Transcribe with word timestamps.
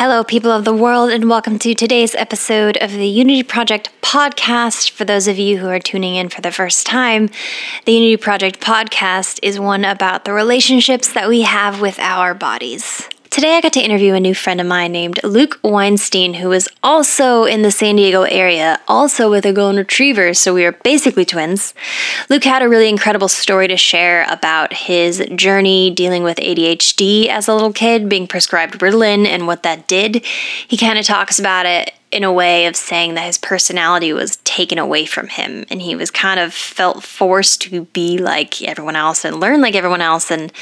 Hello, 0.00 0.22
people 0.22 0.52
of 0.52 0.64
the 0.64 0.72
world, 0.72 1.10
and 1.10 1.28
welcome 1.28 1.58
to 1.58 1.74
today's 1.74 2.14
episode 2.14 2.76
of 2.76 2.92
the 2.92 3.08
Unity 3.08 3.42
Project 3.42 3.90
podcast. 4.00 4.90
For 4.90 5.04
those 5.04 5.26
of 5.26 5.40
you 5.40 5.58
who 5.58 5.66
are 5.66 5.80
tuning 5.80 6.14
in 6.14 6.28
for 6.28 6.40
the 6.40 6.52
first 6.52 6.86
time, 6.86 7.30
the 7.84 7.94
Unity 7.94 8.16
Project 8.16 8.60
podcast 8.60 9.40
is 9.42 9.58
one 9.58 9.84
about 9.84 10.24
the 10.24 10.32
relationships 10.32 11.12
that 11.14 11.28
we 11.28 11.42
have 11.42 11.80
with 11.80 11.98
our 11.98 12.32
bodies. 12.32 13.08
Today, 13.38 13.56
I 13.56 13.60
got 13.60 13.74
to 13.74 13.80
interview 13.80 14.14
a 14.14 14.18
new 14.18 14.34
friend 14.34 14.60
of 14.60 14.66
mine 14.66 14.90
named 14.90 15.20
Luke 15.22 15.60
Wientzen, 15.62 16.34
who 16.34 16.50
is 16.50 16.68
also 16.82 17.44
in 17.44 17.62
the 17.62 17.70
San 17.70 17.94
Diego 17.94 18.22
area, 18.22 18.80
also 18.88 19.30
with 19.30 19.46
a 19.46 19.52
golden 19.52 19.76
retriever, 19.76 20.34
so 20.34 20.52
we 20.52 20.64
are 20.64 20.72
basically 20.72 21.24
twins. 21.24 21.72
Luke 22.28 22.42
had 22.42 22.62
a 22.62 22.68
really 22.68 22.88
incredible 22.88 23.28
story 23.28 23.68
to 23.68 23.76
share 23.76 24.26
about 24.28 24.72
his 24.72 25.24
journey 25.36 25.88
dealing 25.88 26.24
with 26.24 26.38
ADHD 26.38 27.28
as 27.28 27.46
a 27.46 27.54
little 27.54 27.72
kid, 27.72 28.08
being 28.08 28.26
prescribed 28.26 28.80
Ritalin, 28.80 29.24
and 29.24 29.46
what 29.46 29.62
that 29.62 29.86
did. 29.86 30.24
He 30.66 30.76
kind 30.76 30.98
of 30.98 31.06
talks 31.06 31.38
about 31.38 31.64
it 31.64 31.92
in 32.10 32.24
a 32.24 32.32
way 32.32 32.66
of 32.66 32.74
saying 32.74 33.14
that 33.14 33.26
his 33.26 33.38
personality 33.38 34.12
was 34.12 34.36
taken 34.38 34.78
away 34.78 35.04
from 35.04 35.28
him 35.28 35.64
and 35.70 35.82
he 35.82 35.94
was 35.94 36.10
kind 36.10 36.40
of 36.40 36.54
felt 36.54 37.02
forced 37.02 37.60
to 37.62 37.84
be 37.86 38.18
like 38.18 38.62
everyone 38.62 38.96
else 38.96 39.24
and 39.24 39.40
learn 39.40 39.60
like 39.60 39.74
everyone 39.74 40.00
else 40.00 40.30
and 40.30 40.52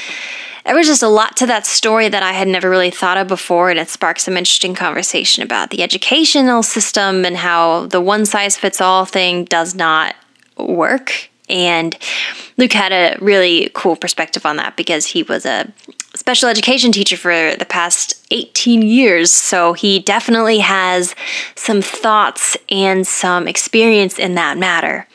there 0.67 0.75
was 0.75 0.87
just 0.87 1.01
a 1.01 1.07
lot 1.07 1.37
to 1.37 1.45
that 1.45 1.65
story 1.65 2.09
that 2.09 2.23
I 2.23 2.33
had 2.33 2.49
never 2.49 2.69
really 2.69 2.91
thought 2.91 3.15
of 3.15 3.29
before, 3.29 3.69
and 3.69 3.79
it 3.79 3.87
sparked 3.87 4.19
some 4.19 4.35
interesting 4.35 4.75
conversation 4.75 5.41
about 5.41 5.69
the 5.69 5.81
educational 5.81 6.61
system 6.61 7.23
and 7.23 7.37
how 7.37 7.87
the 7.87 8.01
one 8.01 8.25
size 8.25 8.57
fits 8.57 8.81
all 8.81 9.05
thing 9.05 9.45
does 9.45 9.73
not 9.75 10.13
work. 10.57 11.29
And 11.47 11.97
Luke 12.57 12.73
had 12.73 12.91
a 12.91 13.17
really 13.21 13.71
cool 13.73 13.95
perspective 13.95 14.45
on 14.45 14.57
that 14.57 14.75
because 14.75 15.05
he 15.05 15.23
was 15.23 15.45
a 15.45 15.71
special 16.17 16.49
education 16.49 16.91
teacher 16.91 17.17
for 17.17 17.55
the 17.55 17.65
past 17.65 18.25
18 18.31 18.81
years. 18.81 19.31
So 19.31 19.73
he 19.73 19.99
definitely 19.99 20.59
has 20.59 21.15
some 21.55 21.81
thoughts 21.81 22.57
and 22.69 23.07
some 23.07 23.47
experience 23.47 24.19
in 24.19 24.35
that 24.35 24.57
matter 24.57 25.07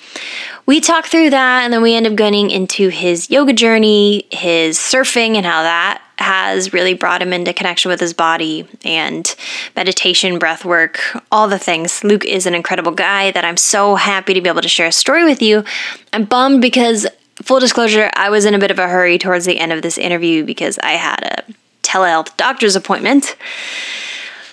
we 0.67 0.81
talk 0.81 1.07
through 1.07 1.31
that 1.31 1.65
and 1.65 1.73
then 1.73 1.83
we 1.83 1.95
end 1.95 2.07
up 2.07 2.15
getting 2.15 2.51
into 2.51 2.89
his 2.89 3.31
yoga 3.31 3.53
journey, 3.53 4.27
his 4.31 4.79
surfing, 4.79 5.35
and 5.35 5.45
how 5.45 5.63
that 5.63 6.03
has 6.19 6.73
really 6.73 6.95
brought 6.95 7.21
him 7.21 7.33
into 7.33 7.53
connection 7.53 7.89
with 7.89 7.98
his 7.98 8.13
body 8.13 8.69
and 8.85 9.35
meditation, 9.75 10.39
breath 10.39 10.65
work, 10.65 11.01
all 11.33 11.48
the 11.48 11.59
things. 11.59 12.05
Luke 12.05 12.25
is 12.25 12.47
an 12.47 12.55
incredible 12.55 12.93
guy 12.93 13.33
that 13.33 13.45
I'm 13.45 13.57
so 13.57 13.97
happy 13.97 14.35
to 14.35 14.41
be 14.41 14.48
able 14.48 14.63
to 14.63 14.69
share 14.69 14.87
a 14.87 14.93
story 14.93 15.25
with 15.25 15.43
you. 15.43 15.65
I'm 16.13 16.25
bummed 16.25 16.63
because, 16.63 17.07
full 17.43 17.61
disclosure, 17.61 18.11
I 18.15 18.31
was 18.31 18.45
in 18.45 18.55
a 18.55 18.59
bit 18.59 18.71
of 18.71 18.79
a 18.79 18.89
hurry 18.89 19.19
towards 19.19 19.45
the 19.45 19.59
end 19.59 19.73
of 19.73 19.83
this 19.83 19.98
interview 19.98 20.45
because 20.45 20.79
I 20.79 20.93
had 20.93 21.23
a 21.23 21.53
telehealth 21.83 22.37
doctor's 22.37 22.77
appointment. 22.77 23.37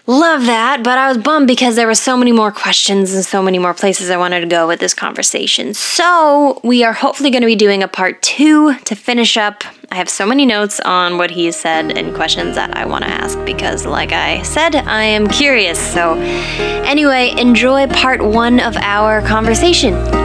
Love 0.09 0.47
that, 0.47 0.83
but 0.83 0.97
I 0.97 1.07
was 1.07 1.19
bummed 1.19 1.45
because 1.45 1.75
there 1.75 1.85
were 1.85 1.93
so 1.93 2.17
many 2.17 2.31
more 2.31 2.51
questions 2.51 3.13
and 3.13 3.23
so 3.23 3.43
many 3.43 3.59
more 3.59 3.75
places 3.75 4.09
I 4.09 4.17
wanted 4.17 4.39
to 4.39 4.47
go 4.47 4.67
with 4.67 4.79
this 4.79 4.95
conversation. 4.95 5.75
So, 5.75 6.59
we 6.63 6.83
are 6.83 6.93
hopefully 6.93 7.29
going 7.29 7.43
to 7.43 7.45
be 7.45 7.55
doing 7.55 7.83
a 7.83 7.87
part 7.87 8.19
two 8.23 8.73
to 8.73 8.95
finish 8.95 9.37
up. 9.37 9.63
I 9.91 9.95
have 9.97 10.09
so 10.09 10.25
many 10.25 10.47
notes 10.47 10.79
on 10.79 11.19
what 11.19 11.29
he 11.29 11.51
said 11.51 11.95
and 11.95 12.15
questions 12.15 12.55
that 12.55 12.75
I 12.75 12.87
want 12.87 13.03
to 13.03 13.09
ask 13.11 13.37
because, 13.45 13.85
like 13.85 14.11
I 14.11 14.41
said, 14.41 14.75
I 14.75 15.03
am 15.03 15.27
curious. 15.27 15.79
So, 15.79 16.15
anyway, 16.15 17.35
enjoy 17.37 17.85
part 17.85 18.23
one 18.23 18.59
of 18.59 18.75
our 18.77 19.21
conversation. 19.21 20.18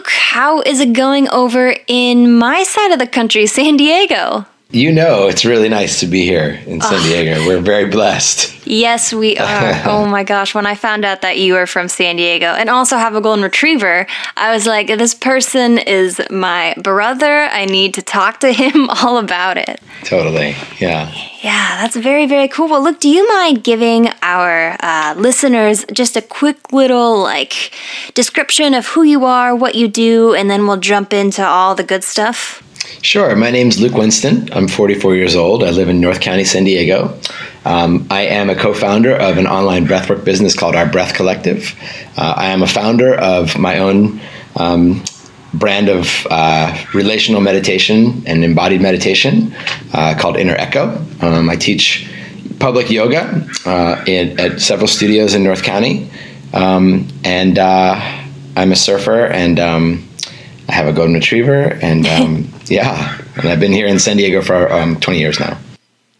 Luke, 0.00 0.12
how 0.12 0.62
is 0.62 0.80
it 0.80 0.94
going 0.94 1.28
over 1.28 1.74
in 1.86 2.38
my 2.38 2.62
side 2.62 2.90
of 2.90 2.98
the 2.98 3.06
country, 3.06 3.44
San 3.44 3.76
Diego? 3.76 4.46
You 4.72 4.92
know, 4.92 5.26
it's 5.26 5.44
really 5.44 5.68
nice 5.68 5.98
to 5.98 6.06
be 6.06 6.24
here 6.24 6.60
in 6.64 6.80
San 6.80 7.02
Diego. 7.02 7.44
We're 7.44 7.60
very 7.60 7.90
blessed. 7.90 8.68
Yes, 8.68 9.12
we 9.12 9.36
are. 9.38 9.82
oh 9.86 10.06
my 10.06 10.22
gosh. 10.22 10.54
When 10.54 10.64
I 10.64 10.76
found 10.76 11.04
out 11.04 11.22
that 11.22 11.38
you 11.38 11.56
are 11.56 11.66
from 11.66 11.88
San 11.88 12.14
Diego 12.14 12.46
and 12.46 12.70
also 12.70 12.96
have 12.96 13.16
a 13.16 13.20
golden 13.20 13.42
retriever, 13.42 14.06
I 14.36 14.54
was 14.54 14.66
like, 14.66 14.86
this 14.86 15.12
person 15.12 15.78
is 15.78 16.22
my 16.30 16.74
brother. 16.80 17.26
I 17.26 17.64
need 17.64 17.94
to 17.94 18.02
talk 18.02 18.38
to 18.40 18.52
him 18.52 18.88
all 19.02 19.18
about 19.18 19.56
it. 19.56 19.80
Totally. 20.04 20.54
Yeah. 20.78 21.12
Yeah, 21.42 21.82
that's 21.82 21.96
very, 21.96 22.26
very 22.26 22.46
cool. 22.46 22.68
Well, 22.68 22.82
look, 22.82 23.00
do 23.00 23.08
you 23.08 23.26
mind 23.28 23.64
giving 23.64 24.10
our 24.22 24.76
uh, 24.78 25.14
listeners 25.16 25.84
just 25.92 26.16
a 26.16 26.22
quick 26.22 26.72
little 26.72 27.20
like 27.20 27.72
description 28.14 28.74
of 28.74 28.86
who 28.86 29.02
you 29.02 29.24
are, 29.24 29.56
what 29.56 29.74
you 29.74 29.88
do, 29.88 30.32
and 30.32 30.48
then 30.48 30.68
we'll 30.68 30.76
jump 30.76 31.12
into 31.12 31.44
all 31.44 31.74
the 31.74 31.82
good 31.82 32.04
stuff? 32.04 32.62
Sure. 33.02 33.34
My 33.36 33.50
name's 33.50 33.80
Luke 33.80 33.92
Wientzen. 33.92 34.54
I'm 34.54 34.68
44 34.68 35.14
years 35.14 35.36
old. 35.36 35.62
I 35.62 35.70
live 35.70 35.88
in 35.88 36.00
North 36.00 36.20
County, 36.20 36.44
San 36.44 36.64
Diego. 36.64 37.18
Um, 37.64 38.06
I 38.10 38.22
am 38.22 38.48
a 38.48 38.54
co 38.54 38.72
founder 38.72 39.14
of 39.14 39.36
an 39.36 39.46
online 39.46 39.86
breathwork 39.86 40.24
business 40.24 40.56
called 40.56 40.74
Our 40.74 40.86
Breath 40.86 41.14
Collective. 41.14 41.74
Uh, 42.16 42.34
I 42.36 42.46
am 42.46 42.62
a 42.62 42.66
founder 42.66 43.14
of 43.14 43.58
my 43.58 43.78
own 43.78 44.20
um, 44.56 45.04
brand 45.52 45.88
of 45.88 46.26
uh, 46.30 46.76
relational 46.94 47.40
meditation 47.40 48.22
and 48.26 48.44
embodied 48.44 48.80
meditation 48.80 49.54
uh, 49.92 50.14
called 50.18 50.36
Inner 50.36 50.54
Echo. 50.54 51.04
Um, 51.20 51.50
I 51.50 51.56
teach 51.56 52.08
public 52.58 52.90
yoga 52.90 53.46
uh, 53.66 54.04
in, 54.06 54.38
at 54.38 54.60
several 54.60 54.88
studios 54.88 55.34
in 55.34 55.42
North 55.42 55.62
County. 55.62 56.10
Um, 56.52 57.08
and 57.24 57.58
uh, 57.58 57.98
I'm 58.56 58.72
a 58.72 58.76
surfer 58.76 59.26
and 59.26 59.58
um, 59.58 60.08
I 60.70 60.74
have 60.74 60.86
a 60.86 60.92
golden 60.92 61.14
retriever, 61.14 61.78
and 61.82 62.06
um, 62.16 62.48
yeah, 62.66 63.20
and 63.36 63.48
I've 63.48 63.60
been 63.60 63.72
here 63.72 63.86
in 63.86 63.98
San 63.98 64.16
Diego 64.16 64.40
for 64.40 64.72
um, 64.72 64.98
20 65.00 65.18
years 65.18 65.40
now. 65.40 65.58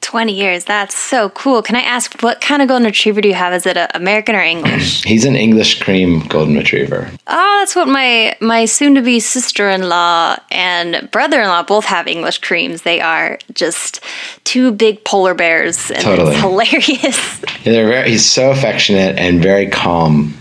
20 0.00 0.32
years. 0.32 0.64
That's 0.64 0.96
so 0.96 1.28
cool. 1.30 1.62
Can 1.62 1.76
I 1.76 1.82
ask 1.82 2.20
what 2.20 2.40
kind 2.40 2.62
of 2.62 2.66
golden 2.68 2.86
retriever 2.86 3.20
do 3.20 3.28
you 3.28 3.34
have? 3.34 3.52
Is 3.52 3.64
it 3.64 3.76
American 3.94 4.34
or 4.34 4.40
English? 4.40 5.04
He's 5.04 5.24
an 5.24 5.36
English 5.36 5.80
cream 5.80 6.20
golden 6.26 6.56
retriever. 6.56 7.08
Oh, 7.28 7.56
that's 7.60 7.76
what 7.76 7.86
my 7.86 8.36
my 8.40 8.64
soon 8.64 8.96
to 8.96 9.02
be 9.02 9.20
sister-in-law 9.20 10.36
and 10.50 11.08
brother-in-law 11.12 11.62
both 11.64 11.84
have 11.84 12.08
English 12.08 12.38
creams. 12.38 12.82
They 12.82 13.00
are 13.00 13.38
just 13.52 14.00
two 14.42 14.72
big 14.72 15.04
polar 15.04 15.34
bears 15.34 15.92
and 15.92 16.02
totally. 16.02 16.32
it's 16.32 16.40
hilarious. 16.40 17.40
Yeah, 17.60 17.72
they're 17.72 17.88
very, 17.88 18.10
he's 18.10 18.24
so 18.24 18.50
affectionate 18.50 19.18
and 19.18 19.42
very 19.42 19.68
calm 19.68 20.34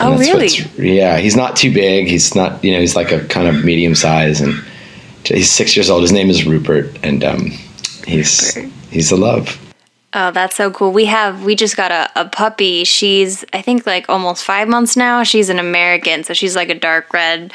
oh, 0.00 0.18
really? 0.18 0.48
Yeah, 0.76 1.18
he's 1.18 1.36
not 1.36 1.56
too 1.56 1.72
big. 1.72 2.06
He's 2.06 2.34
not, 2.34 2.62
you 2.64 2.72
know, 2.72 2.80
he's 2.80 2.96
like 2.96 3.12
a 3.12 3.24
kind 3.26 3.48
of 3.48 3.64
medium 3.64 3.94
size, 3.94 4.40
and 4.40 4.54
he's 5.24 5.50
six 5.50 5.76
years 5.76 5.90
old. 5.90 6.02
His 6.02 6.12
name 6.12 6.30
is 6.30 6.46
Rupert, 6.46 6.98
and 7.02 7.24
um, 7.24 7.50
he's 8.06 8.54
Rupert. 8.56 8.72
he's 8.90 9.10
a 9.10 9.16
love. 9.16 9.58
Oh, 10.14 10.30
that's 10.30 10.56
so 10.56 10.70
cool. 10.70 10.92
We 10.92 11.04
have 11.04 11.44
we 11.44 11.54
just 11.54 11.76
got 11.76 11.90
a, 11.90 12.10
a 12.18 12.28
puppy. 12.28 12.84
She's 12.84 13.44
I 13.52 13.60
think 13.60 13.86
like 13.86 14.08
almost 14.08 14.44
five 14.44 14.66
months 14.66 14.96
now. 14.96 15.22
She's 15.22 15.50
an 15.50 15.58
American, 15.58 16.24
so 16.24 16.32
she's 16.32 16.56
like 16.56 16.70
a 16.70 16.74
dark 16.74 17.12
red 17.12 17.52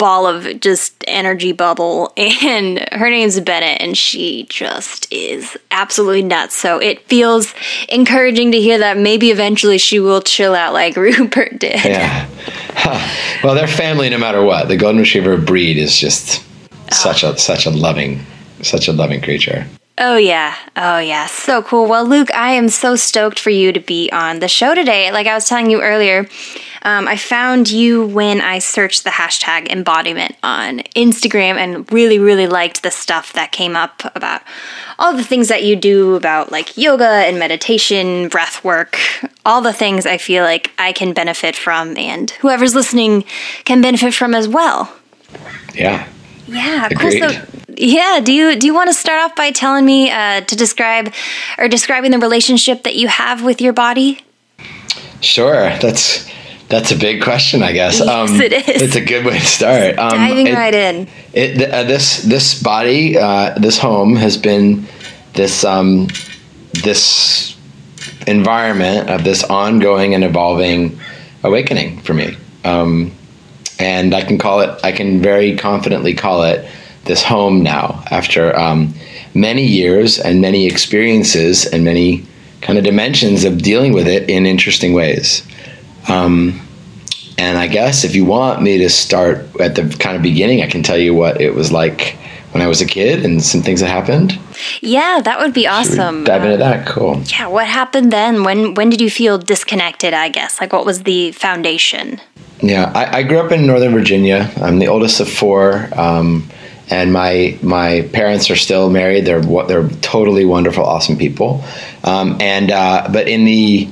ball 0.00 0.26
of 0.26 0.58
just 0.60 1.04
energy 1.06 1.52
bubble 1.52 2.12
and 2.16 2.88
her 2.90 3.10
name's 3.10 3.38
Bennett 3.38 3.80
and 3.82 3.96
she 3.96 4.46
just 4.48 5.06
is 5.12 5.56
absolutely 5.70 6.22
nuts. 6.22 6.56
So 6.56 6.78
it 6.78 7.06
feels 7.06 7.54
encouraging 7.88 8.50
to 8.52 8.60
hear 8.60 8.78
that 8.78 8.96
maybe 8.96 9.30
eventually 9.30 9.76
she 9.76 10.00
will 10.00 10.22
chill 10.22 10.54
out 10.54 10.72
like 10.72 10.96
Rupert 11.10 11.58
did. 11.60 11.84
Yeah. 11.84 12.28
Huh. 12.74 13.16
Well, 13.42 13.54
they're 13.54 13.66
family 13.66 14.10
no 14.10 14.18
matter 14.18 14.42
what. 14.42 14.68
The 14.68 14.76
golden 14.76 15.00
retriever 15.00 15.38
breed 15.38 15.78
is 15.78 15.96
just 15.96 16.44
oh. 16.72 16.94
such 16.94 17.22
a 17.22 17.38
such 17.38 17.64
a 17.64 17.70
loving 17.70 18.20
such 18.62 18.86
a 18.86 18.92
loving 18.92 19.22
creature. 19.22 19.66
Oh, 20.02 20.16
yeah. 20.16 20.56
Oh, 20.76 20.98
yeah. 20.98 21.26
So 21.26 21.62
cool. 21.62 21.86
Well, 21.86 22.06
Luke, 22.06 22.34
I 22.34 22.52
am 22.52 22.70
so 22.70 22.96
stoked 22.96 23.38
for 23.38 23.50
you 23.50 23.70
to 23.70 23.80
be 23.80 24.08
on 24.10 24.40
the 24.40 24.48
show 24.48 24.74
today. 24.74 25.12
Like 25.12 25.26
I 25.26 25.34
was 25.34 25.46
telling 25.46 25.70
you 25.70 25.82
earlier, 25.82 26.26
um, 26.82 27.06
I 27.06 27.18
found 27.18 27.70
you 27.70 28.06
when 28.06 28.40
I 28.40 28.60
searched 28.60 29.04
the 29.04 29.10
hashtag 29.10 29.68
embodiment 29.68 30.36
on 30.42 30.78
Instagram 30.96 31.56
and 31.56 31.92
really, 31.92 32.18
really 32.18 32.46
liked 32.46 32.82
the 32.82 32.90
stuff 32.90 33.34
that 33.34 33.52
came 33.52 33.76
up 33.76 34.00
about 34.14 34.40
all 34.98 35.14
the 35.14 35.22
things 35.22 35.48
that 35.48 35.64
you 35.64 35.76
do 35.76 36.14
about 36.14 36.50
like 36.50 36.78
yoga 36.78 37.04
and 37.04 37.38
meditation, 37.38 38.28
breath 38.30 38.64
work, 38.64 38.98
all 39.44 39.60
the 39.60 39.74
things 39.74 40.06
I 40.06 40.16
feel 40.16 40.44
like 40.44 40.70
I 40.78 40.92
can 40.92 41.12
benefit 41.12 41.54
from 41.56 41.98
and 41.98 42.30
whoever's 42.30 42.74
listening 42.74 43.24
can 43.64 43.82
benefit 43.82 44.14
from 44.14 44.34
as 44.34 44.48
well. 44.48 44.90
Yeah. 45.74 46.08
Yeah, 46.46 46.88
Agreed. 46.90 47.20
cool. 47.22 47.30
So, 47.30 47.59
yeah, 47.80 48.20
do 48.20 48.32
you 48.32 48.56
do 48.56 48.66
you 48.66 48.74
want 48.74 48.88
to 48.88 48.94
start 48.94 49.22
off 49.22 49.34
by 49.34 49.50
telling 49.50 49.84
me 49.84 50.10
uh, 50.10 50.42
to 50.42 50.56
describe 50.56 51.12
or 51.58 51.68
describing 51.68 52.10
the 52.10 52.18
relationship 52.18 52.82
that 52.82 52.96
you 52.96 53.08
have 53.08 53.42
with 53.42 53.60
your 53.60 53.72
body? 53.72 54.22
Sure, 55.20 55.70
that's 55.78 56.30
that's 56.68 56.92
a 56.92 56.96
big 56.96 57.22
question, 57.22 57.62
I 57.62 57.72
guess. 57.72 57.98
Yes, 57.98 58.08
um, 58.08 58.40
it 58.40 58.52
is. 58.52 58.82
It's 58.82 58.96
a 58.96 59.04
good 59.04 59.24
way 59.24 59.38
to 59.38 59.44
start. 59.44 59.98
Um, 59.98 60.10
Diving 60.10 60.46
it, 60.48 60.54
right 60.54 60.74
in. 60.74 61.08
It, 61.32 61.70
uh, 61.70 61.84
this 61.84 62.22
this 62.22 62.62
body, 62.62 63.18
uh, 63.18 63.58
this 63.58 63.78
home 63.78 64.16
has 64.16 64.36
been 64.36 64.86
this 65.32 65.64
um, 65.64 66.08
this 66.84 67.56
environment 68.26 69.08
of 69.08 69.24
this 69.24 69.42
ongoing 69.44 70.14
and 70.14 70.22
evolving 70.22 71.00
awakening 71.42 72.00
for 72.00 72.14
me. 72.14 72.36
Um, 72.64 73.12
and 73.78 74.14
I 74.14 74.22
can 74.22 74.36
call 74.36 74.60
it, 74.60 74.78
I 74.84 74.92
can 74.92 75.22
very 75.22 75.56
confidently 75.56 76.14
call 76.14 76.42
it 76.44 76.70
this 77.10 77.22
home 77.22 77.62
now 77.62 78.02
after 78.10 78.56
um, 78.56 78.94
many 79.34 79.66
years 79.66 80.18
and 80.18 80.40
many 80.40 80.66
experiences 80.66 81.66
and 81.66 81.84
many 81.84 82.24
kind 82.60 82.78
of 82.78 82.84
dimensions 82.84 83.44
of 83.44 83.58
dealing 83.58 83.92
with 83.92 84.06
it 84.06 84.30
in 84.30 84.46
interesting 84.46 84.92
ways. 84.92 85.46
Um, 86.08 86.60
and 87.36 87.58
I 87.58 87.66
guess 87.66 88.04
if 88.04 88.14
you 88.14 88.24
want 88.24 88.62
me 88.62 88.78
to 88.78 88.88
start 88.88 89.38
at 89.60 89.74
the 89.74 89.88
kind 89.98 90.16
of 90.16 90.22
beginning, 90.22 90.62
I 90.62 90.66
can 90.66 90.82
tell 90.82 90.98
you 90.98 91.14
what 91.14 91.40
it 91.40 91.54
was 91.54 91.72
like 91.72 92.16
when 92.52 92.62
I 92.62 92.66
was 92.66 92.80
a 92.80 92.86
kid 92.86 93.24
and 93.24 93.42
some 93.42 93.62
things 93.62 93.80
that 93.80 93.88
happened. 93.88 94.38
Yeah, 94.80 95.20
that 95.24 95.38
would 95.38 95.54
be 95.54 95.66
awesome. 95.66 96.24
Dive 96.24 96.44
into 96.44 96.58
that. 96.58 96.86
Cool. 96.86 97.22
Yeah, 97.26 97.46
what 97.48 97.66
happened 97.66 98.12
then? 98.12 98.44
When 98.44 98.74
when 98.74 98.90
did 98.90 99.00
you 99.00 99.10
feel 99.10 99.38
disconnected? 99.38 100.12
I 100.12 100.28
guess 100.28 100.60
like 100.60 100.72
what 100.72 100.84
was 100.84 101.04
the 101.04 101.32
foundation? 101.32 102.20
Yeah, 102.62 102.92
I, 102.94 103.18
I 103.18 103.22
grew 103.22 103.38
up 103.38 103.52
in 103.52 103.66
Northern 103.66 103.92
Virginia. 103.92 104.50
I'm 104.56 104.78
the 104.78 104.88
oldest 104.88 105.20
of 105.20 105.28
four. 105.30 105.88
Um, 105.96 106.48
and 106.90 107.12
my 107.12 107.56
my 107.62 108.02
parents 108.12 108.50
are 108.50 108.56
still 108.56 108.90
married. 108.90 109.24
They're 109.24 109.40
they're 109.40 109.88
totally 110.00 110.44
wonderful, 110.44 110.84
awesome 110.84 111.16
people. 111.16 111.64
Um, 112.04 112.36
and 112.40 112.70
uh, 112.70 113.08
but 113.12 113.28
in 113.28 113.44
the 113.44 113.88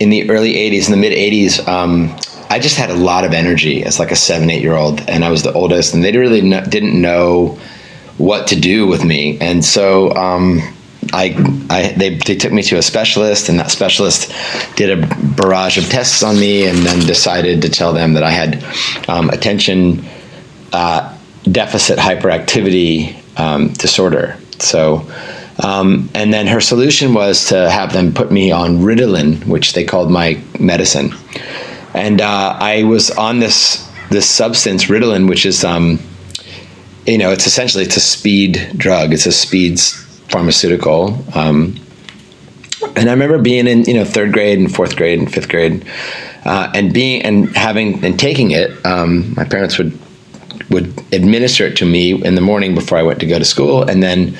in 0.00 0.10
the 0.10 0.28
early 0.30 0.54
'80s, 0.54 0.86
in 0.86 0.92
the 0.92 0.96
mid 0.96 1.12
'80s, 1.12 1.66
um, 1.68 2.14
I 2.50 2.58
just 2.58 2.76
had 2.76 2.90
a 2.90 2.94
lot 2.94 3.24
of 3.24 3.32
energy 3.32 3.84
as 3.84 3.98
like 3.98 4.10
a 4.10 4.16
seven, 4.16 4.50
eight 4.50 4.62
year 4.62 4.74
old, 4.74 5.00
and 5.08 5.24
I 5.24 5.30
was 5.30 5.42
the 5.44 5.52
oldest, 5.52 5.94
and 5.94 6.02
they 6.02 6.16
really 6.16 6.40
didn't 6.40 7.00
know 7.00 7.58
what 8.18 8.48
to 8.48 8.56
do 8.56 8.86
with 8.86 9.04
me, 9.04 9.38
and 9.40 9.64
so. 9.64 10.14
Um, 10.14 10.60
I, 11.12 11.34
I 11.70 11.92
they, 11.96 12.16
they 12.16 12.36
took 12.36 12.52
me 12.52 12.62
to 12.64 12.76
a 12.76 12.82
specialist, 12.82 13.48
and 13.48 13.58
that 13.58 13.70
specialist 13.70 14.32
did 14.76 14.90
a 14.96 15.06
barrage 15.34 15.78
of 15.78 15.88
tests 15.88 16.22
on 16.22 16.38
me, 16.38 16.66
and 16.66 16.78
then 16.80 17.04
decided 17.06 17.62
to 17.62 17.70
tell 17.70 17.94
them 17.94 18.12
that 18.12 18.22
I 18.22 18.30
had 18.30 18.62
um, 19.08 19.30
attention 19.30 20.04
uh, 20.72 21.16
deficit 21.50 21.98
hyperactivity 21.98 23.16
um, 23.38 23.72
disorder. 23.74 24.36
So, 24.58 25.10
um, 25.62 26.08
and 26.14 26.32
then 26.32 26.46
her 26.46 26.60
solution 26.60 27.14
was 27.14 27.48
to 27.48 27.70
have 27.70 27.92
them 27.92 28.12
put 28.12 28.30
me 28.30 28.50
on 28.50 28.78
Ritalin, 28.78 29.46
which 29.46 29.72
they 29.72 29.84
called 29.84 30.10
my 30.10 30.40
medicine. 30.58 31.12
And 31.94 32.20
uh, 32.20 32.56
I 32.58 32.84
was 32.84 33.10
on 33.10 33.40
this 33.40 33.88
this 34.10 34.28
substance, 34.28 34.86
Ritalin, 34.86 35.28
which 35.28 35.46
is, 35.46 35.62
um, 35.64 36.00
you 37.06 37.16
know, 37.16 37.30
it's 37.30 37.46
essentially 37.46 37.84
it's 37.84 37.96
a 37.96 38.00
speed 38.00 38.72
drug. 38.76 39.12
It's 39.12 39.26
a 39.26 39.32
speed 39.32 39.80
pharmaceutical. 39.80 41.16
Um, 41.34 41.76
and 42.96 43.08
I 43.08 43.12
remember 43.12 43.38
being 43.38 43.66
in 43.66 43.84
you 43.84 43.94
know 43.94 44.04
third 44.04 44.32
grade 44.32 44.58
and 44.58 44.74
fourth 44.74 44.96
grade 44.96 45.18
and 45.18 45.32
fifth 45.32 45.48
grade, 45.48 45.84
uh, 46.44 46.70
and 46.74 46.92
being 46.92 47.22
and 47.22 47.54
having 47.56 48.04
and 48.04 48.18
taking 48.18 48.50
it. 48.50 48.84
Um, 48.84 49.34
my 49.34 49.44
parents 49.44 49.78
would 49.78 49.98
would 50.70 50.86
administer 51.12 51.66
it 51.66 51.76
to 51.78 51.84
me 51.84 52.12
in 52.24 52.34
the 52.34 52.40
morning 52.40 52.74
before 52.74 52.98
I 52.98 53.02
went 53.02 53.20
to 53.20 53.26
go 53.26 53.38
to 53.38 53.44
school, 53.44 53.82
and 53.82 54.02
then 54.02 54.38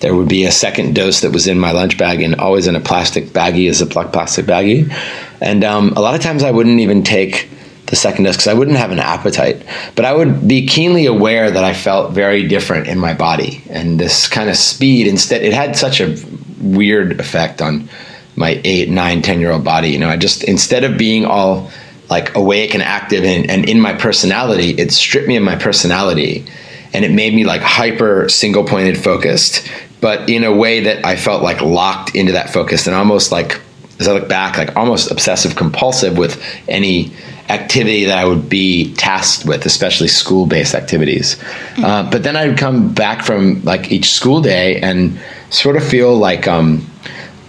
there 0.00 0.14
would 0.14 0.28
be 0.28 0.44
a 0.44 0.50
second 0.52 0.94
dose 0.94 1.20
that 1.20 1.32
was 1.32 1.46
in 1.46 1.58
my 1.58 1.70
lunch 1.70 1.96
bag 1.96 2.22
and 2.22 2.34
always 2.36 2.66
in 2.66 2.76
a 2.76 2.80
plastic 2.80 3.26
baggie, 3.26 3.68
as 3.68 3.80
a 3.80 3.86
Ziploc 3.86 4.12
plastic 4.12 4.46
baggie. 4.46 4.92
And 5.40 5.64
um, 5.64 5.92
a 5.96 6.00
lot 6.00 6.14
of 6.14 6.20
times 6.20 6.42
I 6.42 6.50
wouldn't 6.50 6.80
even 6.80 7.02
take 7.02 7.48
the 7.86 7.96
second 7.96 8.24
dose 8.24 8.36
because 8.36 8.48
I 8.48 8.54
wouldn't 8.54 8.78
have 8.78 8.90
an 8.90 8.98
appetite, 8.98 9.64
but 9.94 10.04
I 10.04 10.12
would 10.12 10.48
be 10.48 10.66
keenly 10.66 11.06
aware 11.06 11.50
that 11.50 11.62
I 11.62 11.74
felt 11.74 12.12
very 12.12 12.48
different 12.48 12.88
in 12.88 12.98
my 12.98 13.14
body, 13.14 13.62
and 13.68 13.98
this 13.98 14.28
kind 14.28 14.48
of 14.48 14.56
speed 14.56 15.06
instead 15.06 15.42
it 15.42 15.52
had 15.52 15.76
such 15.76 16.00
a 16.00 16.16
weird 16.60 17.20
effect 17.20 17.60
on 17.60 17.88
my 18.34 18.60
eight, 18.64 18.88
nine, 18.88 19.20
ten 19.20 19.40
year 19.40 19.50
old 19.50 19.64
body. 19.64 19.90
You 19.90 19.98
know, 19.98 20.08
I 20.08 20.16
just 20.16 20.42
instead 20.44 20.84
of 20.84 20.96
being 20.96 21.24
all 21.24 21.70
like 22.12 22.36
awake 22.36 22.74
and 22.74 22.82
active 22.82 23.24
and, 23.24 23.50
and 23.50 23.66
in 23.66 23.80
my 23.80 23.94
personality, 23.94 24.70
it 24.72 24.92
stripped 24.92 25.26
me 25.26 25.36
of 25.36 25.42
my 25.42 25.56
personality 25.56 26.44
and 26.92 27.06
it 27.06 27.10
made 27.10 27.32
me 27.32 27.44
like 27.44 27.62
hyper 27.62 28.28
single 28.28 28.64
pointed 28.64 28.98
focused, 28.98 29.66
but 30.02 30.28
in 30.28 30.44
a 30.44 30.54
way 30.54 30.80
that 30.80 31.06
I 31.06 31.16
felt 31.16 31.42
like 31.42 31.62
locked 31.62 32.14
into 32.14 32.32
that 32.32 32.50
focus 32.50 32.86
and 32.86 32.94
almost 32.94 33.32
like 33.32 33.58
as 33.98 34.08
I 34.08 34.12
look 34.12 34.28
back, 34.28 34.58
like 34.58 34.76
almost 34.76 35.10
obsessive 35.10 35.56
compulsive 35.56 36.18
with 36.18 36.42
any 36.68 37.12
activity 37.48 38.04
that 38.04 38.18
I 38.18 38.26
would 38.26 38.46
be 38.50 38.92
tasked 38.94 39.46
with, 39.46 39.64
especially 39.64 40.08
school 40.08 40.44
based 40.44 40.74
activities. 40.74 41.36
Mm-hmm. 41.36 41.84
Uh, 41.84 42.10
but 42.10 42.24
then 42.24 42.36
I'd 42.36 42.58
come 42.58 42.92
back 42.92 43.24
from 43.24 43.62
like 43.64 43.90
each 43.90 44.10
school 44.10 44.42
day 44.42 44.80
and 44.82 45.18
sort 45.48 45.76
of 45.76 45.82
feel 45.82 46.14
like 46.14 46.46
um, 46.46 46.86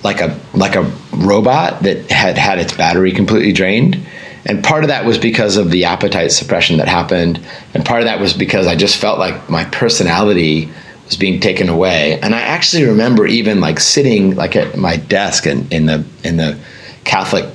like 0.04 0.22
a 0.22 0.40
like 0.54 0.76
a 0.76 0.90
robot 1.12 1.84
that 1.84 2.10
had 2.10 2.38
had 2.38 2.60
its 2.60 2.72
battery 2.72 3.12
completely 3.12 3.52
drained 3.52 3.98
and 4.46 4.64
part 4.64 4.84
of 4.84 4.90
that 4.90 5.06
was 5.06 5.18
because 5.18 5.58
of 5.58 5.72
the 5.72 5.86
appetite 5.86 6.32
suppression 6.32 6.78
that 6.78 6.88
happened. 6.88 7.40
And 7.74 7.86
part 7.86 8.02
of 8.02 8.06
that 8.06 8.20
was 8.20 8.34
because 8.34 8.68
I 8.68 8.76
just 8.76 8.98
felt 8.98 9.18
like 9.18 9.50
my 9.50 9.64
personality 9.66 10.70
was 11.06 11.16
being 11.16 11.40
taken 11.40 11.70
away. 11.70 12.20
And 12.20 12.36
I 12.36 12.42
actually 12.42 12.84
remember 12.84 13.26
even 13.26 13.62
like 13.62 13.80
sitting 13.80 14.36
like 14.36 14.56
at 14.56 14.78
my 14.78 14.98
desk 14.98 15.48
in, 15.48 15.68
in 15.72 15.86
the 15.86 16.06
in 16.24 16.38
the 16.38 16.58
Catholic, 17.06 17.46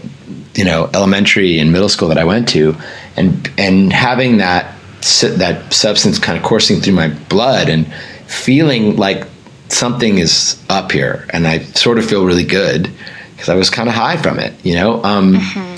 you 0.54 0.64
know, 0.64 0.90
elementary 0.94 1.58
and 1.58 1.72
middle 1.72 1.88
school 1.88 2.08
that 2.08 2.18
I 2.18 2.24
went 2.24 2.48
to, 2.50 2.74
and 3.16 3.50
and 3.58 3.92
having 3.92 4.38
that 4.38 4.74
that 5.22 5.72
substance 5.72 6.18
kind 6.18 6.38
of 6.38 6.44
coursing 6.44 6.80
through 6.80 6.94
my 6.94 7.08
blood 7.08 7.68
and 7.68 7.86
feeling 8.26 8.96
like 8.96 9.26
something 9.68 10.18
is 10.18 10.62
up 10.70 10.90
here, 10.92 11.26
and 11.30 11.46
I 11.46 11.60
sort 11.60 11.98
of 11.98 12.06
feel 12.06 12.24
really 12.24 12.44
good 12.44 12.90
because 13.32 13.48
I 13.50 13.54
was 13.54 13.70
kind 13.70 13.88
of 13.88 13.94
high 13.94 14.16
from 14.16 14.38
it, 14.38 14.54
you 14.64 14.74
know. 14.74 15.02
Um, 15.04 15.34
mm-hmm 15.34 15.77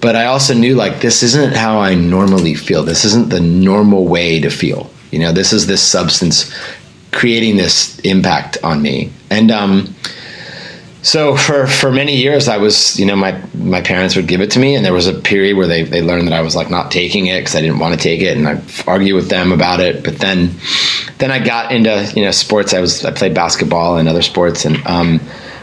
but 0.00 0.16
I 0.16 0.26
also 0.26 0.54
knew 0.54 0.74
like 0.74 1.00
this 1.00 1.22
isn't 1.22 1.54
how 1.54 1.78
I 1.78 1.94
normally 1.94 2.54
feel. 2.54 2.82
This 2.82 3.04
isn't 3.04 3.30
the 3.30 3.40
normal 3.40 4.06
way 4.06 4.40
to 4.40 4.50
feel. 4.50 4.90
You 5.10 5.18
know, 5.18 5.32
this 5.32 5.52
is 5.52 5.66
this 5.66 5.82
substance 5.82 6.54
creating 7.12 7.56
this 7.56 7.98
impact 8.00 8.56
on 8.62 8.80
me. 8.80 9.12
And 9.30 9.50
um, 9.50 9.94
so 11.02 11.36
for 11.36 11.66
for 11.66 11.90
many 11.90 12.16
years, 12.16 12.48
I 12.48 12.58
was 12.58 12.98
you 12.98 13.06
know 13.06 13.16
my 13.16 13.40
my 13.54 13.80
parents 13.80 14.16
would 14.16 14.26
give 14.26 14.40
it 14.40 14.50
to 14.52 14.58
me, 14.58 14.74
and 14.74 14.84
there 14.84 14.92
was 14.92 15.06
a 15.06 15.14
period 15.14 15.56
where 15.56 15.66
they 15.66 15.82
they 15.82 16.02
learned 16.02 16.28
that 16.28 16.34
I 16.34 16.42
was 16.42 16.54
like 16.54 16.70
not 16.70 16.90
taking 16.90 17.26
it 17.26 17.40
because 17.40 17.54
I 17.54 17.60
didn't 17.60 17.78
want 17.78 17.94
to 17.94 18.00
take 18.00 18.20
it, 18.20 18.36
and 18.36 18.46
I 18.46 18.62
argue 18.86 19.14
with 19.14 19.28
them 19.28 19.52
about 19.52 19.80
it. 19.80 20.04
But 20.04 20.18
then 20.18 20.50
then 21.18 21.30
I 21.30 21.42
got 21.42 21.72
into 21.72 22.12
you 22.14 22.24
know 22.24 22.30
sports. 22.30 22.74
I 22.74 22.80
was 22.80 23.04
I 23.04 23.12
played 23.12 23.34
basketball 23.34 23.96
and 23.96 24.08
other 24.08 24.22
sports, 24.22 24.64
and 24.64 24.86
um, 24.86 25.20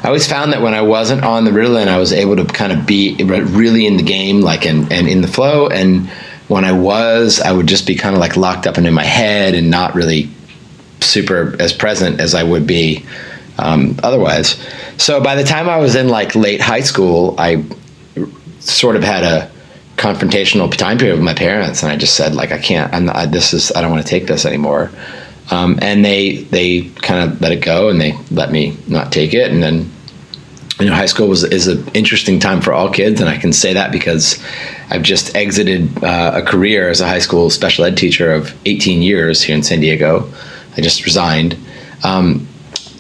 I 0.07 0.09
always 0.09 0.25
found 0.25 0.53
that 0.53 0.61
when 0.61 0.73
I 0.73 0.83
wasn't 0.83 1.25
on 1.25 1.43
the 1.43 1.51
Ritalin, 1.51 1.89
I 1.89 1.97
was 1.97 2.13
able 2.13 2.37
to 2.37 2.45
kind 2.45 2.71
of 2.71 2.85
be 2.85 3.21
really 3.25 3.85
in 3.85 3.97
the 3.97 4.03
game, 4.03 4.39
like 4.39 4.65
and 4.65 4.89
and 4.89 5.05
in 5.05 5.19
the 5.19 5.27
flow. 5.27 5.67
And 5.67 6.07
when 6.47 6.63
I 6.63 6.71
was, 6.71 7.41
I 7.41 7.51
would 7.51 7.67
just 7.67 7.85
be 7.85 7.95
kind 7.95 8.15
of 8.15 8.21
like 8.21 8.37
locked 8.37 8.67
up 8.67 8.77
into 8.77 8.89
my 8.89 9.03
head 9.03 9.53
and 9.53 9.69
not 9.69 9.95
really 9.95 10.29
super 11.01 11.57
as 11.59 11.73
present 11.73 12.21
as 12.21 12.35
I 12.35 12.43
would 12.43 12.65
be 12.65 13.05
um, 13.57 13.99
otherwise. 14.01 14.65
So 14.95 15.21
by 15.21 15.35
the 15.35 15.43
time 15.43 15.67
I 15.67 15.75
was 15.75 15.95
in 15.95 16.07
like 16.07 16.35
late 16.35 16.61
high 16.61 16.79
school, 16.79 17.35
I 17.37 17.65
sort 18.61 18.95
of 18.95 19.03
had 19.03 19.25
a 19.25 19.51
confrontational 19.97 20.73
time 20.73 20.99
period 20.99 21.15
with 21.15 21.25
my 21.25 21.33
parents, 21.33 21.83
and 21.83 21.91
I 21.91 21.97
just 21.97 22.15
said 22.15 22.33
like 22.33 22.53
I 22.53 22.59
can't. 22.59 22.93
I'm 22.93 23.07
not, 23.07 23.31
this 23.33 23.53
is 23.53 23.73
I 23.73 23.81
don't 23.81 23.91
want 23.91 24.05
to 24.05 24.09
take 24.09 24.27
this 24.27 24.45
anymore. 24.45 24.89
Um, 25.51 25.77
and 25.81 26.05
they 26.05 26.43
they 26.43 26.83
kind 27.01 27.29
of 27.29 27.41
let 27.41 27.51
it 27.51 27.61
go 27.61 27.89
and 27.89 27.99
they 27.99 28.17
let 28.31 28.53
me 28.53 28.77
not 28.87 29.11
take 29.11 29.33
it 29.33 29.51
and 29.51 29.61
then 29.61 29.91
you 30.79 30.85
know 30.85 30.93
high 30.93 31.07
school 31.07 31.27
was 31.27 31.43
is 31.43 31.67
an 31.67 31.87
interesting 31.93 32.39
time 32.39 32.61
for 32.61 32.73
all 32.73 32.89
kids 32.89 33.19
and 33.19 33.29
I 33.29 33.37
can 33.37 33.51
say 33.51 33.73
that 33.73 33.91
because 33.91 34.43
I've 34.89 35.03
just 35.03 35.35
exited 35.35 36.03
uh, 36.03 36.33
a 36.35 36.41
career 36.41 36.89
as 36.89 37.01
a 37.01 37.07
high 37.07 37.19
school 37.19 37.49
special 37.49 37.85
ed 37.85 37.97
teacher 37.97 38.31
of 38.31 38.55
18 38.65 39.01
years 39.01 39.41
here 39.41 39.55
in 39.55 39.63
San 39.63 39.79
Diego. 39.79 40.29
I 40.75 40.81
just 40.81 41.03
resigned 41.05 41.57
um, 42.03 42.47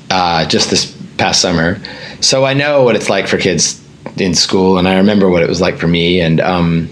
uh, 0.09 0.45
just 0.47 0.69
this 0.69 0.95
past 1.17 1.41
summer. 1.41 1.79
So 2.19 2.45
I 2.45 2.53
know 2.53 2.83
what 2.83 2.95
it's 2.95 3.09
like 3.09 3.27
for 3.27 3.37
kids 3.37 3.83
in 4.17 4.33
school 4.33 4.79
and 4.79 4.87
I 4.87 4.97
remember 4.97 5.29
what 5.29 5.43
it 5.43 5.49
was 5.49 5.61
like 5.61 5.77
for 5.77 5.87
me 5.87 6.19
and 6.19 6.41
um, 6.41 6.89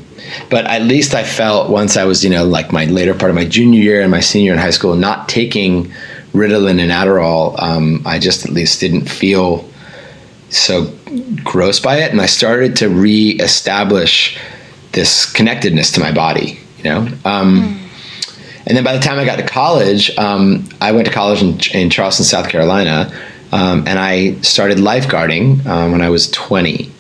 but 0.50 0.66
at 0.66 0.84
least 0.84 1.14
I 1.14 1.24
felt 1.24 1.70
once 1.70 1.98
I 1.98 2.06
was, 2.06 2.24
you 2.24 2.30
know, 2.30 2.46
like 2.46 2.72
my 2.72 2.86
later 2.86 3.14
part 3.14 3.30
of 3.30 3.36
my 3.36 3.46
junior 3.46 3.82
year 3.82 4.02
and 4.02 4.12
my 4.12 4.20
senior 4.20 4.54
in 4.54 4.60
high 4.60 4.72
school, 4.72 4.96
not 4.96 5.30
taking 5.30 5.92
Ritalin 6.34 6.82
and 6.82 6.92
Adderall, 6.92 7.62
um, 7.62 8.02
I 8.06 8.20
just 8.20 8.46
at 8.46 8.52
least 8.52 8.80
didn't 8.80 9.08
feel 9.08 9.70
so 10.50 10.94
gross 11.44 11.80
by 11.80 11.98
it. 11.98 12.12
And 12.12 12.22
I 12.22 12.26
started 12.26 12.76
to 12.78 12.90
reestablish 12.90 14.38
this 14.92 15.32
connectedness 15.32 15.92
to 15.94 16.00
my 16.00 16.12
body, 16.12 16.60
you 16.78 16.84
know? 16.86 17.00
Um, 17.26 17.62
mm. 17.62 17.82
And 18.68 18.76
then 18.76 18.84
by 18.84 18.94
the 18.94 19.00
time 19.00 19.20
I 19.20 19.26
got 19.26 19.38
to 19.38 19.46
college, 19.46 20.16
um, 20.18 20.68
I 20.82 20.92
went 20.92 21.06
to 21.08 21.14
college 21.14 21.42
in, 21.42 21.60
in 21.80 21.90
Charleston, 21.90 22.26
South 22.26 22.50
Carolina, 22.50 23.12
um, 23.52 23.88
and 23.88 24.00
I 24.00 24.40
started 24.42 24.80
lifeguarding 24.80 25.66
um, 25.66 25.92
when 25.92 26.02
I 26.02 26.10
was 26.10 26.32
20. 26.32 26.92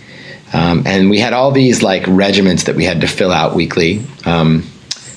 Um, 0.53 0.83
and 0.85 1.09
we 1.09 1.19
had 1.19 1.33
all 1.33 1.51
these 1.51 1.81
like 1.81 2.03
regiments 2.07 2.65
that 2.65 2.75
we 2.75 2.85
had 2.85 3.01
to 3.01 3.07
fill 3.07 3.31
out 3.31 3.55
weekly. 3.55 4.05
Um, 4.25 4.63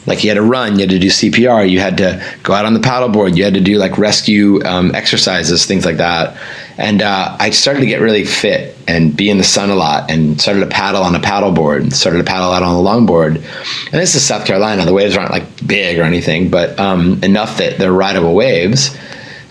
like 0.09 0.25
you 0.25 0.31
had 0.31 0.37
to 0.37 0.43
run, 0.43 0.75
you 0.75 0.81
had 0.81 0.91
to 0.91 0.99
do 0.99 1.09
CPR, 1.09 1.69
you 1.69 1.81
had 1.81 1.99
to 1.99 2.25
go 2.43 2.55
out 2.55 2.65
on 2.65 2.73
the 2.73 2.81
paddleboard, 2.81 3.37
you 3.37 3.45
had 3.45 3.55
to 3.55 3.61
do 3.61 3.77
like 3.79 3.99
rescue 3.99 4.65
um, 4.65 4.95
exercises, 4.95 5.67
things 5.67 5.85
like 5.85 5.99
that. 5.99 6.37
And 6.79 7.03
uh, 7.03 7.37
I 7.39 7.51
started 7.51 7.81
to 7.81 7.87
get 7.87 8.01
really 8.01 8.25
fit 8.25 8.77
and 8.89 9.15
be 9.15 9.29
in 9.29 9.37
the 9.37 9.45
sun 9.45 9.69
a 9.69 9.75
lot, 9.75 10.11
and 10.11 10.41
started 10.41 10.61
to 10.61 10.67
paddle 10.67 11.03
on 11.03 11.15
a 11.15 11.19
paddleboard, 11.19 11.81
and 11.81 11.93
started 11.93 12.19
to 12.19 12.25
paddle 12.25 12.51
out 12.51 12.63
on 12.63 12.75
a 12.75 12.79
longboard. 12.79 13.37
And 13.37 13.95
this 14.01 14.15
is 14.15 14.25
South 14.25 14.47
Carolina; 14.47 14.85
the 14.87 14.95
waves 14.95 15.17
aren't 15.17 15.31
like 15.31 15.67
big 15.67 15.99
or 15.99 16.05
anything, 16.05 16.51
but 16.51 16.79
um, 16.81 17.23
enough 17.23 17.59
that 17.59 17.79
they're 17.79 17.93
rideable 17.93 18.35
waves. 18.35 18.97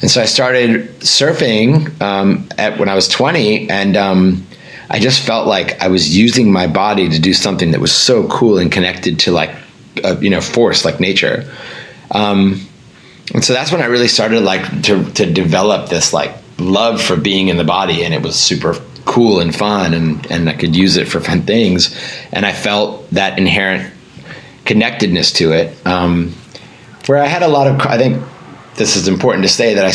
And 0.02 0.10
so 0.10 0.22
I 0.22 0.26
started 0.26 0.90
surfing 1.00 2.02
um, 2.02 2.48
at 2.58 2.80
when 2.80 2.88
I 2.88 2.96
was 2.96 3.08
20, 3.08 3.70
and 3.70 3.98
um, 3.98 4.48
I 4.90 5.00
just 5.00 5.22
felt 5.22 5.48
like 5.48 5.82
I 5.82 5.90
was 5.90 6.18
using 6.18 6.52
my 6.52 6.68
body 6.68 7.10
to 7.10 7.20
do 7.20 7.34
something 7.34 7.72
that 7.72 7.82
was 7.82 7.92
so 7.92 8.28
cool 8.28 8.58
and 8.58 8.72
connected 8.72 9.20
to 9.22 9.32
like 9.32 9.52
a, 10.04 10.20
you 10.20 10.30
know 10.30 10.42
force 10.42 10.86
like 10.86 11.00
nature. 11.00 11.52
Um, 12.12 12.68
and 13.34 13.44
so 13.44 13.54
that's 13.54 13.72
when 13.72 13.82
I 13.82 13.86
really 13.86 14.08
started 14.08 14.42
like 14.42 14.84
to 14.84 15.04
to 15.12 15.32
develop 15.32 15.90
this 15.90 16.14
like 16.14 16.36
love 16.58 17.02
for 17.02 17.16
being 17.16 17.50
in 17.50 17.58
the 17.58 17.64
body, 17.64 18.04
and 18.04 18.14
it 18.14 18.22
was 18.22 18.40
super 18.40 18.76
cool 19.06 19.40
and 19.40 19.56
fun, 19.56 19.94
and 19.94 20.30
and 20.32 20.50
I 20.50 20.54
could 20.54 20.76
use 20.76 20.98
it 20.98 21.08
for 21.08 21.20
fun 21.20 21.44
things, 21.44 21.96
and 22.32 22.46
I 22.46 22.54
felt 22.54 23.10
that 23.12 23.38
inherent 23.38 23.94
connectedness 24.66 25.32
to 25.34 25.54
it. 25.54 25.86
Um, 25.86 26.34
where 27.06 27.20
I 27.20 27.28
had 27.28 27.42
a 27.42 27.48
lot 27.48 27.68
of, 27.68 27.80
I 27.80 27.98
think 27.98 28.22
this 28.76 28.98
is 28.98 29.08
important 29.08 29.44
to 29.44 29.50
say 29.50 29.76
that 29.76 29.86
I 29.86 29.94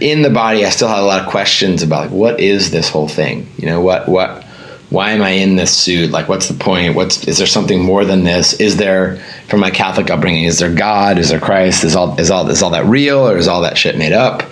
in 0.00 0.22
the 0.22 0.30
body, 0.30 0.64
I 0.64 0.70
still 0.70 0.88
had 0.88 1.00
a 1.00 1.06
lot 1.06 1.22
of 1.22 1.28
questions 1.28 1.82
about 1.82 2.04
like, 2.04 2.10
what 2.12 2.40
is 2.40 2.70
this 2.70 2.88
whole 2.88 3.08
thing? 3.08 3.48
You 3.56 3.66
know, 3.66 3.80
what 3.80 4.08
what 4.08 4.44
why 4.90 5.12
am 5.12 5.22
I 5.22 5.30
in 5.30 5.54
this 5.54 5.74
suit? 5.74 6.10
Like, 6.10 6.28
what's 6.28 6.48
the 6.48 6.54
point? 6.54 6.96
What's 6.96 7.26
is 7.26 7.38
there 7.38 7.46
something 7.46 7.82
more 7.82 8.04
than 8.04 8.24
this? 8.24 8.54
Is 8.54 8.76
there, 8.76 9.16
from 9.48 9.60
my 9.60 9.70
Catholic 9.70 10.10
upbringing, 10.10 10.44
is 10.44 10.58
there 10.58 10.72
God? 10.72 11.16
Is 11.16 11.30
there 11.30 11.40
Christ? 11.40 11.84
Is 11.84 11.94
all 11.94 12.18
is 12.18 12.30
all 12.30 12.48
is 12.50 12.62
all 12.62 12.70
that 12.70 12.84
real, 12.86 13.28
or 13.28 13.36
is 13.36 13.46
all 13.46 13.62
that 13.62 13.78
shit 13.78 13.96
made 13.96 14.12
up? 14.12 14.42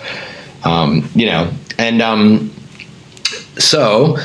Um, 0.63 1.09
you 1.13 1.25
know, 1.25 1.51
and 1.77 2.01
um, 2.01 2.53
so 3.57 4.17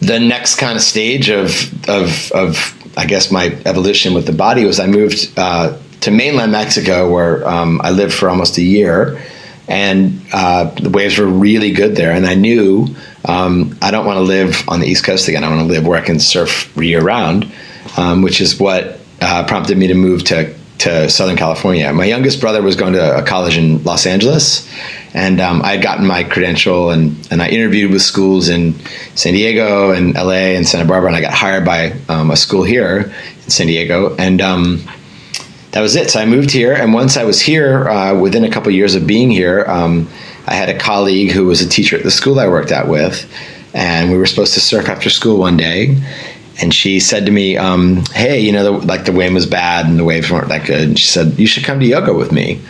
the 0.00 0.18
next 0.18 0.56
kind 0.56 0.76
of 0.76 0.82
stage 0.82 1.30
of 1.30 1.50
of 1.88 2.32
of 2.32 2.76
I 2.98 3.06
guess 3.06 3.30
my 3.30 3.56
evolution 3.64 4.12
with 4.12 4.26
the 4.26 4.32
body 4.32 4.64
was 4.64 4.80
I 4.80 4.88
moved 4.88 5.32
uh, 5.36 5.78
to 6.00 6.10
mainland 6.10 6.50
Mexico, 6.50 7.12
where 7.12 7.48
um, 7.48 7.80
I 7.82 7.90
lived 7.90 8.12
for 8.12 8.28
almost 8.28 8.58
a 8.58 8.62
year 8.62 9.20
and 9.70 10.20
uh, 10.32 10.64
the 10.64 10.90
waves 10.90 11.16
were 11.16 11.26
really 11.26 11.70
good 11.70 11.94
there. 11.94 12.10
And 12.10 12.26
I 12.26 12.34
knew 12.34 12.88
um, 13.24 13.76
I 13.82 13.90
don't 13.90 14.06
want 14.06 14.16
to 14.16 14.22
live 14.22 14.68
on 14.68 14.80
the 14.80 14.86
East 14.86 15.04
Coast 15.04 15.28
again. 15.28 15.44
I 15.44 15.48
want 15.48 15.60
to 15.60 15.72
live 15.72 15.86
where 15.86 15.98
I 15.98 16.04
can 16.04 16.18
surf 16.18 16.74
year 16.76 17.02
round, 17.02 17.50
um, 17.96 18.22
which 18.22 18.40
is 18.40 18.58
what 18.58 18.98
uh, 19.20 19.46
prompted 19.46 19.76
me 19.78 19.86
to 19.88 19.94
move 19.94 20.24
to 20.24 20.54
to 20.78 21.10
Southern 21.10 21.36
California. 21.36 21.92
My 21.92 22.06
youngest 22.06 22.40
brother 22.40 22.62
was 22.62 22.74
going 22.74 22.94
to 22.94 23.18
a 23.18 23.22
college 23.22 23.58
in 23.58 23.84
Los 23.84 24.06
Angeles, 24.06 24.66
and 25.12 25.38
um, 25.40 25.60
I 25.62 25.72
had 25.72 25.82
gotten 25.82 26.06
my 26.06 26.24
credential 26.24 26.90
and, 26.90 27.28
and 27.30 27.42
I 27.42 27.48
interviewed 27.48 27.92
with 27.92 28.00
schools 28.00 28.48
in 28.48 28.74
San 29.14 29.34
Diego 29.34 29.90
and 29.90 30.14
LA 30.14 30.54
and 30.56 30.66
Santa 30.66 30.86
Barbara, 30.86 31.08
and 31.08 31.16
I 31.16 31.20
got 31.20 31.34
hired 31.34 31.66
by 31.66 31.92
um, 32.08 32.30
a 32.30 32.36
school 32.36 32.62
here 32.62 33.12
in 33.44 33.50
San 33.50 33.66
Diego. 33.66 34.16
And 34.16 34.40
um, 34.40 34.82
that 35.72 35.80
was 35.80 35.96
it. 35.96 36.10
So 36.10 36.20
I 36.20 36.26
moved 36.26 36.50
here, 36.50 36.72
and 36.72 36.94
once 36.94 37.16
I 37.16 37.24
was 37.24 37.40
here, 37.40 37.88
uh, 37.88 38.18
within 38.18 38.44
a 38.44 38.50
couple 38.50 38.72
years 38.72 38.94
of 38.94 39.06
being 39.06 39.30
here, 39.30 39.64
um, 39.66 40.08
I 40.46 40.54
had 40.54 40.68
a 40.68 40.78
colleague 40.78 41.30
who 41.30 41.46
was 41.46 41.60
a 41.60 41.68
teacher 41.68 41.96
at 41.96 42.02
the 42.02 42.10
school 42.10 42.38
I 42.40 42.48
worked 42.48 42.72
at 42.72 42.88
with, 42.88 43.30
and 43.74 44.10
we 44.10 44.18
were 44.18 44.26
supposed 44.26 44.54
to 44.54 44.60
surf 44.60 44.88
after 44.88 45.10
school 45.10 45.38
one 45.38 45.56
day. 45.56 45.96
And 46.62 46.74
she 46.74 47.00
said 47.00 47.26
to 47.26 47.32
me, 47.32 47.56
um, 47.56 48.04
"Hey, 48.12 48.40
you 48.40 48.52
know, 48.52 48.64
the, 48.64 48.86
like 48.86 49.04
the 49.04 49.12
wind 49.12 49.34
was 49.34 49.46
bad 49.46 49.86
and 49.86 49.98
the 49.98 50.04
waves 50.04 50.30
weren't 50.30 50.48
that 50.48 50.66
good." 50.66 50.88
And 50.88 50.98
she 50.98 51.06
said, 51.06 51.38
"You 51.38 51.46
should 51.46 51.64
come 51.64 51.80
to 51.80 51.86
yoga 51.86 52.12
with 52.12 52.32
me." 52.32 52.60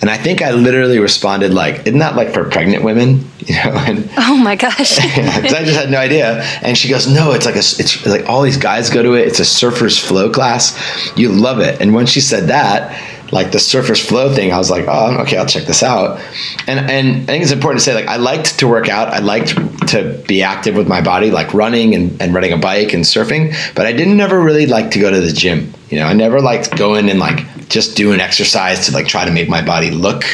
And 0.00 0.10
I 0.10 0.16
think 0.16 0.42
I 0.42 0.52
literally 0.52 0.98
responded 0.98 1.52
like, 1.52 1.86
"Isn't 1.86 1.98
that 1.98 2.14
like 2.14 2.32
for 2.32 2.44
pregnant 2.44 2.84
women?" 2.84 3.28
You 3.48 3.54
know? 3.54 3.78
And, 3.78 4.10
oh 4.18 4.36
my 4.36 4.56
gosh! 4.56 4.98
Because 5.14 5.54
I 5.54 5.64
just 5.64 5.78
had 5.78 5.90
no 5.90 5.98
idea. 5.98 6.42
And 6.60 6.76
she 6.76 6.88
goes, 6.88 7.06
"No, 7.08 7.32
it's 7.32 7.46
like 7.46 7.54
a, 7.54 7.60
it's 7.60 8.04
like 8.04 8.28
all 8.28 8.42
these 8.42 8.58
guys 8.58 8.90
go 8.90 9.02
to 9.02 9.14
it. 9.14 9.26
It's 9.26 9.40
a 9.40 9.44
surfers 9.44 9.98
flow 9.98 10.30
class. 10.30 10.76
You 11.16 11.30
love 11.30 11.60
it." 11.60 11.80
And 11.80 11.94
when 11.94 12.04
she 12.06 12.20
said 12.20 12.48
that, 12.48 12.92
like 13.30 13.52
the 13.52 13.58
surface 13.58 14.04
flow 14.04 14.34
thing, 14.34 14.52
I 14.52 14.58
was 14.58 14.70
like, 14.70 14.86
"Oh, 14.88 15.18
okay, 15.22 15.36
I'll 15.36 15.46
check 15.46 15.64
this 15.64 15.82
out." 15.82 16.20
And 16.66 16.90
and 16.90 17.22
I 17.22 17.26
think 17.26 17.42
it's 17.42 17.52
important 17.52 17.80
to 17.80 17.84
say 17.84 17.94
like 17.94 18.06
I 18.06 18.16
liked 18.16 18.58
to 18.60 18.68
work 18.68 18.88
out. 18.88 19.08
I 19.08 19.18
liked 19.18 19.48
to 19.88 20.22
be 20.26 20.42
active 20.42 20.76
with 20.76 20.88
my 20.88 21.00
body, 21.00 21.30
like 21.30 21.52
running 21.54 21.94
and, 21.94 22.20
and 22.20 22.34
riding 22.34 22.52
a 22.52 22.56
bike 22.56 22.92
and 22.92 23.04
surfing. 23.04 23.54
But 23.74 23.86
I 23.86 23.92
didn't 23.92 24.20
ever 24.20 24.40
really 24.40 24.66
like 24.66 24.90
to 24.92 25.00
go 25.00 25.10
to 25.10 25.20
the 25.20 25.32
gym. 25.32 25.72
You 25.90 25.98
know, 25.98 26.06
I 26.06 26.12
never 26.12 26.40
liked 26.40 26.76
going 26.76 27.08
and 27.10 27.18
like 27.18 27.68
just 27.68 27.96
doing 27.96 28.20
exercise 28.20 28.86
to 28.86 28.92
like 28.92 29.06
try 29.06 29.24
to 29.24 29.30
make 29.30 29.48
my 29.48 29.64
body 29.64 29.90
look 29.90 30.24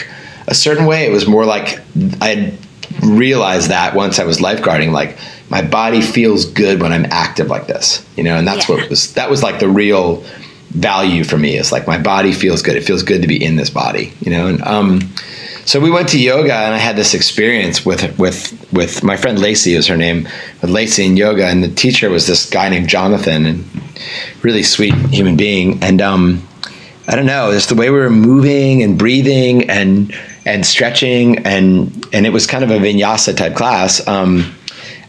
a 0.47 0.55
certain 0.55 0.87
way. 0.87 1.07
It 1.07 1.11
was 1.11 1.27
more 1.27 1.45
like 1.45 1.81
I 2.21 2.57
realized 3.03 3.71
that 3.71 3.95
once 3.95 4.19
I 4.19 4.25
was 4.25 4.39
lifeguarding, 4.39 4.93
like 4.93 5.19
my 5.51 5.63
body 5.63 6.01
feels 6.01 6.47
good 6.47 6.81
when 6.81 6.93
I'm 6.93 7.07
active 7.07 7.49
like 7.49 7.67
this, 7.67 8.07
you 8.17 8.25
know, 8.25 8.37
and 8.37 8.47
that's 8.47 8.69
yeah. 8.69 8.77
what 8.77 8.91
was 8.91 9.15
that 9.15 9.31
was 9.31 9.43
like 9.43 9.61
the 9.61 9.69
real 9.69 10.25
value 10.75 11.25
for 11.25 11.39
me. 11.39 11.57
Is 11.57 11.73
like 11.73 11.87
my 11.87 11.99
body 11.99 12.33
feels 12.33 12.63
good. 12.63 12.77
It 12.77 12.85
feels 12.85 13.03
good 13.03 13.23
to 13.23 13.29
be 13.29 13.43
in 13.43 13.57
this 13.57 13.71
body, 13.71 14.13
you 14.21 14.31
know, 14.31 14.47
and 14.47 14.63
um, 14.63 15.01
so 15.67 15.81
we 15.81 15.91
went 15.91 16.11
to 16.11 16.19
yoga 16.19 16.55
and 16.55 16.75
I 16.75 16.79
had 16.79 16.95
this 16.95 17.15
experience 17.15 17.87
with 17.87 18.19
with 18.19 18.53
with 18.73 19.03
my 19.03 19.17
friend 19.17 19.39
Lacey 19.39 19.75
was 19.77 19.87
her 19.87 19.97
name 19.97 20.29
with 20.61 20.71
Lacey 20.71 21.07
in 21.07 21.17
yoga 21.17 21.47
and 21.47 21.65
the 21.65 21.69
teacher 21.69 22.11
was 22.11 22.27
this 22.27 22.49
guy 22.49 22.69
named 22.69 22.89
Jonathan 22.89 23.47
and 23.47 23.65
really 24.43 24.63
sweet 24.63 24.95
human 25.07 25.37
being 25.39 25.83
and 25.83 26.03
um, 26.03 26.47
I 27.09 27.17
don't 27.17 27.25
know, 27.25 27.51
just 27.53 27.71
the 27.71 27.75
way 27.75 27.89
we 27.89 27.99
were 27.99 28.11
moving 28.11 28.83
and 28.83 28.99
breathing 28.99 29.71
and 29.71 30.15
and 30.45 30.67
stretching 30.67 31.39
and 31.47 32.07
and 32.13 32.27
it 32.27 32.31
was 32.31 32.47
kind 32.47 32.63
of 32.63 32.71
a 32.71 32.79
vinyasa 32.79 33.35
type 33.35 33.55
class. 33.55 34.07
Um, 34.07 34.55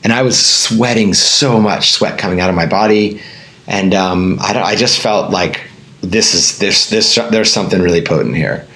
and 0.06 0.14
I 0.14 0.22
was 0.22 0.40
sweating 0.40 1.14
so 1.14 1.60
much 1.60 1.92
sweat 1.92 2.18
coming 2.18 2.40
out 2.40 2.50
of 2.50 2.56
my 2.56 2.66
body, 2.66 3.22
and 3.68 3.94
um, 3.94 4.38
I, 4.42 4.62
I 4.62 4.76
just 4.76 5.00
felt 5.00 5.32
like 5.32 5.62
this 6.02 6.34
is 6.34 6.60
this 6.60 6.90
this 6.90 7.16
there's 7.16 7.52
something 7.52 7.82
really 7.82 8.02
potent 8.02 8.36
here, 8.36 8.68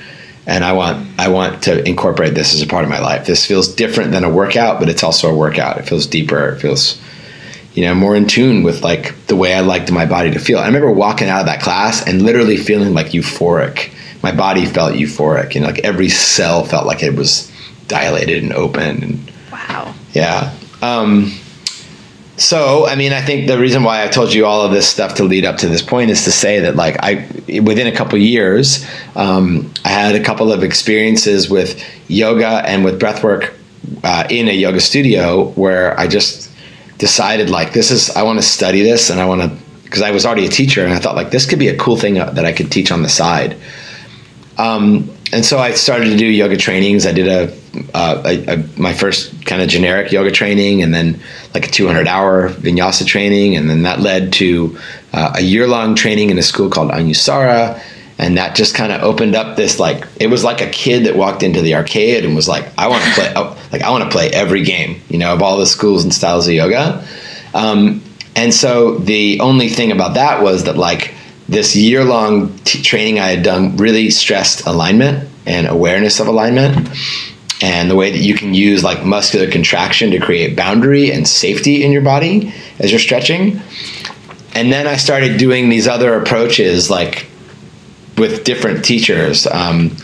and 0.46 0.64
I 0.64 0.74
want 0.74 1.20
I 1.20 1.30
want 1.30 1.64
to 1.64 1.88
incorporate 1.88 2.34
this 2.34 2.54
as 2.54 2.62
a 2.62 2.68
part 2.68 2.84
of 2.84 2.90
my 2.90 3.00
life. 3.00 3.26
This 3.26 3.46
feels 3.46 3.68
different 3.68 4.12
than 4.12 4.24
a 4.24 4.30
workout, 4.30 4.80
but 4.80 4.90
it's 4.90 5.04
also 5.04 5.30
a 5.30 5.36
workout. 5.36 5.78
It 5.78 5.84
feels 5.84 6.08
deeper. 6.08 6.50
It 6.50 6.60
feels 6.60 7.00
you 7.74 7.86
know, 7.86 7.96
more 7.96 8.16
in 8.16 8.28
tune 8.28 8.64
with 8.64 8.84
like 8.84 9.16
the 9.28 9.36
way 9.36 9.54
I 9.54 9.62
liked 9.62 9.92
my 9.92 10.06
body 10.06 10.32
to 10.32 10.40
feel. 10.40 10.60
I 10.60 10.66
remember 10.66 10.92
walking 10.92 11.30
out 11.30 11.42
of 11.42 11.46
that 11.46 11.62
class 11.62 12.06
and 12.06 12.22
literally 12.22 12.58
feeling 12.58 12.94
like 12.94 13.08
euphoric. 13.08 13.94
My 14.22 14.34
body 14.34 14.66
felt 14.66 14.96
euphoric, 14.96 15.56
you 15.56 15.62
know, 15.62 15.68
like 15.68 15.80
every 15.80 16.10
cell 16.10 16.64
felt 16.66 16.86
like 16.86 17.04
it 17.04 17.16
was 17.16 17.52
dilated 17.88 18.44
and 18.44 18.54
open. 18.54 19.04
And 19.04 19.32
wow. 19.52 19.94
Yeah. 20.14 20.54
Um, 20.82 21.32
so, 22.40 22.88
I 22.88 22.96
mean, 22.96 23.14
I 23.14 23.22
think 23.22 23.48
the 23.48 23.60
reason 23.60 23.84
why 23.84 24.04
I 24.04 24.08
told 24.08 24.34
you 24.34 24.46
all 24.46 24.62
of 24.62 24.72
this 24.72 24.88
stuff 24.88 25.16
to 25.16 25.24
lead 25.24 25.46
up 25.46 25.58
to 25.58 25.68
this 25.68 25.82
point 25.82 26.10
is 26.10 26.24
to 26.24 26.32
say 26.32 26.62
that, 26.62 26.76
like, 26.76 26.98
I 27.00 27.28
within 27.62 27.88
a 27.88 27.92
couple 27.92 28.18
years, 28.18 28.86
um, 29.16 29.72
I 29.84 29.90
had 29.90 30.16
a 30.16 30.24
couple 30.24 30.52
of 30.52 30.64
experiences 30.64 31.50
with 31.50 31.84
yoga 32.10 32.64
and 32.66 32.84
with 32.84 33.00
breathwork 33.00 33.54
uh, 34.04 34.28
in 34.30 34.48
a 34.48 34.54
yoga 34.54 34.80
studio 34.80 35.50
where 35.52 36.00
I 36.00 36.08
just 36.08 36.50
decided 36.98 37.50
like 37.50 37.74
this 37.74 37.92
is 37.92 38.10
I 38.12 38.24
want 38.24 38.40
to 38.40 38.44
study 38.44 38.82
this 38.82 39.10
and 39.10 39.20
I 39.20 39.26
want 39.26 39.42
to 39.42 39.58
because 39.84 40.02
I 40.02 40.12
was 40.12 40.26
already 40.26 40.46
a 40.46 40.50
teacher 40.50 40.84
and 40.84 40.94
I 40.94 41.00
thought 41.00 41.16
like 41.16 41.32
this 41.32 41.46
could 41.48 41.60
be 41.60 41.68
a 41.68 41.78
cool 41.78 41.98
thing 41.98 42.14
that 42.16 42.46
I 42.46 42.54
could 42.54 42.72
teach 42.72 42.92
on 42.92 43.02
the 43.02 43.10
side. 43.10 43.58
Um, 44.58 45.10
and 45.32 45.44
so 45.44 45.58
I 45.58 45.72
started 45.72 46.10
to 46.10 46.18
do 46.18 46.26
yoga 46.26 46.58
trainings. 46.58 47.06
I 47.06 47.12
did 47.12 47.28
a, 47.28 47.56
uh, 47.94 48.22
a, 48.26 48.54
a 48.54 48.58
my 48.80 48.94
first 48.94 49.46
kind 49.46 49.62
of 49.62 49.70
generic 49.70 50.12
yoga 50.12 50.32
training, 50.32 50.82
and 50.82 50.94
then 50.94 51.20
like 51.54 51.68
a 51.68 51.72
200 51.72 52.08
hour 52.08 52.50
vinyasa 52.50 53.06
training, 53.06 53.56
and 53.56 53.70
then 53.70 53.84
that 53.84 54.00
led 54.00 54.34
to 54.34 54.78
uh, 55.14 55.34
a 55.36 55.42
year 55.42 55.68
long 55.68 55.96
training 55.96 56.30
in 56.30 56.38
a 56.38 56.44
school 56.44 56.70
called 56.70 56.92
Anusara, 56.92 57.82
and 58.20 58.38
that 58.38 58.56
just 58.56 58.76
kind 58.76 58.92
of 58.92 59.02
opened 59.02 59.34
up 59.34 59.56
this 59.56 59.80
like 59.80 60.06
it 60.20 60.28
was 60.28 60.44
like 60.44 60.62
a 60.62 60.70
kid 60.70 61.06
that 61.06 61.16
walked 61.16 61.42
into 61.42 61.62
the 61.62 61.74
arcade 61.74 62.26
and 62.26 62.36
was 62.36 62.48
like 62.48 62.66
i 62.78 62.88
want 62.88 63.04
to 63.04 63.12
play 63.12 63.34
like 63.72 63.82
i 63.82 63.90
want 63.90 64.04
to 64.04 64.10
play 64.10 64.30
every 64.30 64.62
game 64.62 65.02
you 65.08 65.18
know 65.18 65.34
of 65.34 65.42
all 65.42 65.58
the 65.58 65.66
schools 65.66 66.04
and 66.04 66.14
styles 66.14 66.48
of 66.48 66.54
yoga. 66.54 67.04
Um, 67.54 68.04
and 68.36 68.54
so 68.54 68.98
the 68.98 69.40
only 69.40 69.70
thing 69.70 69.92
about 69.92 70.14
that 70.14 70.44
was 70.44 70.66
that 70.66 70.78
like 70.78 71.16
this 71.48 71.76
year 71.76 72.04
long 72.04 72.56
t- 72.60 72.82
training 72.84 73.20
i 73.20 73.30
had 73.30 73.44
done 73.44 73.78
really 73.78 74.12
stressed 74.12 74.68
alignment 74.68 75.28
and 75.48 75.68
awareness 75.68 76.20
of 76.20 76.28
alignment 76.28 76.90
and 77.62 77.90
the 77.90 77.96
way 77.96 78.12
that 78.12 78.20
you 78.20 78.34
can 78.34 78.54
use 78.54 78.84
like 78.84 79.04
muscular 79.06 79.50
contraction 79.50 80.12
to 80.12 80.20
create 80.20 80.56
boundary 80.56 81.12
and 81.12 81.28
safety 81.28 81.84
in 81.84 81.92
your 81.92 82.02
body 82.02 82.54
as 82.80 82.92
you're 82.92 83.00
stretching. 83.00 83.62
And 84.56 84.72
then 84.72 84.88
i 84.88 84.96
started 84.96 85.38
doing 85.38 85.70
these 85.70 85.88
other 85.88 86.16
approaches 86.16 86.90
like 86.90 87.28
with 88.18 88.44
different 88.44 88.84
teachers. 88.84 89.46
Um, 89.48 89.96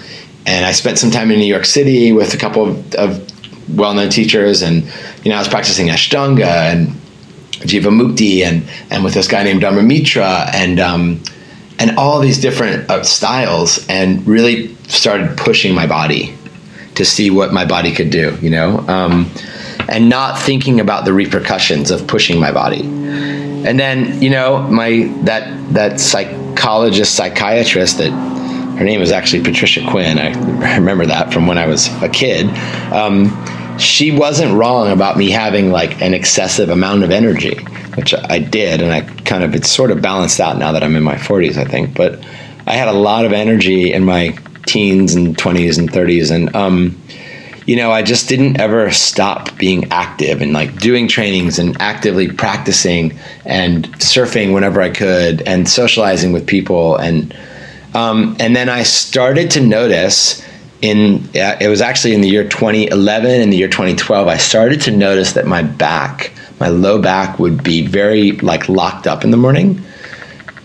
and 0.45 0.65
I 0.65 0.71
spent 0.71 0.99
some 0.99 1.11
time 1.11 1.31
in 1.31 1.39
New 1.39 1.45
York 1.45 1.65
City 1.65 2.11
with 2.11 2.33
a 2.33 2.37
couple 2.37 2.69
of, 2.69 2.95
of 2.95 3.75
well-known 3.75 4.09
teachers, 4.09 4.61
and 4.61 4.83
you 5.23 5.31
know 5.31 5.35
I 5.35 5.39
was 5.39 5.47
practicing 5.47 5.87
Ashtanga 5.87 6.71
and 6.71 6.89
Jivamukti, 7.67 8.43
and 8.43 8.63
and 8.91 9.03
with 9.03 9.15
this 9.15 9.27
guy 9.27 9.43
named 9.43 9.61
Dharma 9.61 9.81
Mitra, 9.81 10.49
and 10.53 10.79
um, 10.79 11.23
and 11.79 11.97
all 11.97 12.19
these 12.19 12.39
different 12.39 12.89
uh, 12.91 13.03
styles, 13.03 13.85
and 13.89 14.25
really 14.27 14.75
started 14.87 15.35
pushing 15.35 15.73
my 15.73 15.87
body 15.87 16.35
to 16.95 17.05
see 17.05 17.29
what 17.29 17.53
my 17.53 17.65
body 17.65 17.93
could 17.93 18.09
do, 18.09 18.37
you 18.41 18.49
know, 18.49 18.79
um, 18.87 19.31
and 19.89 20.09
not 20.09 20.39
thinking 20.39 20.79
about 20.79 21.05
the 21.05 21.13
repercussions 21.13 21.91
of 21.91 22.07
pushing 22.07 22.39
my 22.39 22.51
body. 22.51 22.81
And 22.81 23.79
then, 23.79 24.21
you 24.21 24.29
know, 24.29 24.61
my 24.63 25.11
that 25.23 25.73
that 25.73 25.99
psychologist, 25.99 27.15
psychiatrist 27.15 27.97
that 27.97 28.11
her 28.77 28.83
name 28.83 28.99
was 28.99 29.11
actually 29.11 29.43
Patricia 29.43 29.85
Quinn. 29.89 30.19
I 30.19 30.75
remember 30.75 31.05
that 31.05 31.31
from 31.31 31.47
when 31.47 31.57
I 31.57 31.65
was 31.65 31.87
a 32.01 32.09
kid. 32.09 32.47
Um, 32.91 33.31
she 33.77 34.11
wasn't 34.11 34.53
wrong 34.53 34.91
about 34.91 35.17
me 35.17 35.29
having 35.29 35.71
like 35.71 36.01
an 36.01 36.13
excessive 36.13 36.69
amount 36.69 37.03
of 37.03 37.11
energy, 37.11 37.55
which 37.95 38.13
I 38.13 38.39
did, 38.39 38.81
and 38.81 38.91
I 38.91 39.01
kind 39.23 39.43
of 39.43 39.55
it's 39.55 39.69
sort 39.69 39.91
of 39.91 40.01
balanced 40.01 40.39
out 40.39 40.57
now 40.57 40.71
that 40.71 40.83
I'm 40.83 40.95
in 40.95 41.03
my 41.03 41.15
40s, 41.15 41.57
I 41.57 41.65
think. 41.65 41.95
But 41.95 42.25
I 42.67 42.73
had 42.73 42.87
a 42.87 42.93
lot 42.93 43.25
of 43.25 43.33
energy 43.33 43.93
in 43.93 44.03
my 44.03 44.37
teens 44.65 45.15
and 45.15 45.37
20s 45.37 45.77
and 45.77 45.91
30s, 45.91 46.31
and 46.31 46.55
um, 46.55 47.01
you 47.65 47.75
know, 47.75 47.91
I 47.91 48.03
just 48.03 48.29
didn't 48.29 48.59
ever 48.59 48.91
stop 48.91 49.57
being 49.57 49.91
active 49.91 50.41
and 50.41 50.53
like 50.53 50.79
doing 50.79 51.07
trainings 51.07 51.57
and 51.57 51.75
actively 51.81 52.31
practicing 52.31 53.17
and 53.43 53.87
surfing 53.93 54.53
whenever 54.53 54.81
I 54.81 54.91
could 54.91 55.41
and 55.43 55.67
socializing 55.67 56.31
with 56.31 56.45
people. 56.45 56.95
And 56.95 57.35
um, 57.95 58.35
and 58.39 58.55
then 58.55 58.69
I 58.69 58.83
started 58.83 59.49
to 59.51 59.61
notice 59.61 60.45
in 60.81 61.23
uh, 61.35 61.57
it 61.59 61.67
was 61.67 61.81
actually 61.81 62.13
in 62.13 62.21
the 62.21 62.27
year 62.27 62.47
2011 62.47 63.41
and 63.41 63.51
the 63.51 63.57
year 63.57 63.69
2012 63.69 64.27
i 64.27 64.35
started 64.35 64.81
to 64.81 64.91
notice 64.91 65.31
that 65.31 65.47
my 65.47 65.63
back 65.63 66.33
my 66.59 66.67
low 66.67 67.01
back 67.01 67.39
would 67.39 67.63
be 67.63 67.87
very 67.87 68.33
like 68.33 68.67
locked 68.67 69.07
up 69.07 69.23
in 69.23 69.31
the 69.31 69.37
morning. 69.37 69.81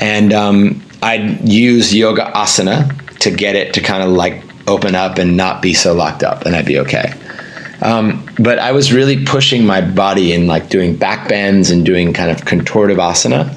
And 0.01 0.33
um, 0.33 0.83
i'd 1.03 1.49
use 1.49 1.95
yoga 1.95 2.31
asana 2.35 3.00
to 3.21 3.31
get 3.31 3.55
it 3.55 3.75
to 3.75 3.81
kind 3.81 4.03
of 4.03 4.11
like 4.11 4.43
open 4.67 4.95
up 4.95 5.19
and 5.19 5.37
not 5.37 5.63
be 5.63 5.73
so 5.73 5.95
locked 5.95 6.23
up 6.23 6.45
and 6.45 6.55
i'd 6.55 6.67
be 6.67 6.79
okay. 6.79 7.13
Um, 7.83 8.29
but 8.39 8.59
i 8.59 8.73
was 8.73 8.93
really 8.93 9.25
pushing 9.25 9.65
my 9.65 9.81
body 9.81 10.33
in 10.33 10.47
like 10.47 10.69
doing 10.69 10.97
back 10.97 11.29
bends 11.29 11.71
and 11.71 11.85
doing 11.85 12.13
kind 12.13 12.31
of 12.31 12.45
contortive 12.45 12.99
asana 12.99 13.57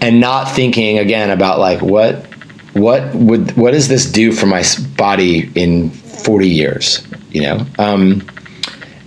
and 0.00 0.20
not 0.20 0.50
thinking 0.50 0.98
again 0.98 1.30
about 1.30 1.58
like 1.58 1.82
what 1.82 2.24
what 2.72 3.14
would 3.14 3.56
what 3.56 3.72
does 3.72 3.88
this 3.88 4.10
do 4.10 4.32
for 4.32 4.46
my 4.46 4.64
body 4.96 5.50
in 5.54 5.90
40 5.90 6.48
years 6.48 7.06
you 7.30 7.42
know? 7.42 7.66
Um, 7.78 8.26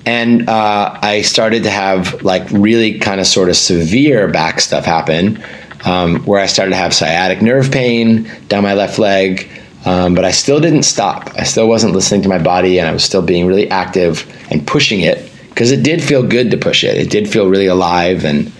and 0.05 0.47
uh, 0.47 0.99
i 1.01 1.21
started 1.21 1.63
to 1.63 1.69
have 1.69 2.21
like 2.21 2.49
really 2.51 2.99
kind 2.99 3.19
of 3.19 3.27
sort 3.27 3.49
of 3.49 3.55
severe 3.55 4.27
back 4.27 4.59
stuff 4.59 4.85
happen 4.85 5.43
um, 5.87 6.17
where 6.25 6.39
i 6.39 6.45
started 6.45 6.71
to 6.71 6.77
have 6.77 6.93
sciatic 6.93 7.41
nerve 7.41 7.71
pain 7.71 8.29
down 8.47 8.63
my 8.63 8.73
left 8.73 8.99
leg 8.99 9.49
um, 9.85 10.13
but 10.15 10.25
i 10.25 10.31
still 10.31 10.59
didn't 10.59 10.83
stop 10.83 11.29
i 11.35 11.43
still 11.43 11.67
wasn't 11.67 11.93
listening 11.93 12.21
to 12.21 12.29
my 12.29 12.39
body 12.39 12.79
and 12.79 12.87
i 12.87 12.91
was 12.91 13.03
still 13.03 13.21
being 13.21 13.45
really 13.45 13.69
active 13.69 14.25
and 14.51 14.65
pushing 14.67 15.01
it 15.01 15.31
because 15.49 15.71
it 15.71 15.83
did 15.83 16.03
feel 16.03 16.23
good 16.23 16.51
to 16.51 16.57
push 16.57 16.83
it 16.83 16.97
it 16.97 17.09
did 17.09 17.29
feel 17.29 17.49
really 17.49 17.67
alive 17.67 18.25
and 18.25 18.51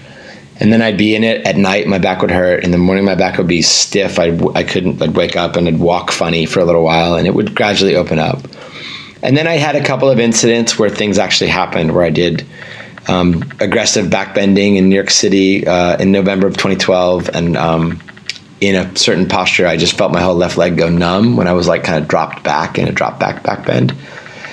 and 0.59 0.73
then 0.73 0.81
I'd 0.81 0.97
be 0.97 1.15
in 1.15 1.23
it 1.23 1.45
at 1.45 1.55
night. 1.55 1.87
My 1.87 1.99
back 1.99 2.21
would 2.21 2.31
hurt. 2.31 2.63
In 2.63 2.71
the 2.71 2.77
morning, 2.77 3.05
my 3.05 3.15
back 3.15 3.37
would 3.37 3.47
be 3.47 3.61
stiff. 3.61 4.17
I 4.19 4.37
I 4.55 4.63
couldn't. 4.63 5.01
I'd 5.01 5.15
wake 5.15 5.35
up 5.35 5.55
and 5.55 5.67
I'd 5.67 5.79
walk 5.79 6.11
funny 6.11 6.45
for 6.45 6.59
a 6.59 6.65
little 6.65 6.83
while, 6.83 7.15
and 7.15 7.27
it 7.27 7.35
would 7.35 7.55
gradually 7.55 7.95
open 7.95 8.19
up. 8.19 8.41
And 9.21 9.35
then 9.35 9.47
I 9.47 9.53
had 9.53 9.75
a 9.75 9.83
couple 9.83 10.09
of 10.09 10.19
incidents 10.19 10.77
where 10.77 10.89
things 10.89 11.17
actually 11.17 11.49
happened, 11.49 11.93
where 11.93 12.03
I 12.03 12.09
did 12.09 12.45
um, 13.07 13.43
aggressive 13.59 14.07
backbending 14.07 14.75
in 14.75 14.89
New 14.89 14.95
York 14.95 15.09
City 15.09 15.65
uh, 15.65 15.97
in 15.97 16.11
November 16.11 16.47
of 16.47 16.53
2012, 16.53 17.29
and 17.33 17.55
um, 17.55 18.01
in 18.59 18.75
a 18.75 18.95
certain 18.97 19.27
posture, 19.27 19.67
I 19.67 19.77
just 19.77 19.97
felt 19.97 20.11
my 20.11 20.21
whole 20.21 20.35
left 20.35 20.57
leg 20.57 20.77
go 20.77 20.89
numb 20.89 21.37
when 21.37 21.47
I 21.47 21.53
was 21.53 21.67
like 21.67 21.83
kind 21.83 22.01
of 22.01 22.07
dropped 22.07 22.43
back 22.43 22.77
in 22.77 22.87
a 22.87 22.91
drop 22.91 23.19
back 23.19 23.43
back 23.43 23.65
bend. 23.65 23.93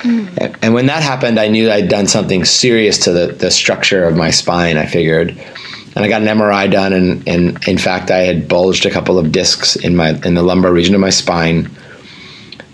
Mm. 0.02 0.58
And 0.60 0.74
when 0.74 0.86
that 0.86 1.02
happened, 1.02 1.40
I 1.40 1.48
knew 1.48 1.70
I'd 1.70 1.88
done 1.88 2.06
something 2.06 2.44
serious 2.44 2.98
to 3.04 3.12
the, 3.12 3.26
the 3.28 3.50
structure 3.50 4.04
of 4.04 4.14
my 4.16 4.30
spine. 4.30 4.76
I 4.76 4.84
figured, 4.84 5.30
and 5.30 6.04
I 6.04 6.08
got 6.08 6.20
an 6.20 6.28
MRI 6.28 6.70
done, 6.70 6.92
and, 6.92 7.26
and 7.26 7.66
in 7.66 7.78
fact, 7.78 8.10
I 8.10 8.18
had 8.18 8.46
bulged 8.46 8.84
a 8.84 8.90
couple 8.90 9.18
of 9.18 9.32
discs 9.32 9.76
in 9.76 9.96
my 9.96 10.10
in 10.24 10.34
the 10.34 10.42
lumbar 10.42 10.72
region 10.72 10.94
of 10.94 11.00
my 11.00 11.10
spine. 11.10 11.70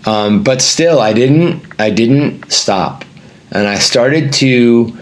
Um, 0.05 0.43
but 0.43 0.61
still, 0.61 0.99
I 0.99 1.13
didn't 1.13 1.63
I 1.79 1.89
didn't 1.89 2.51
stop, 2.51 3.05
and 3.51 3.67
I 3.67 3.75
started 3.75 4.33
to 4.33 4.97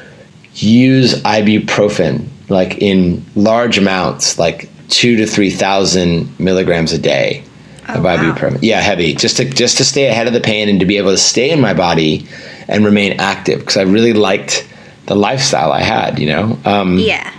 use 0.62 1.16
ibuprofen 1.24 2.28
like 2.50 2.80
in 2.80 3.24
large 3.36 3.78
amounts, 3.78 4.40
like 4.40 4.70
two 4.90 5.18
to 5.18 5.28
three 5.28 5.52
thousand 5.52 6.40
milligrams 6.40 6.92
a 6.94 6.98
day 6.98 7.44
oh, 7.88 8.00
of 8.00 8.04
ibuprofen. 8.04 8.54
Wow. 8.54 8.60
Yeah, 8.62 8.82
heavy, 8.82 9.14
just 9.14 9.38
to 9.38 9.46
just 9.46 9.78
to 9.78 9.86
stay 9.86 10.08
ahead 10.08 10.28
of 10.28 10.34
the 10.34 10.42
pain 10.42 10.70
and 10.70 10.80
to 10.80 10.86
be 10.86 10.98
able 10.98 11.12
to 11.12 11.18
stay 11.18 11.52
in 11.52 11.62
my 11.62 11.74
body 11.74 12.28
and 12.68 12.86
remain 12.86 13.20
active 13.20 13.60
because 13.60 13.78
I 13.78 13.84
really 13.84 14.14
liked 14.14 14.68
the 15.06 15.16
lifestyle 15.16 15.72
I 15.72 15.82
had. 15.82 16.20
You 16.20 16.28
know. 16.28 16.60
Um, 16.66 16.98
yeah 16.98 17.36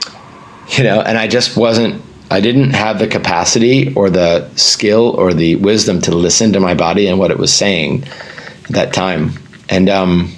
you 0.76 0.84
know, 0.84 1.00
and 1.00 1.18
I 1.18 1.26
just 1.26 1.56
wasn't, 1.56 2.02
I 2.30 2.40
didn't 2.40 2.70
have 2.70 2.98
the 2.98 3.08
capacity 3.08 3.92
or 3.94 4.08
the 4.10 4.48
skill 4.54 5.10
or 5.10 5.34
the 5.34 5.56
wisdom 5.56 6.00
to 6.02 6.12
listen 6.12 6.52
to 6.52 6.60
my 6.60 6.74
body 6.74 7.08
and 7.08 7.18
what 7.18 7.30
it 7.30 7.38
was 7.38 7.52
saying 7.52 8.04
at 8.04 8.70
that 8.70 8.92
time. 8.92 9.32
And 9.68 9.88
um, 9.88 10.32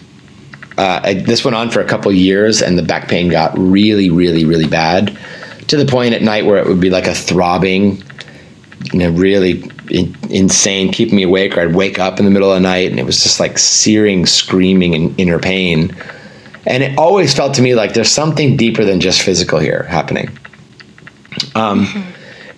uh, 0.78 1.00
I, 1.02 1.14
this 1.14 1.44
went 1.44 1.54
on 1.54 1.70
for 1.70 1.80
a 1.80 1.84
couple 1.84 2.12
years, 2.12 2.62
and 2.62 2.78
the 2.78 2.82
back 2.82 3.08
pain 3.08 3.28
got 3.28 3.56
really, 3.58 4.10
really, 4.10 4.44
really 4.44 4.66
bad 4.66 5.18
to 5.68 5.76
the 5.76 5.86
point 5.86 6.14
at 6.14 6.22
night 6.22 6.44
where 6.46 6.58
it 6.58 6.66
would 6.66 6.80
be 6.80 6.90
like 6.90 7.06
a 7.06 7.14
throbbing, 7.14 8.02
you 8.92 8.98
know, 8.98 9.10
really 9.10 9.70
in, 9.90 10.16
insane, 10.30 10.92
keeping 10.92 11.16
me 11.16 11.22
awake, 11.22 11.56
or 11.56 11.60
I'd 11.60 11.74
wake 11.74 11.98
up 11.98 12.18
in 12.18 12.24
the 12.24 12.30
middle 12.30 12.50
of 12.50 12.56
the 12.56 12.60
night 12.60 12.90
and 12.90 12.98
it 12.98 13.06
was 13.06 13.22
just 13.22 13.38
like 13.40 13.58
searing, 13.58 14.26
screaming, 14.26 14.94
and 14.94 15.18
inner 15.20 15.38
pain 15.38 15.94
and 16.66 16.82
it 16.82 16.98
always 16.98 17.34
felt 17.34 17.54
to 17.54 17.62
me 17.62 17.74
like 17.74 17.94
there's 17.94 18.10
something 18.10 18.56
deeper 18.56 18.84
than 18.84 19.00
just 19.00 19.22
physical 19.22 19.58
here 19.58 19.82
happening. 19.84 20.28
Um, 21.54 21.86
mm-hmm. 21.86 22.10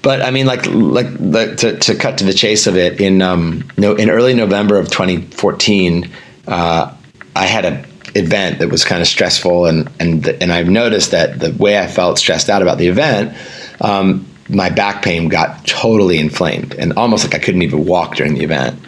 But 0.02 0.20
I 0.20 0.30
mean, 0.30 0.46
like, 0.46 0.66
like, 0.66 1.06
like 1.18 1.56
to, 1.58 1.78
to, 1.78 1.94
cut 1.94 2.18
to 2.18 2.24
the 2.24 2.34
chase 2.34 2.66
of 2.66 2.76
it, 2.76 3.00
in 3.00 3.22
um, 3.22 3.70
no, 3.78 3.94
in 3.94 4.10
early 4.10 4.34
November 4.34 4.76
of 4.76 4.90
2014, 4.90 6.10
uh, 6.46 6.94
I 7.34 7.46
had 7.46 7.64
an 7.64 7.86
event 8.14 8.58
that 8.60 8.68
was 8.68 8.84
kind 8.84 9.00
of 9.00 9.08
stressful, 9.08 9.66
and 9.66 9.90
and 10.00 10.26
and 10.26 10.52
I've 10.52 10.68
noticed 10.68 11.10
that 11.10 11.40
the 11.40 11.52
way 11.52 11.78
I 11.78 11.86
felt 11.86 12.18
stressed 12.18 12.48
out 12.48 12.62
about 12.62 12.78
the 12.78 12.88
event, 12.88 13.36
um, 13.80 14.26
my 14.48 14.70
back 14.70 15.02
pain 15.02 15.28
got 15.28 15.66
totally 15.66 16.18
inflamed, 16.18 16.74
and 16.74 16.92
almost 16.94 17.24
like 17.24 17.34
I 17.34 17.38
couldn't 17.38 17.62
even 17.62 17.84
walk 17.84 18.16
during 18.16 18.34
the 18.34 18.44
event. 18.44 18.78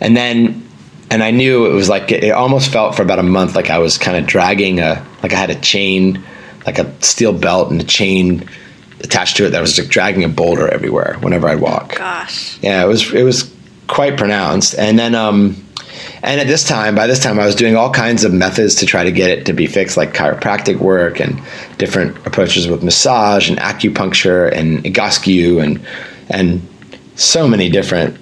And 0.00 0.16
then 0.16 0.66
and 1.10 1.24
I 1.24 1.32
knew 1.32 1.66
it 1.66 1.74
was 1.74 1.88
like 1.88 2.12
it 2.12 2.30
almost 2.30 2.70
felt 2.70 2.94
for 2.94 3.02
about 3.02 3.18
a 3.18 3.24
month 3.24 3.56
like 3.56 3.68
I 3.68 3.78
was 3.78 3.98
kind 3.98 4.16
of 4.16 4.26
dragging 4.26 4.78
a 4.78 5.04
like 5.22 5.32
I 5.32 5.36
had 5.36 5.50
a 5.50 5.60
chain, 5.60 6.22
like 6.66 6.78
a 6.78 7.02
steel 7.02 7.32
belt 7.32 7.70
and 7.70 7.80
a 7.80 7.84
chain 7.84 8.48
attached 9.00 9.36
to 9.38 9.46
it 9.46 9.50
that 9.50 9.60
was 9.60 9.78
like 9.78 9.88
dragging 9.88 10.24
a 10.24 10.28
boulder 10.28 10.68
everywhere 10.68 11.16
whenever 11.20 11.48
I'd 11.48 11.60
walk. 11.60 11.96
Gosh. 11.96 12.58
Yeah, 12.62 12.84
it 12.84 12.86
was 12.86 13.12
it 13.12 13.24
was 13.24 13.52
quite 13.88 14.16
pronounced. 14.16 14.76
And 14.76 14.98
then 14.98 15.16
um 15.16 15.56
and 16.22 16.40
at 16.40 16.46
this 16.46 16.64
time, 16.64 16.94
by 16.94 17.06
this 17.06 17.22
time 17.22 17.38
I 17.38 17.46
was 17.46 17.54
doing 17.54 17.76
all 17.76 17.90
kinds 17.90 18.24
of 18.24 18.32
methods 18.32 18.74
to 18.76 18.86
try 18.86 19.04
to 19.04 19.12
get 19.12 19.30
it 19.30 19.46
to 19.46 19.52
be 19.52 19.66
fixed 19.66 19.96
like 19.96 20.12
chiropractic 20.12 20.78
work 20.78 21.20
and 21.20 21.40
different 21.78 22.16
approaches 22.26 22.68
with 22.68 22.82
massage 22.82 23.48
and 23.48 23.58
acupuncture 23.58 24.52
and 24.52 24.84
egoscue 24.84 25.62
and 25.62 25.80
and 26.28 26.66
so 27.16 27.48
many 27.48 27.68
different 27.68 28.16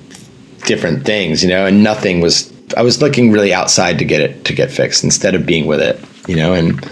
different 0.66 1.04
things, 1.04 1.42
you 1.42 1.48
know, 1.48 1.66
and 1.66 1.82
nothing 1.82 2.20
was 2.20 2.52
I 2.76 2.82
was 2.82 3.00
looking 3.00 3.32
really 3.32 3.52
outside 3.52 3.98
to 3.98 4.04
get 4.04 4.20
it 4.20 4.44
to 4.44 4.52
get 4.52 4.70
fixed 4.70 5.02
instead 5.02 5.34
of 5.34 5.46
being 5.46 5.66
with 5.66 5.80
it, 5.80 6.00
you 6.28 6.36
know, 6.36 6.52
and 6.52 6.84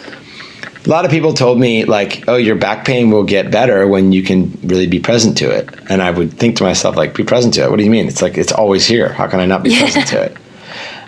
a 0.86 0.88
lot 0.88 1.04
of 1.04 1.10
people 1.10 1.34
told 1.34 1.58
me 1.58 1.84
like, 1.84 2.24
"Oh, 2.28 2.36
your 2.36 2.54
back 2.54 2.84
pain 2.84 3.10
will 3.10 3.24
get 3.24 3.50
better 3.50 3.86
when 3.88 4.12
you 4.12 4.22
can 4.22 4.56
really 4.62 4.86
be 4.86 5.00
present 5.00 5.36
to 5.38 5.50
it." 5.50 5.68
And 5.88 6.00
I 6.00 6.10
would 6.10 6.32
think 6.32 6.56
to 6.56 6.64
myself 6.64 6.96
like, 6.96 7.14
"Be 7.14 7.24
present 7.24 7.54
to 7.54 7.64
it? 7.64 7.70
What 7.70 7.78
do 7.78 7.84
you 7.84 7.90
mean? 7.90 8.06
It's 8.06 8.22
like 8.22 8.38
it's 8.38 8.52
always 8.52 8.86
here. 8.86 9.08
How 9.12 9.26
can 9.26 9.40
I 9.40 9.46
not 9.46 9.62
be 9.62 9.70
yeah. 9.74 9.80
present 9.80 10.06
to 10.08 10.22
it?" 10.22 10.36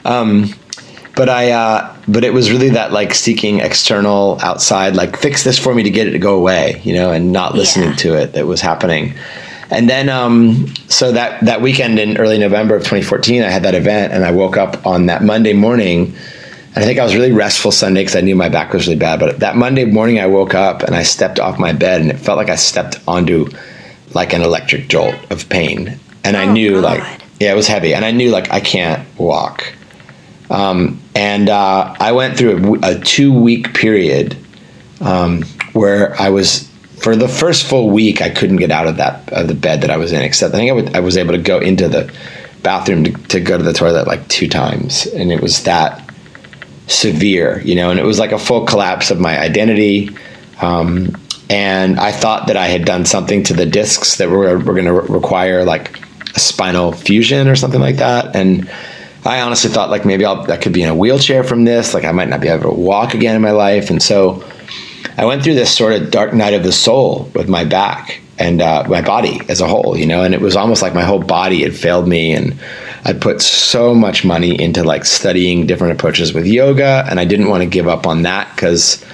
Um, 0.09 0.55
but 1.15 1.29
I, 1.29 1.51
uh, 1.51 1.97
but 2.07 2.25
it 2.25 2.33
was 2.33 2.51
really 2.51 2.71
that 2.71 2.93
like 2.93 3.13
seeking 3.13 3.59
external, 3.61 4.39
outside, 4.41 4.95
like 4.95 5.17
fix 5.17 5.43
this 5.43 5.59
for 5.59 5.75
me 5.75 5.83
to 5.83 5.91
get 5.91 6.07
it 6.07 6.13
to 6.13 6.19
go 6.19 6.37
away, 6.37 6.81
you 6.85 6.95
know, 6.95 7.11
and 7.11 7.33
not 7.33 7.55
listening 7.55 7.91
yeah. 7.91 7.97
to 7.97 8.15
it 8.15 8.33
that 8.35 8.47
was 8.47 8.61
happening. 8.61 9.15
And 9.71 9.89
then, 9.89 10.09
um, 10.09 10.69
so 10.89 11.13
that 11.13 11.45
that 11.45 11.61
weekend 11.61 11.99
in 11.99 12.17
early 12.17 12.39
November 12.39 12.77
of 12.77 12.83
2014, 12.83 13.43
I 13.43 13.51
had 13.51 13.65
that 13.65 13.75
event, 13.75 14.13
and 14.13 14.25
I 14.25 14.31
woke 14.31 14.57
up 14.57 14.87
on 14.87 15.07
that 15.07 15.23
Monday 15.23 15.53
morning. 15.53 16.15
And 16.75 16.85
I 16.85 16.87
think 16.87 16.99
I 16.99 17.05
was 17.05 17.15
really 17.15 17.33
restful 17.33 17.73
Sunday 17.73 18.01
because 18.01 18.17
I 18.17 18.21
knew 18.21 18.37
my 18.37 18.49
back 18.49 18.73
was 18.73 18.87
really 18.87 18.99
bad. 18.99 19.21
But 19.21 19.41
that 19.41 19.57
Monday 19.57 19.85
morning, 19.85 20.21
I 20.21 20.27
woke 20.27 20.55
up 20.55 20.83
and 20.83 20.95
I 20.95 21.03
stepped 21.03 21.39
off 21.39 21.59
my 21.59 21.73
bed, 21.73 22.01
and 22.01 22.11
it 22.11 22.19
felt 22.19 22.39
like 22.39 22.49
I 22.49 22.57
stepped 22.57 23.01
onto 23.07 23.49
like 24.15 24.33
an 24.33 24.41
electric 24.41 24.89
jolt 24.89 25.17
of 25.31 25.49
pain. 25.49 25.99
And 26.25 26.37
I 26.37 26.47
oh, 26.47 26.53
knew, 26.53 26.81
God. 26.81 26.85
like, 26.85 27.21
yeah, 27.41 27.53
it 27.53 27.57
was 27.57 27.67
heavy, 27.67 27.93
and 27.95 28.05
I 28.05 28.11
knew, 28.11 28.31
like, 28.31 28.51
I 28.51 28.61
can't 28.61 29.07
walk. 29.19 29.75
Um, 30.51 31.01
and 31.15 31.49
uh, 31.49 31.95
I 31.99 32.13
went 32.13 32.39
through 32.39 32.77
a, 32.83 32.97
a 32.97 33.01
two 33.01 33.33
week 33.33 33.75
period 33.75 34.37
um, 35.01 35.43
where 35.73 36.21
I 36.21 36.31
was 36.31 36.69
for 37.01 37.15
the 37.15 37.29
first 37.29 37.67
full 37.67 37.91
week, 37.91 38.21
I 38.21 38.31
couldn't 38.31 38.57
get 38.57 38.71
out 38.71 38.87
of 38.87 38.97
that 38.97 39.33
of 39.33 39.49
the 39.49 39.55
bed 39.55 39.83
that 39.83 39.91
I 39.91 39.97
was 39.97 40.13
in. 40.13 40.21
Except 40.23 40.55
I 40.55 40.59
think 40.59 40.71
I, 40.71 40.73
would, 40.73 40.97
I 40.97 41.01
was 41.01 41.17
able 41.17 41.33
to 41.33 41.39
go 41.39 41.59
into 41.59 41.89
the 41.89 42.13
bathroom 42.63 43.05
to, 43.05 43.13
to 43.29 43.41
go 43.41 43.57
to 43.57 43.63
the 43.63 43.73
toilet 43.73 44.07
like 44.07 44.27
two 44.29 44.49
times, 44.49 45.07
and 45.07 45.31
it 45.31 45.41
was 45.41 45.65
that 45.65 46.13
severe, 46.87 47.61
you 47.61 47.75
know. 47.75 47.91
And 47.91 48.01
it 48.01 48.05
was 48.05 48.19
like 48.19 48.33
a 48.33 48.39
full 48.39 48.67
collapse 48.67 49.11
of 49.11 49.21
my 49.21 49.39
identity. 49.39 50.11
Um, 50.61 51.17
and 51.51 51.99
I 51.99 52.13
thought 52.13 52.49
that 52.49 52.57
I 52.57 52.67
had 52.67 52.85
done 52.85 53.07
something 53.07 53.43
to 53.45 53.55
the 53.55 53.65
discs 53.65 54.17
that 54.17 54.29
were, 54.29 54.59
were 54.59 54.75
going 54.75 54.85
to 54.85 54.93
re- 54.93 55.07
require 55.09 55.65
like 55.65 55.99
a 56.35 56.41
spinal 56.41 56.93
fusion 56.93 57.49
or 57.49 57.57
something 57.57 57.81
like 57.81 57.97
that. 57.97 58.37
And 58.37 58.71
I 59.25 59.41
honestly 59.41 59.71
thought 59.71 59.91
like 59.91 60.05
maybe 60.05 60.25
I'll, 60.25 60.51
I 60.51 60.57
could 60.57 60.73
be 60.73 60.83
in 60.83 60.89
a 60.89 60.95
wheelchair 60.95 61.45
from 61.45 61.65
this. 61.65 61.95
Like 61.95 62.05
I 62.05 62.13
might 62.13 62.29
not 62.29 62.41
be 62.41 62.49
able 62.49 62.71
to 62.71 62.77
walk 62.77 63.15
again 63.15 63.37
in 63.37 63.43
my 63.43 63.51
life. 63.51 63.91
And 63.91 64.03
so 64.03 64.45
I 65.17 65.25
went 65.25 65.43
through 65.43 65.55
this 65.55 65.75
sort 65.75 65.93
of 65.95 66.11
dark 66.11 66.33
night 66.33 66.55
of 66.55 66.63
the 66.63 66.73
soul 66.73 67.31
with 67.35 67.49
my 67.49 67.65
back 67.65 68.21
and 68.39 68.63
uh, 68.63 68.85
my 68.89 69.03
body 69.03 69.41
as 69.49 69.61
a 69.61 69.67
whole, 69.67 69.97
you 69.97 70.07
know, 70.07 70.23
and 70.23 70.33
it 70.33 70.41
was 70.41 70.55
almost 70.55 70.81
like 70.81 70.95
my 70.95 71.03
whole 71.03 71.19
body 71.19 71.63
had 71.63 71.75
failed 71.75 72.07
me. 72.07 72.33
And 72.33 72.59
I 73.05 73.13
put 73.13 73.43
so 73.43 73.95
much 73.95 74.25
money 74.25 74.61
into 74.61 74.85
like 74.85 75.05
studying 75.05 75.67
different 75.67 75.95
approaches 75.95 76.33
with 76.33 76.47
yoga. 76.47 77.05
And 77.11 77.19
I 77.19 77.25
didn't 77.25 77.49
want 77.49 77.63
to 77.65 77.69
give 77.69 77.89
up 77.89 78.07
on 78.07 78.23
that 78.23 78.55
because, 78.55 79.05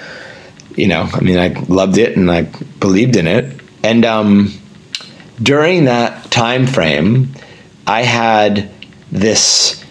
you 0.76 0.88
know, 0.88 1.08
I 1.12 1.20
mean, 1.20 1.38
I 1.38 1.48
loved 1.68 1.96
it 1.96 2.16
and 2.16 2.30
I 2.30 2.42
believed 2.80 3.16
in 3.16 3.26
it. 3.26 3.60
And 3.82 4.04
um, 4.04 4.52
during 5.42 5.86
that 5.86 6.30
time 6.30 6.66
frame, 6.66 7.32
I 7.86 8.02
had 8.02 8.70
this 9.10 9.83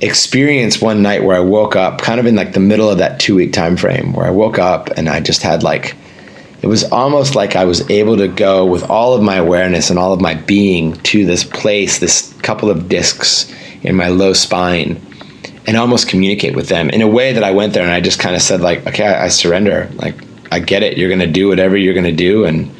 experience 0.00 0.80
one 0.80 1.02
night 1.02 1.24
where 1.24 1.36
I 1.36 1.40
woke 1.40 1.76
up 1.76 2.00
kind 2.00 2.20
of 2.20 2.26
in 2.26 2.34
like 2.34 2.52
the 2.52 2.60
middle 2.60 2.90
of 2.90 2.98
that 2.98 3.18
two 3.18 3.34
week 3.34 3.52
time 3.52 3.76
frame 3.76 4.12
where 4.12 4.26
I 4.26 4.30
woke 4.30 4.58
up 4.58 4.90
and 4.96 5.08
I 5.08 5.20
just 5.20 5.42
had 5.42 5.62
like 5.62 5.94
it 6.62 6.66
was 6.66 6.84
almost 6.84 7.34
like 7.34 7.54
I 7.54 7.64
was 7.64 7.88
able 7.90 8.16
to 8.16 8.28
go 8.28 8.64
with 8.66 8.90
all 8.90 9.14
of 9.14 9.22
my 9.22 9.36
awareness 9.36 9.90
and 9.90 9.98
all 9.98 10.12
of 10.12 10.20
my 10.20 10.34
being 10.34 10.94
to 11.02 11.24
this 11.24 11.44
place, 11.44 11.98
this 11.98 12.32
couple 12.42 12.70
of 12.70 12.88
discs 12.88 13.52
in 13.82 13.94
my 13.94 14.08
low 14.08 14.32
spine, 14.32 15.00
and 15.66 15.76
almost 15.76 16.08
communicate 16.08 16.56
with 16.56 16.68
them 16.68 16.88
in 16.90 17.02
a 17.02 17.08
way 17.08 17.32
that 17.32 17.44
I 17.44 17.50
went 17.50 17.74
there 17.74 17.82
and 17.82 17.92
I 17.92 18.00
just 18.00 18.18
kind 18.18 18.34
of 18.34 18.42
said 18.42 18.60
like, 18.60 18.86
okay, 18.86 19.06
I, 19.06 19.26
I 19.26 19.28
surrender. 19.28 19.90
Like 19.94 20.16
I 20.50 20.60
get 20.60 20.82
it. 20.82 20.96
You're 20.96 21.10
gonna 21.10 21.26
do 21.26 21.48
whatever 21.48 21.76
you're 21.76 21.94
gonna 21.94 22.12
do, 22.12 22.44
and 22.44 22.74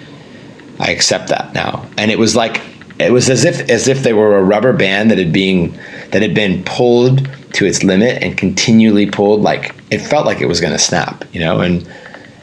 I 0.79 0.91
accept 0.91 1.29
that 1.29 1.53
now. 1.55 1.87
And 1.97 2.11
it 2.11 2.19
was 2.19 2.37
like 2.37 2.61
it 2.99 3.13
was 3.13 3.29
as 3.29 3.45
if 3.45 3.69
as 3.71 3.89
if 3.89 4.03
they 4.03 4.13
were 4.13 4.37
a 4.37 4.43
rubber 4.43 4.73
band 4.73 5.11
that 5.11 5.19
had 5.19 5.33
being 5.33 5.79
that 6.13 6.23
had 6.23 6.35
been 6.35 6.63
pulled 6.65 7.29
to 7.53 7.65
its 7.65 7.83
limit 7.83 8.23
and 8.23 8.37
continually 8.37 9.11
pulled 9.11 9.41
like 9.41 9.75
it 9.91 9.99
felt 9.99 10.27
like 10.27 10.41
it 10.41 10.47
was 10.47 10.61
going 10.61 10.73
to 10.73 10.79
snap 10.79 11.25
you 11.33 11.41
know? 11.41 11.61
And 11.61 11.89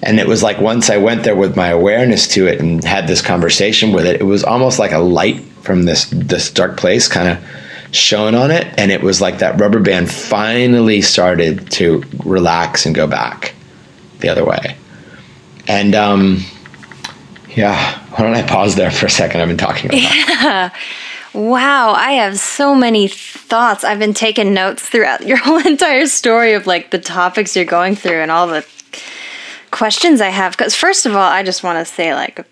and 0.02 0.20
it 0.20 0.28
was 0.28 0.44
like 0.44 0.60
once 0.60 0.90
i 0.90 0.98
went 0.98 1.24
there 1.24 1.36
with 1.36 1.56
my 1.56 1.70
awareness 1.70 2.28
to 2.28 2.46
it 2.46 2.60
and 2.60 2.84
had 2.84 3.08
this 3.08 3.22
conversation 3.22 3.94
with 3.94 4.06
it 4.06 4.20
it 4.20 4.26
was 4.26 4.44
almost 4.44 4.78
like 4.78 4.92
a 4.92 4.98
light 4.98 5.42
from 5.62 5.84
this 5.84 6.10
this 6.12 6.52
dark 6.52 6.76
place 6.78 7.08
kind 7.08 7.30
of 7.30 7.44
shone 7.94 8.34
on 8.34 8.50
it 8.50 8.68
and 8.78 8.92
it 8.92 9.02
was 9.02 9.22
like 9.22 9.38
that 9.38 9.60
rubber 9.60 9.80
band 9.80 10.12
finally 10.12 11.00
started 11.02 11.70
to 11.72 12.04
relax 12.26 12.86
and 12.86 12.96
go 12.96 13.06
back 13.06 13.54
the 14.20 14.30
other 14.30 14.44
way. 14.44 14.76
And 15.68 15.94
um 15.94 16.44
yeah 17.56 18.00
why 18.10 18.26
don't 18.26 18.34
i 18.34 18.42
pause 18.42 18.76
there 18.76 18.90
for 18.90 19.06
a 19.06 19.10
second? 19.10 19.42
I've 19.42 19.48
been 19.48 19.58
talking 19.58 19.92
about 19.92 20.02
yeah 20.02 20.76
Wow, 21.34 21.94
I 21.94 22.12
have 22.14 22.38
so 22.38 22.76
many 22.76 23.08
thoughts. 23.08 23.84
I've 23.84 23.98
been 23.98 24.14
taking 24.14 24.54
notes 24.54 24.88
throughout 24.88 25.26
your 25.26 25.38
whole 25.44 25.66
entire 25.66 26.06
story 26.06 26.54
of 26.54 26.68
like 26.68 26.92
the 26.92 27.00
topics 27.00 27.56
you're 27.56 27.66
going 27.66 27.96
through 27.96 28.22
and 28.22 28.30
all 28.30 28.48
the 28.48 28.66
questions 29.72 30.22
I 30.22 30.30
have. 30.30 30.56
Because, 30.56 30.76
first 30.76 31.06
of 31.06 31.16
all, 31.16 31.30
I 31.30 31.44
just 31.44 31.64
want 31.64 31.86
to 31.86 31.92
say, 31.92 32.14
like, 32.14 32.46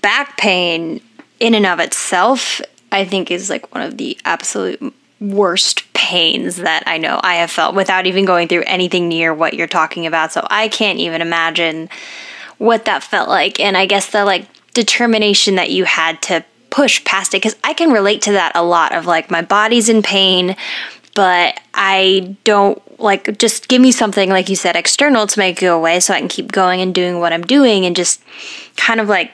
back 0.00 0.36
pain 0.38 1.00
in 1.40 1.54
and 1.54 1.66
of 1.66 1.80
itself, 1.80 2.60
I 2.92 3.04
think, 3.04 3.30
is 3.30 3.50
like 3.50 3.74
one 3.74 3.82
of 3.82 3.98
the 3.98 4.16
absolute 4.24 4.94
worst 5.20 5.92
pains 5.94 6.56
that 6.56 6.84
I 6.86 6.98
know 6.98 7.20
I 7.24 7.36
have 7.36 7.50
felt 7.50 7.74
without 7.74 8.06
even 8.06 8.24
going 8.24 8.46
through 8.46 8.62
anything 8.66 9.08
near 9.08 9.34
what 9.34 9.54
you're 9.54 9.66
talking 9.66 10.06
about. 10.06 10.30
So 10.32 10.46
I 10.48 10.68
can't 10.68 11.00
even 11.00 11.20
imagine 11.20 11.88
what 12.58 12.84
that 12.84 13.02
felt 13.02 13.28
like. 13.28 13.58
And 13.58 13.76
I 13.76 13.86
guess 13.86 14.10
the 14.10 14.24
like 14.24 14.46
determination 14.74 15.56
that 15.56 15.70
you 15.70 15.84
had 15.84 16.22
to 16.22 16.44
push 16.70 17.02
past 17.04 17.34
it 17.34 17.38
because 17.42 17.56
I 17.64 17.74
can 17.74 17.92
relate 17.92 18.22
to 18.22 18.32
that 18.32 18.52
a 18.54 18.62
lot 18.62 18.94
of 18.94 19.06
like 19.06 19.30
my 19.30 19.42
body's 19.42 19.88
in 19.88 20.02
pain, 20.02 20.56
but 21.14 21.60
I 21.74 22.36
don't 22.44 22.82
like 23.00 23.38
just 23.38 23.68
give 23.68 23.80
me 23.80 23.92
something 23.92 24.28
like 24.30 24.48
you 24.48 24.56
said 24.56 24.76
external 24.76 25.26
to 25.26 25.38
make 25.38 25.58
it 25.58 25.60
go 25.60 25.76
away 25.76 26.00
so 26.00 26.14
I 26.14 26.18
can 26.18 26.28
keep 26.28 26.52
going 26.52 26.80
and 26.80 26.94
doing 26.94 27.20
what 27.20 27.32
I'm 27.32 27.42
doing 27.42 27.86
and 27.86 27.94
just 27.94 28.22
kind 28.76 29.00
of 29.00 29.08
like 29.08 29.30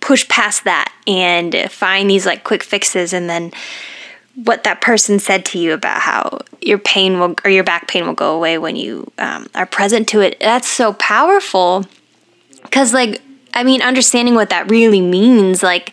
push 0.00 0.28
past 0.28 0.64
that 0.64 0.92
and 1.06 1.54
find 1.70 2.08
these 2.08 2.26
like 2.26 2.44
quick 2.44 2.62
fixes 2.62 3.12
and 3.12 3.28
then 3.28 3.52
what 4.34 4.64
that 4.64 4.80
person 4.80 5.18
said 5.18 5.44
to 5.44 5.58
you 5.58 5.72
about 5.72 6.00
how 6.00 6.38
your 6.60 6.78
pain 6.78 7.20
will 7.20 7.34
or 7.44 7.50
your 7.50 7.64
back 7.64 7.86
pain 7.88 8.06
will 8.06 8.14
go 8.14 8.34
away 8.34 8.58
when 8.58 8.74
you 8.74 9.10
um, 9.18 9.48
are 9.54 9.66
present 9.66 10.08
to 10.08 10.20
it. 10.20 10.38
That's 10.40 10.68
so 10.68 10.92
powerful 10.94 11.84
because 12.64 12.92
like 12.92 13.22
i 13.52 13.62
mean 13.62 13.80
understanding 13.82 14.34
what 14.34 14.50
that 14.50 14.68
really 14.68 15.00
means 15.00 15.62
like 15.62 15.92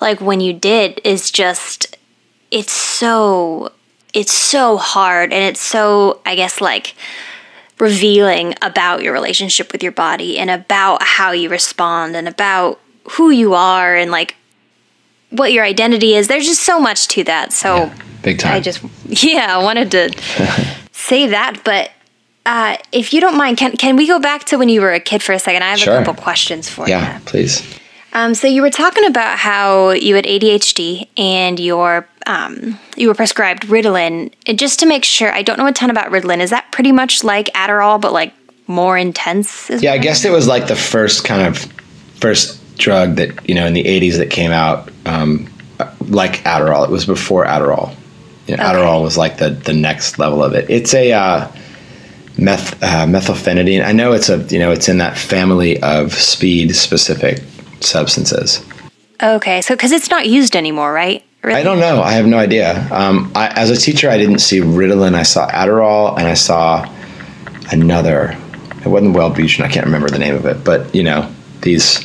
like 0.00 0.20
when 0.20 0.40
you 0.40 0.52
did 0.52 1.00
is 1.04 1.30
just 1.30 1.96
it's 2.50 2.72
so 2.72 3.72
it's 4.12 4.32
so 4.32 4.76
hard 4.76 5.32
and 5.32 5.44
it's 5.44 5.60
so 5.60 6.20
I 6.26 6.34
guess 6.34 6.60
like 6.60 6.94
revealing 7.78 8.54
about 8.62 9.02
your 9.02 9.12
relationship 9.12 9.72
with 9.72 9.82
your 9.82 9.92
body 9.92 10.38
and 10.38 10.50
about 10.50 11.02
how 11.02 11.32
you 11.32 11.48
respond 11.48 12.14
and 12.14 12.28
about 12.28 12.78
who 13.12 13.30
you 13.30 13.54
are 13.54 13.96
and 13.96 14.10
like 14.10 14.36
what 15.30 15.52
your 15.52 15.64
identity 15.64 16.14
is. 16.14 16.28
There's 16.28 16.46
just 16.46 16.62
so 16.62 16.78
much 16.78 17.08
to 17.08 17.24
that. 17.24 17.52
So 17.52 17.76
yeah, 17.76 17.98
big 18.22 18.38
time. 18.38 18.54
I 18.54 18.60
just 18.60 18.82
yeah, 19.06 19.58
I 19.58 19.62
wanted 19.62 19.90
to 19.92 20.76
say 20.92 21.28
that, 21.28 21.62
but 21.64 21.90
uh, 22.46 22.76
if 22.92 23.12
you 23.12 23.20
don't 23.20 23.36
mind, 23.36 23.58
can 23.58 23.76
can 23.76 23.96
we 23.96 24.06
go 24.06 24.18
back 24.18 24.44
to 24.44 24.56
when 24.56 24.68
you 24.68 24.80
were 24.80 24.92
a 24.92 25.00
kid 25.00 25.22
for 25.22 25.32
a 25.32 25.38
second? 25.38 25.62
I 25.62 25.70
have 25.70 25.78
sure. 25.78 25.94
a 25.94 26.04
couple 26.04 26.22
questions 26.22 26.68
for 26.68 26.88
yeah, 26.88 26.98
you. 26.98 27.04
Yeah, 27.04 27.20
please. 27.24 27.79
Um, 28.12 28.34
so 28.34 28.46
you 28.46 28.62
were 28.62 28.70
talking 28.70 29.04
about 29.04 29.38
how 29.38 29.90
you 29.90 30.16
had 30.16 30.24
ADHD 30.24 31.08
and 31.16 31.60
your 31.60 32.08
um, 32.26 32.78
you 32.96 33.08
were 33.08 33.14
prescribed 33.14 33.64
Ritalin. 33.64 34.32
And 34.46 34.58
just 34.58 34.80
to 34.80 34.86
make 34.86 35.04
sure, 35.04 35.32
I 35.32 35.42
don't 35.42 35.58
know 35.58 35.66
a 35.66 35.72
ton 35.72 35.90
about 35.90 36.10
Ritalin. 36.10 36.40
Is 36.40 36.50
that 36.50 36.70
pretty 36.72 36.92
much 36.92 37.24
like 37.24 37.46
Adderall, 37.54 38.00
but 38.00 38.12
like 38.12 38.32
more 38.66 38.98
intense? 38.98 39.70
Yeah, 39.70 39.92
I 39.92 39.98
guess 39.98 40.24
it 40.24 40.30
was 40.30 40.46
like 40.46 40.66
the 40.66 40.76
first 40.76 41.24
kind 41.24 41.46
of 41.46 41.58
first 42.16 42.58
drug 42.76 43.16
that 43.16 43.48
you 43.48 43.54
know 43.54 43.66
in 43.66 43.74
the 43.74 43.84
'80s 43.84 44.16
that 44.18 44.30
came 44.30 44.50
out, 44.50 44.90
um, 45.06 45.48
like 46.00 46.42
Adderall. 46.44 46.84
It 46.84 46.90
was 46.90 47.06
before 47.06 47.44
Adderall. 47.44 47.94
You 48.46 48.56
know, 48.56 48.64
okay. 48.64 48.72
Adderall 48.72 49.02
was 49.02 49.16
like 49.16 49.38
the 49.38 49.50
the 49.50 49.72
next 49.72 50.18
level 50.18 50.42
of 50.42 50.54
it. 50.54 50.68
It's 50.68 50.94
a 50.94 51.12
uh, 51.12 51.52
meth 52.36 52.82
uh, 52.82 53.06
methylphenidate. 53.06 53.84
I 53.84 53.92
know 53.92 54.12
it's 54.12 54.28
a 54.28 54.38
you 54.48 54.58
know 54.58 54.72
it's 54.72 54.88
in 54.88 54.98
that 54.98 55.16
family 55.16 55.80
of 55.82 56.12
speed 56.12 56.74
specific 56.74 57.42
substances. 57.80 58.64
Okay, 59.22 59.60
so 59.60 59.74
because 59.74 59.92
it's 59.92 60.10
not 60.10 60.26
used 60.28 60.56
anymore, 60.56 60.92
right? 60.92 61.24
Really? 61.42 61.60
I 61.60 61.62
don't 61.62 61.78
know. 61.78 62.02
I 62.02 62.12
have 62.12 62.26
no 62.26 62.38
idea. 62.38 62.86
Um, 62.90 63.32
I, 63.34 63.48
as 63.48 63.70
a 63.70 63.76
teacher, 63.76 64.10
I 64.10 64.18
didn't 64.18 64.40
see 64.40 64.60
Ritalin. 64.60 65.14
I 65.14 65.22
saw 65.22 65.48
Adderall, 65.48 66.18
and 66.18 66.26
I 66.26 66.34
saw 66.34 66.90
another. 67.70 68.36
It 68.84 68.88
wasn't 68.88 69.16
Wellbutrin. 69.16 69.64
I 69.64 69.68
can't 69.68 69.86
remember 69.86 70.08
the 70.08 70.18
name 70.18 70.34
of 70.34 70.46
it, 70.46 70.64
but 70.64 70.94
you 70.94 71.02
know 71.02 71.32
these 71.62 71.98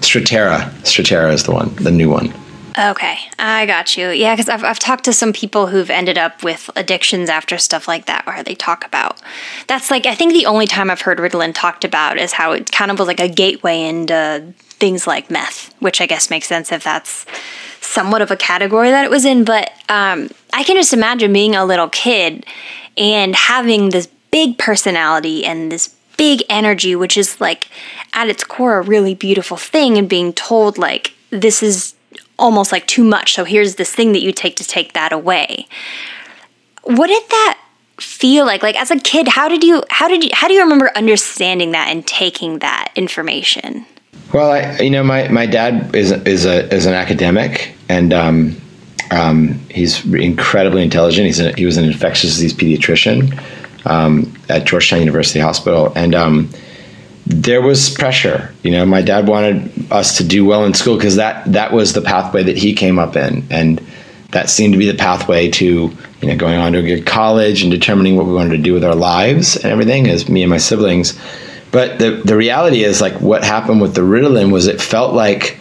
Strattera. 0.00 0.70
Strattera 0.82 1.32
is 1.32 1.44
the 1.44 1.52
one, 1.52 1.74
the 1.76 1.90
new 1.90 2.10
one. 2.10 2.32
Okay, 2.78 3.18
I 3.38 3.66
got 3.66 3.96
you. 3.96 4.10
Yeah, 4.10 4.34
because 4.34 4.48
I've, 4.48 4.62
I've 4.62 4.78
talked 4.78 5.04
to 5.04 5.12
some 5.12 5.32
people 5.32 5.66
who've 5.66 5.90
ended 5.90 6.16
up 6.16 6.42
with 6.42 6.70
addictions 6.76 7.28
after 7.28 7.58
stuff 7.58 7.88
like 7.88 8.06
that, 8.06 8.26
where 8.26 8.42
they 8.42 8.54
talk 8.54 8.86
about 8.86 9.20
that's 9.66 9.90
like, 9.90 10.06
I 10.06 10.14
think 10.14 10.32
the 10.32 10.46
only 10.46 10.66
time 10.66 10.90
I've 10.90 11.00
heard 11.00 11.18
Ritalin 11.18 11.52
talked 11.54 11.84
about 11.84 12.16
is 12.16 12.32
how 12.32 12.52
it 12.52 12.70
kind 12.70 12.90
of 12.90 12.98
was 12.98 13.08
like 13.08 13.20
a 13.20 13.28
gateway 13.28 13.82
into 13.82 14.54
things 14.58 15.06
like 15.06 15.30
meth, 15.30 15.74
which 15.80 16.00
I 16.00 16.06
guess 16.06 16.30
makes 16.30 16.46
sense 16.46 16.70
if 16.70 16.84
that's 16.84 17.26
somewhat 17.80 18.22
of 18.22 18.30
a 18.30 18.36
category 18.36 18.90
that 18.90 19.04
it 19.04 19.10
was 19.10 19.24
in. 19.24 19.44
But 19.44 19.72
um, 19.88 20.30
I 20.52 20.62
can 20.62 20.76
just 20.76 20.92
imagine 20.92 21.32
being 21.32 21.56
a 21.56 21.64
little 21.64 21.88
kid 21.88 22.46
and 22.96 23.34
having 23.34 23.90
this 23.90 24.06
big 24.30 24.58
personality 24.58 25.44
and 25.44 25.72
this 25.72 25.88
big 26.16 26.42
energy, 26.48 26.94
which 26.94 27.16
is 27.16 27.40
like 27.40 27.68
at 28.12 28.28
its 28.28 28.44
core 28.44 28.78
a 28.78 28.82
really 28.82 29.14
beautiful 29.14 29.56
thing, 29.56 29.98
and 29.98 30.08
being 30.08 30.32
told, 30.32 30.78
like, 30.78 31.14
this 31.30 31.62
is 31.62 31.94
almost 32.40 32.72
like 32.72 32.86
too 32.86 33.04
much. 33.04 33.34
So 33.34 33.44
here's 33.44 33.76
this 33.76 33.94
thing 33.94 34.12
that 34.12 34.22
you 34.22 34.32
take 34.32 34.56
to 34.56 34.64
take 34.64 34.92
that 34.94 35.12
away. 35.12 35.66
What 36.82 37.06
did 37.06 37.22
that 37.28 37.58
feel 37.98 38.44
like? 38.46 38.62
Like 38.62 38.80
as 38.80 38.90
a 38.90 38.98
kid, 38.98 39.28
how 39.28 39.48
did 39.48 39.62
you 39.62 39.84
how 39.90 40.08
did 40.08 40.24
you 40.24 40.30
how 40.32 40.48
do 40.48 40.54
you 40.54 40.62
remember 40.62 40.90
understanding 40.96 41.70
that 41.72 41.88
and 41.88 42.06
taking 42.06 42.58
that 42.60 42.90
information? 42.96 43.86
Well, 44.32 44.52
I, 44.52 44.78
you 44.78 44.90
know, 44.90 45.02
my, 45.02 45.28
my 45.28 45.46
dad 45.46 45.94
is 45.94 46.12
is 46.12 46.46
a 46.46 46.72
is 46.72 46.86
an 46.86 46.94
academic, 46.94 47.74
and 47.88 48.12
um, 48.12 48.60
um, 49.10 49.58
he's 49.70 50.04
incredibly 50.06 50.82
intelligent. 50.82 51.26
He's 51.26 51.40
a, 51.40 51.52
he 51.52 51.66
was 51.66 51.76
an 51.76 51.84
infectious 51.84 52.30
disease 52.30 52.54
pediatrician 52.54 53.40
um, 53.86 54.32
at 54.48 54.64
Georgetown 54.64 55.00
University 55.00 55.40
Hospital, 55.40 55.92
and 55.96 56.14
um, 56.14 56.48
there 57.30 57.62
was 57.62 57.90
pressure. 57.90 58.52
You 58.62 58.72
know, 58.72 58.84
my 58.84 59.02
dad 59.02 59.28
wanted 59.28 59.70
us 59.92 60.16
to 60.18 60.24
do 60.24 60.44
well 60.44 60.64
in 60.64 60.74
school 60.74 60.96
because 60.96 61.16
that 61.16 61.50
that 61.52 61.72
was 61.72 61.92
the 61.92 62.02
pathway 62.02 62.42
that 62.42 62.56
he 62.56 62.74
came 62.74 62.98
up 62.98 63.16
in, 63.16 63.46
and 63.50 63.80
that 64.32 64.50
seemed 64.50 64.74
to 64.74 64.78
be 64.78 64.90
the 64.90 64.98
pathway 64.98 65.48
to 65.50 65.64
you 65.64 66.28
know 66.28 66.36
going 66.36 66.58
on 66.58 66.72
to 66.72 66.78
a 66.78 66.82
good 66.82 67.06
college 67.06 67.62
and 67.62 67.70
determining 67.70 68.16
what 68.16 68.26
we 68.26 68.32
wanted 68.32 68.56
to 68.56 68.62
do 68.62 68.72
with 68.72 68.84
our 68.84 68.94
lives 68.94 69.56
and 69.56 69.66
everything 69.66 70.08
as 70.08 70.28
me 70.28 70.42
and 70.42 70.50
my 70.50 70.58
siblings. 70.58 71.18
But 71.70 72.00
the 72.00 72.22
the 72.24 72.36
reality 72.36 72.82
is 72.82 73.00
like 73.00 73.20
what 73.20 73.44
happened 73.44 73.80
with 73.80 73.94
the 73.94 74.02
Ritalin 74.02 74.50
was 74.50 74.66
it 74.66 74.80
felt 74.80 75.14
like 75.14 75.58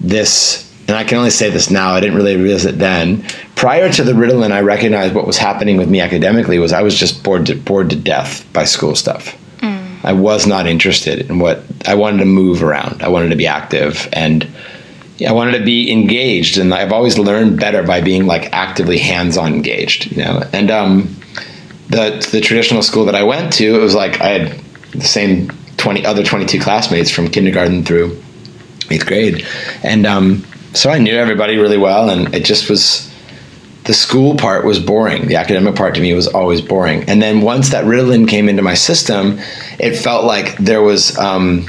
this 0.00 0.70
and 0.88 0.96
I 0.96 1.04
can 1.04 1.16
only 1.16 1.30
say 1.30 1.48
this 1.48 1.70
now. 1.70 1.92
I 1.92 2.00
didn't 2.00 2.16
really 2.16 2.36
realize 2.36 2.66
it 2.66 2.78
then. 2.78 3.24
Prior 3.54 3.90
to 3.92 4.02
the 4.02 4.12
Ritalin, 4.12 4.50
I 4.50 4.60
recognized 4.60 5.14
what 5.14 5.28
was 5.28 5.38
happening 5.38 5.76
with 5.76 5.88
me 5.88 6.00
academically 6.00 6.58
was 6.58 6.72
I 6.72 6.82
was 6.82 6.94
just 6.94 7.22
bored 7.22 7.46
to, 7.46 7.54
bored 7.54 7.88
to 7.90 7.96
death 7.96 8.44
by 8.52 8.64
school 8.64 8.96
stuff. 8.96 9.38
I 10.02 10.12
was 10.12 10.46
not 10.46 10.66
interested 10.66 11.30
in 11.30 11.38
what 11.38 11.62
I 11.86 11.94
wanted 11.94 12.18
to 12.18 12.24
move 12.24 12.62
around. 12.62 13.02
I 13.02 13.08
wanted 13.08 13.30
to 13.30 13.36
be 13.36 13.46
active 13.46 14.08
and 14.12 14.46
I 15.26 15.32
wanted 15.32 15.58
to 15.58 15.64
be 15.64 15.92
engaged. 15.92 16.58
And 16.58 16.74
I've 16.74 16.92
always 16.92 17.18
learned 17.18 17.60
better 17.60 17.82
by 17.82 18.00
being 18.00 18.26
like 18.26 18.52
actively 18.52 18.98
hands-on 18.98 19.54
engaged. 19.54 20.10
You 20.10 20.24
know, 20.24 20.42
and 20.52 20.70
um, 20.70 21.16
the 21.88 22.26
the 22.32 22.40
traditional 22.40 22.82
school 22.82 23.04
that 23.04 23.14
I 23.14 23.22
went 23.22 23.52
to, 23.54 23.74
it 23.74 23.78
was 23.78 23.94
like 23.94 24.20
I 24.20 24.28
had 24.28 24.60
the 24.92 25.02
same 25.02 25.48
twenty 25.76 26.04
other 26.04 26.24
twenty 26.24 26.46
two 26.46 26.58
classmates 26.60 27.10
from 27.10 27.28
kindergarten 27.28 27.84
through 27.84 28.20
eighth 28.90 29.06
grade, 29.06 29.46
and 29.82 30.06
um, 30.06 30.44
so 30.74 30.90
I 30.90 30.98
knew 30.98 31.14
everybody 31.14 31.58
really 31.58 31.78
well, 31.78 32.10
and 32.10 32.34
it 32.34 32.44
just 32.44 32.68
was 32.68 33.12
the 33.84 33.94
school 33.94 34.36
part 34.36 34.64
was 34.64 34.78
boring. 34.78 35.26
The 35.26 35.36
academic 35.36 35.74
part 35.74 35.94
to 35.96 36.00
me 36.00 36.14
was 36.14 36.28
always 36.28 36.60
boring. 36.60 37.02
And 37.08 37.20
then 37.20 37.40
once 37.40 37.70
that 37.70 37.84
Ritalin 37.84 38.28
came 38.28 38.48
into 38.48 38.62
my 38.62 38.74
system, 38.74 39.40
it 39.82 39.96
felt 39.96 40.24
like 40.24 40.56
there 40.58 40.80
was 40.80 41.18
um, 41.18 41.66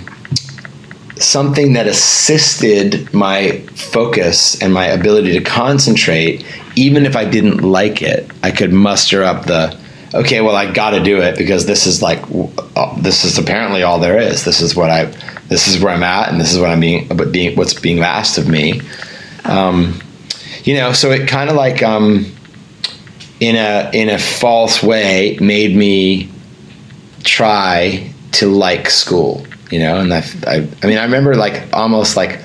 something 1.15 1.73
that 1.73 1.88
assisted 1.88 3.12
my 3.12 3.60
focus 3.73 4.62
and 4.62 4.71
my 4.71 4.86
ability 4.86 5.34
to 5.34 5.43
concentrate. 5.43 6.45
Even 6.76 7.06
if 7.08 7.15
I 7.15 7.26
didn't 7.26 7.62
like 7.62 8.04
it, 8.04 8.30
I 8.43 8.52
could 8.52 8.71
muster 8.71 9.23
up 9.23 9.47
the 9.47 9.78
okay. 10.13 10.41
Well, 10.41 10.56
I 10.56 10.71
got 10.71 10.91
to 10.91 11.04
do 11.04 11.21
it 11.21 11.38
because 11.38 11.65
this 11.65 11.88
is 11.88 12.04
like 12.04 12.23
uh, 12.76 13.02
this 13.02 13.26
is 13.26 13.39
apparently 13.39 13.82
all 13.82 13.99
there 13.99 14.19
is. 14.19 14.45
This 14.45 14.62
is 14.62 14.76
what 14.76 14.91
I 14.91 15.06
this 15.49 15.67
is 15.67 15.82
where 15.82 15.93
I'm 15.93 16.04
at, 16.04 16.30
and 16.30 16.39
this 16.39 16.54
is 16.54 16.60
what 16.60 16.69
I'm 16.69 16.80
being, 16.80 17.08
but 17.08 17.32
being 17.32 17.56
what's 17.56 17.73
being 17.73 17.99
asked 17.99 18.38
of 18.38 18.47
me. 18.47 18.82
Um, 19.43 19.99
you 20.63 20.76
know, 20.76 20.93
so 20.93 21.12
it 21.12 21.28
kind 21.28 21.49
of 21.49 21.56
like 21.56 21.82
um, 21.82 22.32
in 23.39 23.56
a 23.56 23.89
in 23.91 24.10
a 24.10 24.19
false 24.19 24.84
way 24.84 25.38
made 25.41 25.76
me 25.76 26.30
try 27.23 28.12
to 28.33 28.47
like 28.47 28.89
school. 28.89 29.45
You 29.71 29.79
know, 29.79 29.97
and 29.97 30.13
I, 30.13 30.23
I, 30.45 30.67
I 30.83 30.88
mean, 30.88 30.97
I 30.99 31.03
remember 31.03 31.33
like 31.33 31.73
almost 31.73 32.15
like 32.15 32.39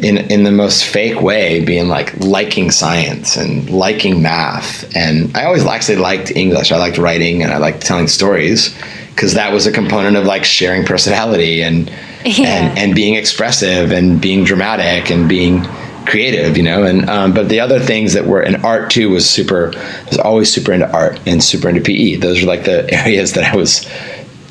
in 0.00 0.18
in 0.30 0.44
the 0.44 0.52
most 0.52 0.84
fake 0.84 1.20
way 1.20 1.64
being 1.64 1.88
like 1.88 2.14
liking 2.18 2.70
science 2.70 3.36
and 3.36 3.70
liking 3.70 4.20
math 4.20 4.94
and 4.94 5.34
i 5.34 5.44
always 5.44 5.64
actually 5.64 5.96
liked 5.96 6.30
english 6.32 6.70
i 6.70 6.76
liked 6.76 6.98
writing 6.98 7.42
and 7.42 7.50
i 7.50 7.56
liked 7.56 7.80
telling 7.80 8.06
stories 8.06 8.76
because 9.10 9.32
that 9.32 9.52
was 9.52 9.66
a 9.66 9.72
component 9.72 10.16
of 10.16 10.26
like 10.26 10.44
sharing 10.44 10.84
personality 10.84 11.62
and 11.62 11.88
yeah. 12.24 12.46
and 12.46 12.78
and 12.78 12.94
being 12.94 13.14
expressive 13.14 13.90
and 13.90 14.20
being 14.20 14.44
dramatic 14.44 15.10
and 15.10 15.28
being 15.28 15.66
creative, 16.06 16.56
you 16.56 16.62
know. 16.62 16.84
And 16.84 17.08
um, 17.08 17.34
but 17.34 17.48
the 17.48 17.60
other 17.60 17.78
things 17.78 18.12
that 18.14 18.26
were 18.26 18.42
in 18.42 18.64
art 18.64 18.90
too 18.90 19.10
was 19.10 19.28
super. 19.28 19.72
was 20.08 20.18
always 20.18 20.52
super 20.52 20.72
into 20.72 20.90
art 20.90 21.20
and 21.26 21.42
super 21.42 21.68
into 21.68 21.80
PE. 21.80 22.16
Those 22.16 22.42
were 22.42 22.48
like 22.48 22.64
the 22.64 22.92
areas 22.94 23.32
that 23.34 23.44
I 23.44 23.56
was 23.56 23.86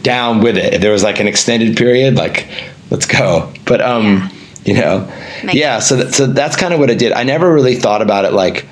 down 0.03 0.41
with 0.41 0.57
it. 0.57 0.75
If 0.75 0.81
there 0.81 0.91
was 0.91 1.03
like 1.03 1.19
an 1.19 1.27
extended 1.27 1.75
period, 1.77 2.15
like 2.15 2.47
let's 2.89 3.05
go. 3.05 3.51
But 3.65 3.81
um, 3.81 4.05
yeah. 4.05 4.29
you 4.65 4.73
know, 4.75 5.13
Makes 5.43 5.55
yeah. 5.55 5.79
So 5.79 5.97
th- 5.97 6.13
so 6.13 6.27
that's 6.27 6.55
kind 6.55 6.73
of 6.73 6.79
what 6.79 6.91
I 6.91 6.95
did. 6.95 7.11
I 7.11 7.23
never 7.23 7.51
really 7.51 7.75
thought 7.75 8.01
about 8.01 8.25
it 8.25 8.33
like 8.33 8.65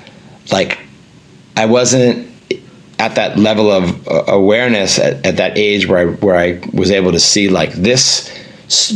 like 0.52 0.78
I 1.56 1.66
wasn't 1.66 2.30
at 2.98 3.16
that 3.16 3.38
level 3.38 3.70
of 3.70 4.08
uh, 4.08 4.24
awareness 4.28 4.98
at, 4.98 5.26
at 5.26 5.36
that 5.36 5.58
age 5.58 5.86
where 5.86 5.98
I 5.98 6.12
where 6.14 6.36
I 6.36 6.60
was 6.72 6.90
able 6.90 7.12
to 7.12 7.20
see 7.20 7.48
like 7.48 7.72
this 7.72 8.30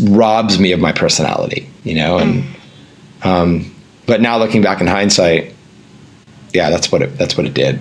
robs 0.09 0.59
me 0.59 0.72
of 0.72 0.81
my 0.81 0.92
personality, 0.92 1.68
you 1.85 1.94
know, 1.94 2.18
and 2.18 2.44
mm. 2.44 3.27
um, 3.27 3.74
but 4.09 4.21
now 4.21 4.38
looking 4.38 4.62
back 4.62 4.81
in 4.81 4.88
hindsight, 4.88 5.55
yeah, 6.53 6.71
that's 6.71 6.90
what 6.90 7.03
it 7.03 7.16
that's 7.16 7.37
what 7.37 7.47
it 7.47 7.55
did. 7.55 7.79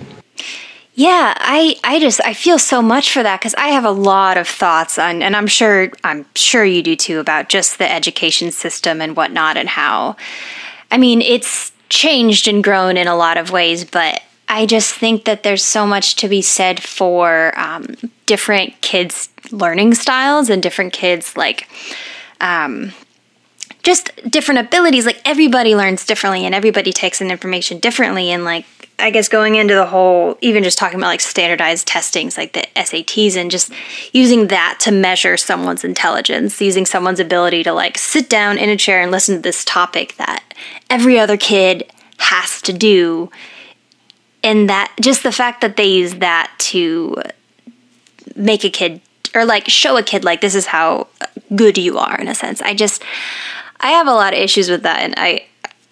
Yeah, 0.94 1.34
I 1.36 1.76
I 1.82 1.98
just 1.98 2.20
I 2.24 2.34
feel 2.34 2.58
so 2.58 2.80
much 2.82 3.12
for 3.12 3.22
that 3.24 3.40
cuz 3.40 3.54
I 3.54 3.68
have 3.68 3.84
a 3.84 3.90
lot 3.90 4.36
of 4.36 4.46
thoughts 4.46 4.98
on 4.98 5.22
and 5.22 5.34
I'm 5.34 5.48
sure 5.48 5.90
I'm 6.04 6.26
sure 6.36 6.64
you 6.64 6.82
do 6.82 6.94
too 6.94 7.18
about 7.18 7.48
just 7.48 7.78
the 7.78 7.90
education 7.90 8.52
system 8.52 9.00
and 9.00 9.16
whatnot 9.16 9.56
and 9.56 9.68
how 9.68 10.16
I 10.90 10.98
mean, 10.98 11.20
it's 11.22 11.72
changed 11.88 12.46
and 12.46 12.62
grown 12.62 12.96
in 12.96 13.06
a 13.06 13.16
lot 13.16 13.36
of 13.36 13.50
ways, 13.50 13.84
but 13.84 14.22
I 14.48 14.66
just 14.66 14.94
think 14.94 15.24
that 15.24 15.42
there's 15.42 15.64
so 15.64 15.86
much 15.86 16.16
to 16.16 16.28
be 16.28 16.40
said 16.40 16.82
for 16.82 17.52
um, 17.58 17.96
different 18.24 18.80
kids' 18.80 19.28
learning 19.50 19.94
styles 19.94 20.48
and 20.48 20.62
different 20.62 20.92
kids 20.92 21.36
like 21.36 21.68
um, 22.40 22.92
just 23.82 24.10
different 24.28 24.60
abilities. 24.60 25.06
Like 25.06 25.20
everybody 25.24 25.74
learns 25.74 26.04
differently 26.04 26.44
and 26.44 26.54
everybody 26.54 26.92
takes 26.92 27.20
in 27.20 27.30
information 27.30 27.78
differently. 27.78 28.30
And 28.30 28.44
like 28.44 28.66
I 28.98 29.10
guess 29.10 29.28
going 29.28 29.54
into 29.54 29.74
the 29.74 29.86
whole, 29.86 30.36
even 30.40 30.64
just 30.64 30.76
talking 30.76 30.98
about 30.98 31.06
like 31.06 31.20
standardized 31.20 31.86
testings, 31.86 32.36
like 32.36 32.52
the 32.52 32.66
SATs, 32.74 33.36
and 33.36 33.50
just 33.50 33.72
using 34.12 34.48
that 34.48 34.78
to 34.80 34.90
measure 34.90 35.36
someone's 35.36 35.84
intelligence, 35.84 36.60
using 36.60 36.84
someone's 36.84 37.20
ability 37.20 37.62
to 37.62 37.72
like 37.72 37.96
sit 37.96 38.28
down 38.28 38.58
in 38.58 38.68
a 38.68 38.76
chair 38.76 39.00
and 39.00 39.12
listen 39.12 39.36
to 39.36 39.42
this 39.42 39.64
topic 39.64 40.16
that 40.16 40.42
every 40.90 41.18
other 41.18 41.36
kid 41.36 41.84
has 42.18 42.60
to 42.62 42.72
do 42.72 43.30
and 44.42 44.68
that 44.68 44.92
just 45.00 45.22
the 45.22 45.32
fact 45.32 45.60
that 45.60 45.76
they 45.76 45.86
use 45.86 46.14
that 46.16 46.52
to 46.58 47.16
make 48.36 48.64
a 48.64 48.70
kid 48.70 49.00
or 49.34 49.44
like 49.44 49.68
show 49.68 49.96
a 49.96 50.02
kid 50.02 50.24
like 50.24 50.40
this 50.40 50.54
is 50.54 50.66
how 50.66 51.06
good 51.54 51.78
you 51.78 51.98
are 51.98 52.16
in 52.20 52.28
a 52.28 52.34
sense 52.34 52.60
i 52.62 52.74
just 52.74 53.02
i 53.80 53.90
have 53.90 54.06
a 54.06 54.12
lot 54.12 54.32
of 54.32 54.38
issues 54.38 54.70
with 54.70 54.82
that 54.82 55.00
and 55.00 55.14
i 55.16 55.44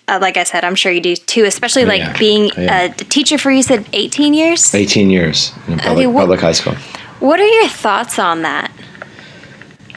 uh, 0.09 0.19
like 0.21 0.37
i 0.37 0.45
said 0.45 0.65
i'm 0.65 0.75
sure 0.75 0.93
you 0.93 1.01
do 1.01 1.17
too 1.17 1.45
especially 1.45 1.85
oh, 1.85 1.87
like 1.87 2.01
yeah. 2.01 2.19
being 2.19 2.51
oh, 2.57 2.61
yeah. 2.61 2.83
a 2.85 2.89
teacher 2.91 3.39
for 3.39 3.51
you 3.51 3.63
said 3.63 3.87
18 3.93 4.35
years 4.35 4.75
18 4.75 5.11
years 5.11 5.53
in 5.69 5.79
public, 5.79 5.87
okay, 5.87 6.07
what, 6.07 6.21
public 6.23 6.41
high 6.41 6.53
school 6.53 6.75
what 7.21 7.41
are 7.41 7.47
your 7.47 7.69
thoughts 7.69 8.19
on 8.19 8.43
that 8.43 8.71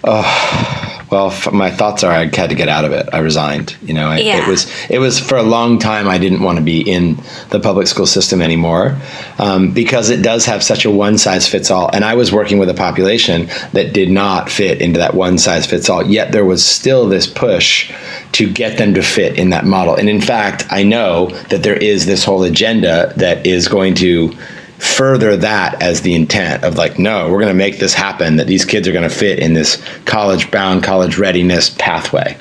oh 0.04 0.75
well, 1.10 1.34
my 1.52 1.72
thoughts 1.72 2.04
are 2.04 2.12
I 2.12 2.26
had 2.26 2.50
to 2.50 2.56
get 2.56 2.69
out 2.69 2.86
of 2.86 2.91
it. 2.91 3.10
I 3.12 3.19
resigned. 3.19 3.76
You 3.82 3.93
know, 3.93 4.08
I, 4.08 4.19
yeah. 4.19 4.43
it 4.43 4.48
was 4.48 4.72
it 4.89 5.00
was 5.00 5.19
for 5.19 5.38
a 5.38 5.43
long 5.43 5.80
time. 5.80 6.08
I 6.08 6.17
didn't 6.17 6.41
want 6.41 6.58
to 6.58 6.63
be 6.63 6.82
in 6.82 7.17
the 7.50 7.60
public 7.60 7.88
school 7.88 8.06
system 8.06 8.41
anymore 8.41 8.98
um, 9.39 9.72
because 9.72 10.10
it 10.10 10.22
does 10.22 10.45
have 10.45 10.63
such 10.63 10.86
a 10.86 10.91
one 10.91 11.17
size 11.17 11.48
fits 11.48 11.72
all. 11.72 11.89
And 11.91 12.06
I 12.06 12.13
was 12.13 12.32
working 12.32 12.60
with 12.60 12.69
a 12.69 12.74
population 12.74 13.48
that 13.74 13.93
did 13.93 14.12
not 14.12 14.50
fit 14.50 14.82
into 14.82 15.00
that 15.00 15.13
one 15.13 15.38
size 15.38 15.65
fits 15.65 15.89
all. 15.89 16.06
Yet 16.06 16.32
there 16.32 16.45
was 16.45 16.65
still 16.65 17.08
this 17.08 17.26
push 17.26 17.91
to 18.34 18.52
get 18.52 18.78
them 18.78 18.93
to 18.93 19.02
fit 19.02 19.38
in 19.38 19.50
that 19.50 19.65
model. 19.65 19.95
And 19.95 20.10
in 20.10 20.22
fact, 20.22 20.65
I 20.69 20.84
know 20.84 21.28
that 21.50 21.63
there 21.63 21.76
is 21.76 22.06
this 22.06 22.24
whole 22.24 22.43
agenda 22.43 23.13
that 23.17 23.48
is 23.48 23.67
going 23.67 23.95
to 23.95 24.38
further 24.80 25.38
that 25.38 25.82
as 25.82 26.02
the 26.02 26.15
intent 26.15 26.63
of 26.63 26.76
like, 26.76 26.98
no, 26.98 27.30
we're 27.30 27.39
going 27.39 27.48
to 27.48 27.54
make 27.54 27.80
this 27.80 27.94
happen, 27.94 28.38
that 28.38 28.48
these 28.48 28.65
kids 28.65 28.88
are 28.88 28.92
going 28.92 29.08
to 29.08 29.13
fit 29.13 29.39
in 29.39 29.54
this 29.54 29.82
college 30.06 30.50
bound, 30.52 30.84
college 30.84 31.18
readiness 31.18 31.70
pathway. 31.70 32.38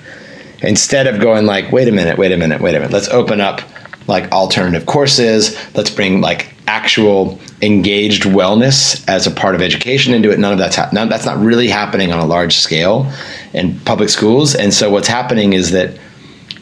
Instead 0.62 1.06
of 1.06 1.20
going 1.20 1.46
like, 1.46 1.70
wait 1.72 1.88
a 1.88 1.92
minute, 1.92 2.18
wait 2.18 2.32
a 2.32 2.36
minute, 2.36 2.60
wait 2.60 2.74
a 2.74 2.78
minute, 2.78 2.92
let's 2.92 3.08
open 3.08 3.40
up 3.40 3.60
like 4.06 4.30
alternative 4.32 4.86
courses, 4.86 5.56
let's 5.74 5.90
bring 5.90 6.20
like 6.20 6.54
actual 6.66 7.38
engaged 7.60 8.22
wellness 8.22 9.04
as 9.08 9.26
a 9.26 9.30
part 9.30 9.54
of 9.54 9.60
education 9.60 10.14
into 10.14 10.30
it. 10.30 10.38
None 10.38 10.52
of 10.52 10.58
that's 10.58 10.76
ha- 10.76 10.90
none, 10.92 11.08
that's 11.08 11.24
not 11.24 11.38
really 11.38 11.68
happening 11.68 12.12
on 12.12 12.18
a 12.18 12.26
large 12.26 12.56
scale 12.56 13.10
in 13.52 13.78
public 13.80 14.08
schools. 14.08 14.54
And 14.54 14.72
so 14.72 14.90
what's 14.90 15.08
happening 15.08 15.52
is 15.52 15.72
that 15.72 15.98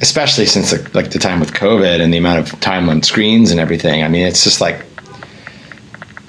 especially 0.00 0.46
since 0.46 0.70
the, 0.70 0.90
like 0.94 1.10
the 1.10 1.18
time 1.18 1.40
with 1.40 1.52
COVID 1.52 2.00
and 2.00 2.12
the 2.12 2.18
amount 2.18 2.38
of 2.40 2.60
time 2.60 2.88
on 2.88 3.02
screens 3.02 3.50
and 3.50 3.60
everything. 3.60 4.02
I 4.02 4.08
mean, 4.08 4.26
it's 4.26 4.44
just 4.44 4.60
like 4.60 4.84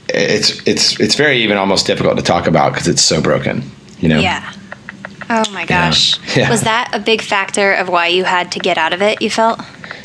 it's 0.09 0.65
it's 0.67 0.99
it's 0.99 1.15
very 1.15 1.43
even 1.43 1.57
almost 1.57 1.85
difficult 1.87 2.17
to 2.17 2.23
talk 2.23 2.47
about 2.47 2.73
because 2.73 2.87
it's 2.87 3.01
so 3.01 3.21
broken. 3.21 3.63
You 3.99 4.09
know. 4.09 4.19
Yeah. 4.19 4.53
Oh 5.29 5.43
my 5.51 5.65
gosh. 5.65 6.17
Yeah. 6.35 6.43
Yeah. 6.43 6.49
Was 6.49 6.61
that 6.61 6.91
a 6.93 6.99
big 6.99 7.21
factor 7.21 7.73
of 7.73 7.89
why 7.89 8.07
you 8.07 8.23
had 8.23 8.51
to 8.53 8.59
get 8.59 8.77
out 8.77 8.93
of 8.93 9.01
it? 9.01 9.21
You 9.21 9.29
felt. 9.29 9.59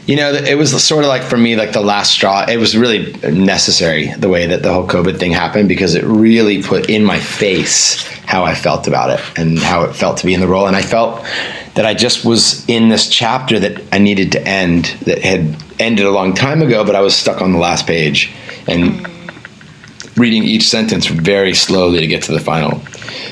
You 0.06 0.16
know, 0.16 0.32
it 0.32 0.58
was 0.58 0.84
sort 0.84 1.04
of 1.04 1.08
like 1.08 1.22
for 1.22 1.36
me, 1.36 1.54
like 1.54 1.72
the 1.72 1.80
last 1.80 2.12
straw. 2.12 2.44
It 2.48 2.56
was 2.56 2.76
really 2.76 3.12
necessary 3.30 4.12
the 4.14 4.28
way 4.28 4.48
that 4.48 4.62
the 4.62 4.72
whole 4.72 4.86
COVID 4.86 5.20
thing 5.20 5.30
happened 5.30 5.68
because 5.68 5.94
it 5.94 6.02
really 6.02 6.60
put 6.60 6.90
in 6.90 7.04
my 7.04 7.20
face 7.20 8.02
how 8.26 8.42
I 8.42 8.54
felt 8.54 8.88
about 8.88 9.10
it 9.10 9.38
and 9.38 9.60
how 9.60 9.82
it 9.84 9.94
felt 9.94 10.16
to 10.18 10.26
be 10.26 10.34
in 10.34 10.40
the 10.40 10.48
role. 10.48 10.66
And 10.66 10.74
I 10.74 10.82
felt 10.82 11.24
that 11.74 11.86
I 11.86 11.94
just 11.94 12.24
was 12.24 12.68
in 12.68 12.88
this 12.88 13.08
chapter 13.08 13.60
that 13.60 13.80
I 13.92 13.98
needed 13.98 14.32
to 14.32 14.42
end 14.46 14.86
that 15.02 15.20
had 15.20 15.56
ended 15.78 16.06
a 16.06 16.10
long 16.10 16.34
time 16.34 16.62
ago, 16.62 16.84
but 16.84 16.96
I 16.96 17.00
was 17.00 17.14
stuck 17.14 17.40
on 17.40 17.52
the 17.52 17.58
last 17.58 17.86
page. 17.86 18.32
And 18.66 18.84
mm 18.84 19.12
reading 20.16 20.44
each 20.44 20.68
sentence 20.68 21.06
very 21.06 21.54
slowly 21.54 22.00
to 22.00 22.06
get 22.06 22.22
to 22.24 22.32
the 22.32 22.40
final 22.40 22.80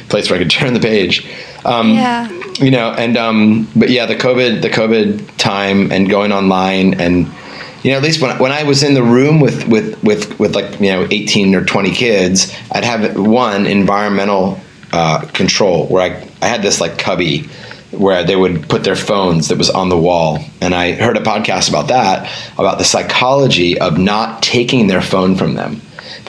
place 0.08 0.30
where 0.30 0.38
I 0.38 0.42
could 0.42 0.50
turn 0.60 0.74
the 0.74 0.80
page. 0.80 1.26
Um, 1.64 1.90
Yeah. 1.90 2.30
You 2.58 2.70
know, 2.70 2.90
and 2.90 3.16
um, 3.16 3.68
but 3.74 3.88
yeah, 3.88 4.04
the 4.04 4.16
COVID, 4.16 4.60
the 4.60 4.68
COVID 4.68 5.36
time, 5.38 5.90
and 5.90 6.10
going 6.10 6.30
online, 6.30 7.00
and 7.00 7.26
you 7.82 7.90
know, 7.90 7.96
at 7.96 8.02
least 8.02 8.20
when 8.20 8.38
when 8.38 8.52
I 8.52 8.64
was 8.64 8.82
in 8.82 8.92
the 8.92 9.02
room 9.02 9.40
with 9.40 9.66
with 9.66 10.02
with 10.02 10.38
with 10.38 10.54
like 10.54 10.78
you 10.78 10.92
know 10.92 11.06
eighteen 11.10 11.54
or 11.54 11.64
twenty 11.64 11.90
kids, 11.90 12.54
I'd 12.70 12.84
have 12.84 13.18
one 13.18 13.64
environmental 13.64 14.60
uh, 14.92 15.24
control 15.32 15.86
where 15.86 16.02
I 16.02 16.28
I 16.42 16.48
had 16.48 16.60
this 16.60 16.82
like 16.82 16.98
cubby 16.98 17.48
where 17.92 18.24
they 18.24 18.36
would 18.36 18.68
put 18.68 18.84
their 18.84 18.96
phones 18.96 19.48
that 19.48 19.58
was 19.58 19.70
on 19.70 19.88
the 19.88 19.98
wall. 19.98 20.38
And 20.60 20.74
I 20.74 20.92
heard 20.92 21.16
a 21.16 21.20
podcast 21.20 21.68
about 21.68 21.88
that, 21.88 22.30
about 22.56 22.78
the 22.78 22.84
psychology 22.84 23.78
of 23.80 23.98
not 23.98 24.42
taking 24.42 24.86
their 24.86 25.02
phone 25.02 25.34
from 25.34 25.54
them, 25.54 25.80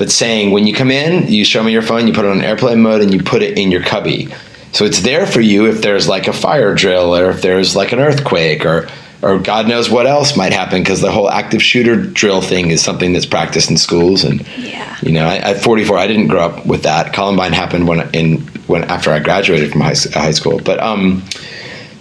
but 0.02 0.10
saying, 0.10 0.50
when 0.50 0.66
you 0.66 0.74
come 0.74 0.90
in, 0.90 1.28
you 1.32 1.46
show 1.46 1.62
me 1.62 1.72
your 1.72 1.84
phone, 1.84 2.08
you 2.08 2.12
put 2.14 2.26
it 2.26 2.32
on 2.32 2.42
airplane 2.42 2.82
mode, 2.82 3.02
and 3.02 3.14
you 3.14 3.22
put 3.22 3.44
it 3.44 3.56
in 3.56 3.70
your 3.70 3.84
cubby. 3.84 4.30
So 4.72 4.84
it's 4.84 5.02
there 5.02 5.28
for 5.28 5.42
you 5.42 5.68
if 5.68 5.84
there's 5.84 6.08
like 6.10 6.28
a 6.28 6.34
fire 6.34 6.74
drill 6.74 7.16
or 7.16 7.30
if 7.30 7.44
there's 7.44 7.76
like 7.76 7.92
an 7.92 8.00
earthquake 8.00 8.66
or 8.66 8.88
or 9.22 9.38
God 9.38 9.68
knows 9.68 9.92
what 9.92 10.08
else 10.08 10.36
might 10.36 10.54
happen 10.54 10.82
because 10.82 11.02
the 11.02 11.12
whole 11.12 11.30
active 11.30 11.62
shooter 11.62 11.96
drill 11.96 12.42
thing 12.42 12.72
is 12.72 12.82
something 12.82 13.14
that's 13.14 13.28
practiced 13.28 13.70
in 13.70 13.78
schools 13.78 14.24
and 14.24 14.42
Yeah. 14.58 14.98
you 15.04 15.12
know 15.12 15.28
I, 15.28 15.36
at 15.36 15.62
44 15.62 16.00
I 16.00 16.08
didn't 16.08 16.30
grow 16.30 16.42
up 16.48 16.66
with 16.66 16.82
that 16.82 17.14
Columbine 17.14 17.54
happened 17.54 17.88
when 17.88 18.10
in 18.16 18.40
when 18.66 18.84
after 18.86 19.12
I 19.12 19.20
graduated 19.20 19.72
from 19.72 19.82
high, 19.82 19.94
high 20.14 20.32
school 20.32 20.60
but 20.60 20.80
um 20.80 21.22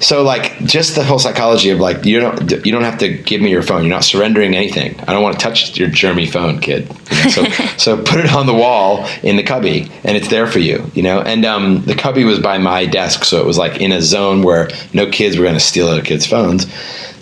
so 0.00 0.22
like 0.22 0.58
just 0.60 0.94
the 0.94 1.04
whole 1.04 1.18
psychology 1.18 1.70
of 1.70 1.78
like 1.78 2.04
you 2.04 2.20
don't 2.20 2.50
you 2.64 2.72
don't 2.72 2.82
have 2.84 2.98
to 2.98 3.08
give 3.08 3.40
me 3.40 3.50
your 3.50 3.62
phone. 3.62 3.82
You're 3.82 3.94
not 3.94 4.04
surrendering 4.04 4.54
anything. 4.54 4.98
I 5.00 5.12
don't 5.12 5.22
want 5.22 5.38
to 5.38 5.42
touch 5.42 5.78
your 5.78 5.88
germy 5.88 6.28
phone 6.28 6.60
kid. 6.60 6.88
You 7.10 7.16
know, 7.24 7.30
so 7.30 7.44
so 7.76 8.02
put 8.02 8.18
it 8.18 8.32
on 8.32 8.46
the 8.46 8.54
wall 8.54 9.06
in 9.22 9.36
the 9.36 9.42
cubby 9.42 9.90
and 10.04 10.16
it's 10.16 10.28
there 10.28 10.46
for 10.46 10.58
you 10.58 10.90
you 10.94 11.02
know? 11.02 11.20
And 11.20 11.44
um, 11.44 11.82
the 11.82 11.94
cubby 11.94 12.24
was 12.24 12.38
by 12.38 12.58
my 12.58 12.86
desk 12.86 13.24
so 13.24 13.40
it 13.40 13.46
was 13.46 13.58
like 13.58 13.80
in 13.80 13.92
a 13.92 14.00
zone 14.00 14.42
where 14.42 14.68
no 14.92 15.10
kids 15.10 15.36
were 15.36 15.44
going 15.44 15.54
to 15.54 15.60
steal 15.60 15.88
other 15.88 16.02
kids 16.02 16.26
phones. 16.26 16.72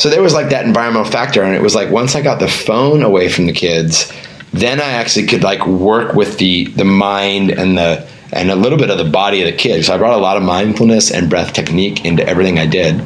So 0.00 0.08
there 0.08 0.22
was 0.22 0.34
like 0.34 0.50
that 0.50 0.64
environmental 0.64 1.10
factor 1.10 1.42
and 1.42 1.54
it 1.54 1.62
was 1.62 1.74
like 1.74 1.90
once 1.90 2.14
I 2.14 2.22
got 2.22 2.38
the 2.38 2.48
phone 2.48 3.02
away 3.02 3.28
from 3.28 3.46
the 3.46 3.52
kids 3.52 4.12
then 4.52 4.80
I 4.80 4.90
actually 4.92 5.26
could 5.26 5.42
like 5.42 5.66
work 5.66 6.14
with 6.14 6.38
the 6.38 6.66
the 6.68 6.84
mind 6.84 7.50
and 7.50 7.76
the 7.76 8.08
and 8.32 8.50
a 8.50 8.56
little 8.56 8.78
bit 8.78 8.90
of 8.90 8.98
the 8.98 9.10
body 9.10 9.42
of 9.42 9.46
the 9.46 9.56
kid. 9.56 9.84
So 9.84 9.94
I 9.94 9.98
brought 9.98 10.14
a 10.14 10.22
lot 10.22 10.36
of 10.36 10.42
mindfulness 10.42 11.10
and 11.10 11.30
breath 11.30 11.52
technique 11.52 12.04
into 12.04 12.26
everything 12.26 12.58
I 12.58 12.66
did. 12.66 13.00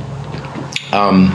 Um, 0.93 1.31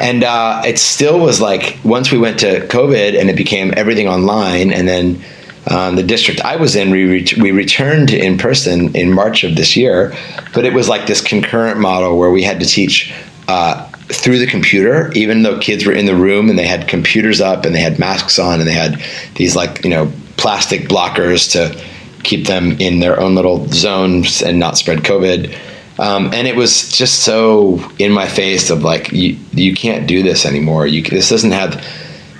and 0.00 0.24
uh, 0.24 0.62
it 0.64 0.78
still 0.78 1.20
was 1.20 1.40
like 1.40 1.78
once 1.84 2.10
we 2.10 2.18
went 2.18 2.40
to 2.40 2.66
COVID 2.66 3.18
and 3.18 3.28
it 3.28 3.36
became 3.36 3.72
everything 3.76 4.08
online, 4.08 4.72
and 4.72 4.88
then 4.88 5.22
um, 5.68 5.96
the 5.96 6.02
district 6.02 6.40
I 6.40 6.56
was 6.56 6.74
in, 6.74 6.90
we 6.90 7.26
we 7.38 7.52
returned 7.52 8.10
in 8.10 8.38
person 8.38 8.94
in 8.96 9.12
March 9.12 9.44
of 9.44 9.56
this 9.56 9.76
year, 9.76 10.14
but 10.54 10.64
it 10.64 10.72
was 10.72 10.88
like 10.88 11.06
this 11.06 11.20
concurrent 11.20 11.78
model 11.78 12.18
where 12.18 12.30
we 12.30 12.42
had 12.42 12.60
to 12.60 12.66
teach. 12.66 13.12
Uh, 13.46 13.86
through 14.12 14.40
the 14.40 14.46
computer, 14.46 15.12
even 15.12 15.44
though 15.44 15.56
kids 15.60 15.86
were 15.86 15.92
in 15.92 16.04
the 16.04 16.16
room 16.16 16.50
and 16.50 16.58
they 16.58 16.66
had 16.66 16.88
computers 16.88 17.40
up 17.40 17.64
and 17.64 17.72
they 17.72 17.80
had 17.80 17.96
masks 17.96 18.40
on 18.40 18.58
and 18.58 18.68
they 18.68 18.72
had 18.72 19.00
these 19.36 19.54
like 19.54 19.84
you 19.84 19.90
know 19.90 20.12
plastic 20.36 20.88
blockers 20.88 21.52
to 21.52 21.80
keep 22.22 22.46
them 22.46 22.72
in 22.80 23.00
their 23.00 23.18
own 23.20 23.34
little 23.34 23.66
zones 23.68 24.42
and 24.42 24.58
not 24.58 24.76
spread 24.78 25.00
COVID. 25.00 25.56
Um, 25.98 26.32
and 26.32 26.46
it 26.48 26.56
was 26.56 26.88
just 26.90 27.20
so 27.24 27.78
in 27.98 28.10
my 28.12 28.26
face 28.26 28.70
of 28.70 28.82
like 28.82 29.12
you 29.12 29.36
you 29.52 29.74
can't 29.74 30.06
do 30.06 30.22
this 30.22 30.46
anymore. 30.46 30.86
You 30.86 31.02
this 31.02 31.28
doesn't 31.28 31.50
have 31.52 31.84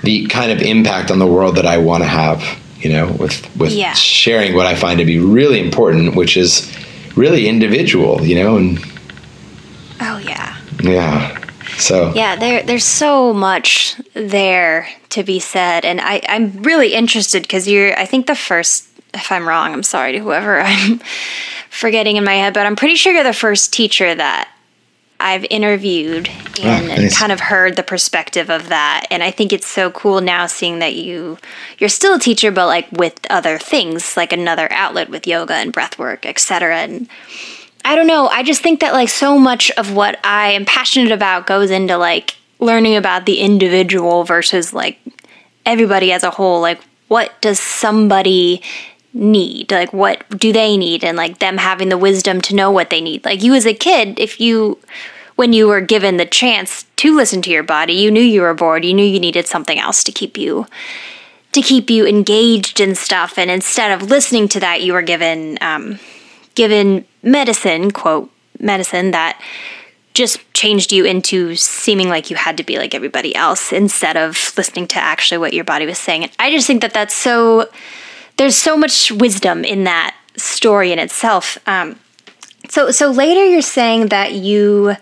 the 0.03 0.25
kind 0.27 0.51
of 0.51 0.61
impact 0.61 1.11
on 1.11 1.19
the 1.19 1.27
world 1.27 1.55
that 1.57 1.65
I 1.67 1.77
want 1.77 2.03
to 2.03 2.09
have. 2.09 2.43
You 2.79 2.91
know, 2.91 3.11
with 3.19 3.55
with 3.57 3.71
Yeah. 3.73 3.93
sharing 3.93 4.55
what 4.55 4.65
I 4.65 4.73
find 4.75 4.97
to 4.99 5.05
be 5.05 5.19
really 5.19 5.59
important, 5.59 6.15
which 6.15 6.35
is 6.37 6.71
really 7.15 7.47
individual. 7.47 8.25
You 8.25 8.35
know, 8.43 8.57
and 8.57 8.79
Oh 9.99 10.17
yeah. 10.17 10.57
yeah. 10.81 11.37
So 11.77 12.11
Yeah, 12.15 12.35
there 12.37 12.63
there's 12.63 12.83
so 12.85 13.33
much 13.33 13.95
there 14.15 14.87
to 15.09 15.23
be 15.23 15.39
said, 15.39 15.85
and 15.85 16.01
I 16.01 16.21
I'm 16.27 16.63
really 16.63 16.93
interested 16.95 17.43
because 17.43 17.67
you're 17.67 17.95
I 17.99 18.05
think 18.05 18.25
the 18.25 18.35
first 18.35 18.85
if 19.13 19.31
I'm 19.31 19.47
wrong 19.47 19.73
I'm 19.73 19.83
sorry 19.83 20.13
to 20.13 20.19
whoever 20.19 20.59
I'm 20.65 20.99
forgetting 21.69 22.17
in 22.17 22.23
my 22.23 22.35
head, 22.35 22.53
but 22.53 22.65
I'm 22.65 22.75
pretty 22.75 22.95
sure 22.95 23.13
you're 23.13 23.23
the 23.23 23.33
first 23.33 23.71
teacher 23.73 24.13
that 24.13 24.49
I've 25.19 25.45
interviewed 25.51 26.29
and 26.63 26.91
Ah, 26.91 26.95
nice. 26.95 27.17
kind 27.17 27.31
of 27.31 27.39
heard 27.39 27.75
the 27.75 27.83
perspective 27.83 28.49
of 28.49 28.69
that, 28.69 29.05
and 29.11 29.21
I 29.21 29.29
think 29.29 29.53
it's 29.53 29.67
so 29.67 29.91
cool 29.91 30.19
now 30.19 30.47
seeing 30.47 30.79
that 30.79 30.95
you 30.95 31.37
you're 31.77 31.89
still 31.89 32.15
a 32.15 32.19
teacher, 32.19 32.51
but 32.51 32.65
like 32.65 32.91
with 32.91 33.19
other 33.29 33.59
things 33.59 34.17
like 34.17 34.33
another 34.33 34.67
outlet 34.71 35.09
with 35.09 35.27
yoga 35.27 35.53
and 35.53 35.71
breath 35.71 35.99
work, 35.99 36.25
etc. 36.25 36.75
And 36.77 37.07
I 37.85 37.95
don't 37.95 38.07
know. 38.07 38.27
I 38.29 38.41
just 38.41 38.63
think 38.63 38.79
that 38.79 38.93
like 38.93 39.09
so 39.09 39.37
much 39.37 39.69
of 39.71 39.93
what 39.93 40.19
I 40.23 40.51
am 40.53 40.65
passionate 40.65 41.11
about 41.11 41.45
goes 41.45 41.69
into 41.69 41.97
like 41.97 42.35
learning 42.59 42.95
about 42.95 43.25
the 43.27 43.39
individual 43.41 44.23
versus 44.23 44.73
like 44.73 44.99
everybody 45.67 46.11
as 46.11 46.23
a 46.23 46.31
whole. 46.31 46.61
Like, 46.61 46.81
what 47.09 47.39
does 47.41 47.59
somebody 47.59 48.63
need? 49.13 49.71
Like, 49.71 49.93
what 49.93 50.23
do 50.29 50.53
they 50.53 50.77
need? 50.77 51.03
And 51.03 51.17
like 51.17 51.39
them 51.39 51.57
having 51.57 51.89
the 51.89 51.97
wisdom 51.97 52.41
to 52.41 52.55
know 52.55 52.71
what 52.71 52.89
they 52.89 53.01
need. 53.01 53.25
Like, 53.25 53.43
you 53.43 53.53
as 53.53 53.65
a 53.65 53.73
kid, 53.73 54.19
if 54.19 54.39
you, 54.39 54.79
when 55.35 55.53
you 55.53 55.67
were 55.67 55.81
given 55.81 56.17
the 56.17 56.25
chance 56.25 56.85
to 56.97 57.15
listen 57.15 57.41
to 57.43 57.49
your 57.49 57.63
body, 57.63 57.93
you 57.93 58.11
knew 58.11 58.21
you 58.21 58.41
were 58.41 58.53
bored, 58.53 58.85
you 58.85 58.93
knew 58.93 59.05
you 59.05 59.19
needed 59.19 59.47
something 59.47 59.79
else 59.79 60.03
to 60.03 60.11
keep 60.11 60.37
you 60.37 60.67
to 61.53 61.61
keep 61.61 61.89
you 61.89 62.07
engaged 62.07 62.79
in 62.79 62.95
stuff 62.95 63.37
and 63.37 63.51
instead 63.51 63.91
of 63.91 64.09
listening 64.09 64.47
to 64.47 64.57
that 64.61 64.81
you 64.81 64.93
were 64.93 65.01
given 65.01 65.57
um, 65.59 65.99
given 66.55 67.05
medicine, 67.23 67.91
quote, 67.91 68.31
medicine 68.59 69.11
that 69.11 69.41
just 70.13 70.39
changed 70.53 70.91
you 70.91 71.05
into 71.05 71.55
seeming 71.55 72.09
like 72.09 72.29
you 72.29 72.35
had 72.35 72.57
to 72.57 72.63
be 72.63 72.77
like 72.77 72.93
everybody 72.93 73.33
else 73.35 73.71
instead 73.71 74.17
of 74.17 74.53
listening 74.57 74.85
to 74.85 74.97
actually 74.97 75.37
what 75.37 75.53
your 75.53 75.63
body 75.63 75.85
was 75.85 75.97
saying. 75.97 76.23
And 76.23 76.31
I 76.37 76.51
just 76.51 76.67
think 76.67 76.81
that 76.81 76.93
that's 76.93 77.13
so, 77.13 77.69
there's 78.41 78.57
so 78.57 78.75
much 78.75 79.11
wisdom 79.11 79.63
in 79.63 79.83
that 79.83 80.15
story 80.35 80.91
in 80.91 80.97
itself. 80.97 81.59
Um, 81.67 81.99
so, 82.69 82.89
so 82.89 83.11
later 83.11 83.45
you're 83.45 83.61
saying 83.61 84.07
that 84.07 84.33
you, 84.33 84.95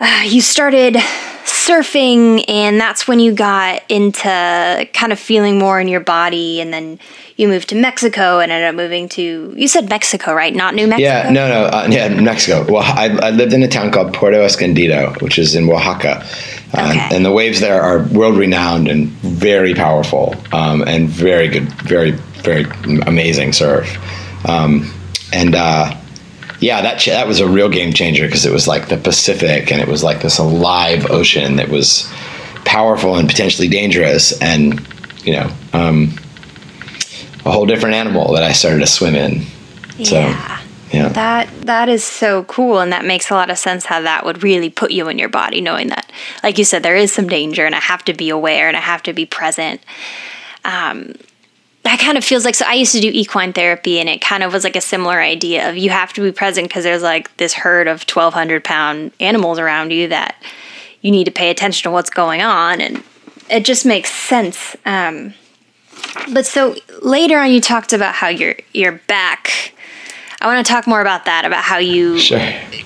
uh, 0.00 0.22
you 0.24 0.40
started 0.40 0.94
surfing 1.44 2.42
and 2.48 2.80
that's 2.80 3.06
when 3.06 3.20
you 3.20 3.34
got 3.34 3.82
into 3.90 4.88
kind 4.94 5.12
of 5.12 5.18
feeling 5.18 5.58
more 5.58 5.78
in 5.78 5.86
your 5.86 6.00
body 6.00 6.62
and 6.62 6.72
then 6.72 6.98
you 7.36 7.48
moved 7.48 7.68
to 7.68 7.74
Mexico 7.74 8.38
and 8.38 8.50
ended 8.50 8.68
up 8.68 8.74
moving 8.74 9.08
to 9.10 9.52
you 9.54 9.68
said 9.68 9.88
Mexico 9.90 10.32
right 10.32 10.54
not 10.54 10.74
New 10.74 10.86
Mexico 10.86 11.06
Yeah, 11.06 11.30
no, 11.30 11.48
no, 11.48 11.64
uh, 11.64 11.86
yeah, 11.90 12.08
Mexico. 12.08 12.64
Well, 12.70 12.82
I, 12.82 13.08
I 13.22 13.30
lived 13.30 13.52
in 13.52 13.62
a 13.62 13.68
town 13.68 13.90
called 13.90 14.14
Puerto 14.14 14.42
Escondido, 14.42 15.12
which 15.20 15.38
is 15.38 15.54
in 15.54 15.68
Oaxaca, 15.68 16.24
uh, 16.76 16.90
Okay. 16.90 17.16
and 17.16 17.24
the 17.24 17.32
waves 17.32 17.60
there 17.60 17.80
are 17.82 18.00
world 18.08 18.36
renowned 18.36 18.88
and 18.88 19.08
very 19.08 19.74
powerful, 19.74 20.34
um, 20.52 20.82
and 20.82 21.08
very 21.08 21.48
good, 21.48 21.72
very, 21.82 22.12
very 22.42 22.64
amazing 23.06 23.52
surf. 23.52 23.88
Um, 24.48 24.92
and 25.32 25.54
uh, 25.54 25.96
yeah, 26.60 26.82
that 26.82 26.98
ch- 26.98 27.06
that 27.06 27.26
was 27.26 27.40
a 27.40 27.48
real 27.48 27.68
game 27.68 27.92
changer 27.92 28.26
because 28.26 28.46
it 28.46 28.52
was 28.52 28.66
like 28.68 28.88
the 28.88 28.96
Pacific, 28.96 29.72
and 29.72 29.80
it 29.80 29.88
was 29.88 30.02
like 30.02 30.20
this 30.22 30.38
alive 30.38 31.10
ocean 31.10 31.56
that 31.56 31.68
was 31.68 32.10
powerful 32.64 33.16
and 33.16 33.28
potentially 33.28 33.68
dangerous, 33.68 34.38
and 34.40 34.86
you 35.24 35.32
know. 35.32 35.50
Um, 35.72 36.14
a 37.46 37.50
whole 37.50 37.66
different 37.66 37.94
animal 37.94 38.32
that 38.32 38.42
I 38.42 38.52
started 38.52 38.80
to 38.80 38.86
swim 38.86 39.14
in. 39.14 39.42
So, 40.02 40.18
yeah 40.18 40.54
yeah. 40.94 41.08
that 41.08 41.43
that 41.64 41.88
is 41.88 42.04
so 42.04 42.44
cool 42.44 42.80
and 42.80 42.92
that 42.92 43.04
makes 43.04 43.30
a 43.30 43.34
lot 43.34 43.50
of 43.50 43.58
sense 43.58 43.86
how 43.86 44.00
that 44.02 44.24
would 44.24 44.42
really 44.42 44.70
put 44.70 44.90
you 44.90 45.08
in 45.08 45.18
your 45.18 45.28
body 45.28 45.60
knowing 45.60 45.88
that 45.88 46.10
like 46.42 46.58
you 46.58 46.64
said 46.64 46.82
there 46.82 46.96
is 46.96 47.12
some 47.12 47.28
danger 47.28 47.64
and 47.64 47.74
I 47.74 47.80
have 47.80 48.04
to 48.04 48.14
be 48.14 48.28
aware 48.28 48.68
and 48.68 48.76
I 48.76 48.80
have 48.80 49.02
to 49.04 49.12
be 49.12 49.26
present. 49.26 49.80
Um 50.64 51.14
that 51.82 52.00
kind 52.00 52.16
of 52.16 52.24
feels 52.24 52.44
like 52.44 52.54
so 52.54 52.64
I 52.66 52.74
used 52.74 52.92
to 52.92 53.00
do 53.00 53.10
equine 53.12 53.52
therapy 53.52 53.98
and 53.98 54.08
it 54.08 54.20
kind 54.20 54.42
of 54.42 54.52
was 54.52 54.64
like 54.64 54.76
a 54.76 54.80
similar 54.80 55.20
idea 55.20 55.68
of 55.68 55.76
you 55.76 55.90
have 55.90 56.12
to 56.14 56.22
be 56.22 56.32
present 56.32 56.68
because 56.68 56.84
there's 56.84 57.02
like 57.02 57.34
this 57.38 57.54
herd 57.54 57.88
of 57.88 58.02
1200 58.02 58.64
pound 58.64 59.12
animals 59.20 59.58
around 59.58 59.92
you 59.92 60.08
that 60.08 60.36
you 61.00 61.10
need 61.10 61.24
to 61.24 61.30
pay 61.30 61.50
attention 61.50 61.84
to 61.84 61.90
what's 61.90 62.10
going 62.10 62.40
on 62.40 62.80
and 62.80 63.02
it 63.50 63.64
just 63.64 63.84
makes 63.84 64.10
sense. 64.10 64.76
Um 64.84 65.34
but 66.32 66.46
so 66.46 66.76
later 67.02 67.38
on 67.38 67.50
you 67.50 67.60
talked 67.60 67.92
about 67.92 68.14
how 68.14 68.28
your 68.28 68.54
your 68.72 68.92
back 69.06 69.73
I 70.44 70.46
want 70.46 70.64
to 70.66 70.70
talk 70.70 70.86
more 70.86 71.00
about 71.00 71.24
that, 71.24 71.46
about 71.46 71.64
how 71.64 71.78
you 71.78 72.18
Sure. 72.18 72.38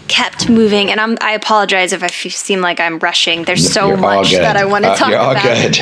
kept 0.07 0.49
moving. 0.49 0.93
And 0.93 1.01
I'm, 1.01 1.19
I 1.21 1.33
apologize 1.33 1.93
if 1.93 2.05
I 2.05 2.07
f- 2.07 2.33
seem 2.33 2.61
like 2.61 2.79
I'm 2.79 3.01
rushing. 3.01 3.43
There's 3.43 3.73
so 3.73 3.89
You're 3.89 3.97
much 3.97 4.31
that 4.31 4.57
I 4.57 4.65
want 4.65 4.85
to 4.85 4.93
Uh, 4.93 4.97
talk 4.97 5.11
You're 5.11 5.19
all 5.19 5.33
about. 5.33 5.43
good, 5.43 5.77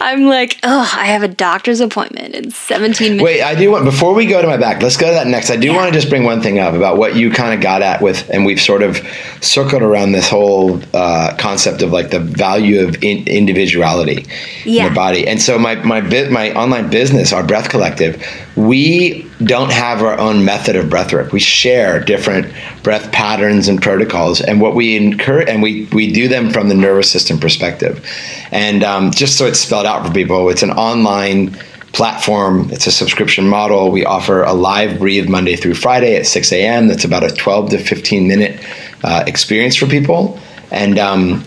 I'm 0.00 0.24
like, 0.26 0.58
oh, 0.64 0.92
I 0.96 1.06
have 1.06 1.22
a 1.22 1.28
doctor's 1.28 1.78
appointment 1.80 2.34
in 2.34 2.50
17 2.50 3.10
minutes. 3.12 3.22
Wait, 3.24 3.42
I 3.42 3.54
do 3.54 3.70
want 3.70 3.84
before 3.84 4.12
we 4.12 4.26
go 4.26 4.42
to 4.42 4.48
my 4.48 4.56
back. 4.56 4.82
Let's 4.82 4.96
go 4.96 5.06
to 5.06 5.12
that 5.14 5.28
next. 5.28 5.50
I 5.50 5.56
do 5.56 5.72
want 5.72 5.86
to 5.86 5.92
just 5.96 6.08
bring 6.10 6.24
one 6.24 6.42
thing 6.42 6.58
up 6.58 6.74
about 6.74 6.96
what 6.98 7.14
you 7.14 7.30
kind 7.30 7.54
of 7.54 7.60
got 7.60 7.80
at 7.80 8.02
with, 8.02 8.28
and 8.30 8.44
we've 8.44 8.60
sort 8.60 8.82
of 8.82 9.00
circled 9.40 9.82
around 9.82 10.12
this 10.12 10.28
whole 10.28 10.80
uh, 10.94 11.36
concept 11.38 11.82
of 11.82 11.92
like 11.92 12.10
the 12.10 12.18
value 12.20 12.80
of 12.86 13.02
in, 13.04 13.24
individuality 13.28 14.26
Yeah. 14.64 14.86
in 14.86 14.92
the 14.92 14.94
body. 14.96 15.28
And 15.28 15.40
so 15.40 15.58
my 15.60 15.76
my 15.76 16.00
bit 16.00 16.32
my 16.32 16.52
online 16.54 16.90
business, 16.90 17.32
our 17.32 17.44
Breath 17.44 17.68
Collective, 17.68 18.20
we 18.58 19.22
don't 19.44 19.70
have 19.70 20.02
our 20.02 20.18
own 20.18 20.44
method 20.44 20.74
of 20.74 20.90
breath 20.90 21.12
work. 21.12 21.32
We 21.32 21.38
share 21.38 22.00
different 22.00 22.52
breath 22.82 23.12
patterns 23.12 23.68
and 23.68 23.80
protocols, 23.80 24.40
and 24.40 24.60
what 24.60 24.74
we 24.74 24.96
encourage, 24.96 25.48
and 25.48 25.62
we 25.62 25.88
we 25.92 26.12
do 26.12 26.26
them 26.26 26.50
from 26.50 26.68
the 26.68 26.74
nervous 26.74 27.08
system 27.08 27.38
perspective. 27.38 28.04
And 28.50 28.82
um, 28.82 29.12
just 29.12 29.38
so 29.38 29.46
it's 29.46 29.60
spelled 29.60 29.86
out 29.86 30.04
for 30.04 30.12
people, 30.12 30.48
it's 30.48 30.64
an 30.64 30.72
online 30.72 31.56
platform. 31.92 32.68
It's 32.72 32.88
a 32.88 32.92
subscription 32.92 33.46
model. 33.46 33.92
We 33.92 34.04
offer 34.04 34.42
a 34.42 34.54
live 34.54 34.98
breathe 34.98 35.28
Monday 35.28 35.54
through 35.54 35.74
Friday 35.74 36.16
at 36.16 36.26
6 36.26 36.52
a.m. 36.52 36.88
That's 36.88 37.04
about 37.04 37.22
a 37.22 37.30
12 37.30 37.70
to 37.70 37.78
15 37.78 38.26
minute 38.26 38.60
uh, 39.04 39.22
experience 39.28 39.76
for 39.76 39.86
people, 39.86 40.40
and 40.72 40.98
um, 40.98 41.44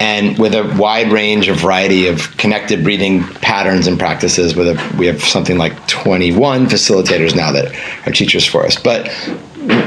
and 0.00 0.38
with 0.38 0.54
a 0.54 0.74
wide 0.78 1.12
range 1.12 1.48
of 1.48 1.58
variety 1.58 2.08
of 2.08 2.36
connected 2.36 2.82
breathing 2.82 3.22
patterns 3.22 3.86
and 3.86 3.98
practices. 3.98 4.56
With 4.56 4.68
a, 4.68 4.96
we 4.98 5.06
have 5.06 5.22
something 5.22 5.56
like 5.56 5.86
21 5.86 6.66
facilitators 6.66 7.36
now 7.36 7.52
that 7.52 7.74
are 8.06 8.12
teachers 8.12 8.44
for 8.44 8.64
us. 8.64 8.76
But 8.76 9.08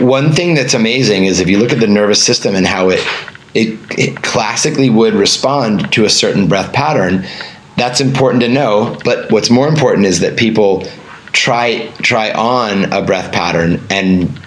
one 0.02 0.32
thing 0.32 0.54
that's 0.54 0.74
amazing 0.74 1.26
is 1.26 1.40
if 1.40 1.50
you 1.50 1.60
look 1.60 1.72
at 1.72 1.80
the 1.80 1.88
nervous 1.88 2.24
system 2.24 2.56
and 2.56 2.66
how 2.66 2.90
it 2.90 3.06
it, 3.54 3.80
it 3.98 4.22
classically 4.22 4.90
would 4.90 5.14
respond 5.16 5.92
to 5.94 6.06
a 6.06 6.10
certain 6.10 6.48
breath 6.48 6.72
pattern. 6.74 7.26
That's 7.76 8.00
important 8.00 8.44
to 8.44 8.50
know. 8.50 8.98
But 9.04 9.32
what's 9.32 9.50
more 9.50 9.68
important 9.68 10.06
is 10.06 10.20
that 10.20 10.38
people 10.38 10.86
try 11.34 11.92
try 12.02 12.32
on 12.32 12.92
a 12.94 13.02
breath 13.04 13.32
pattern 13.32 13.82
and 13.90 14.40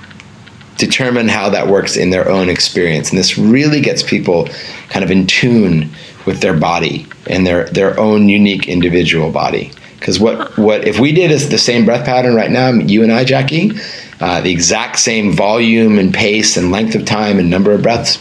determine 0.81 1.29
how 1.29 1.51
that 1.51 1.69
works 1.69 1.97
in 1.97 2.11
their 2.11 2.29
own 2.29 2.49
experience. 2.49 3.11
And 3.11 3.19
this 3.19 3.39
really 3.39 3.81
gets 3.81 4.03
people 4.03 4.49
kind 4.89 5.05
of 5.05 5.11
in 5.11 5.27
tune 5.27 5.91
with 6.27 6.41
their 6.41 6.55
body 6.55 7.07
and 7.29 7.47
their 7.47 7.65
their 7.67 7.99
own 7.99 8.29
unique 8.29 8.69
individual 8.69 9.31
body. 9.31 9.71
Because 9.99 10.19
what 10.19 10.57
what 10.59 10.87
if 10.87 10.99
we 10.99 11.13
did 11.13 11.31
is 11.31 11.49
the 11.49 11.59
same 11.59 11.85
breath 11.85 12.05
pattern 12.05 12.35
right 12.35 12.51
now, 12.51 12.71
you 12.71 13.03
and 13.03 13.13
I, 13.13 13.25
Jackie, 13.25 13.73
uh, 14.21 14.41
the 14.41 14.51
exact 14.51 14.99
same 14.99 15.33
volume 15.33 15.99
and 15.99 16.13
pace 16.13 16.57
and 16.57 16.71
length 16.71 16.95
of 16.95 17.05
time 17.05 17.39
and 17.39 17.49
number 17.49 17.73
of 17.73 17.83
breaths, 17.83 18.19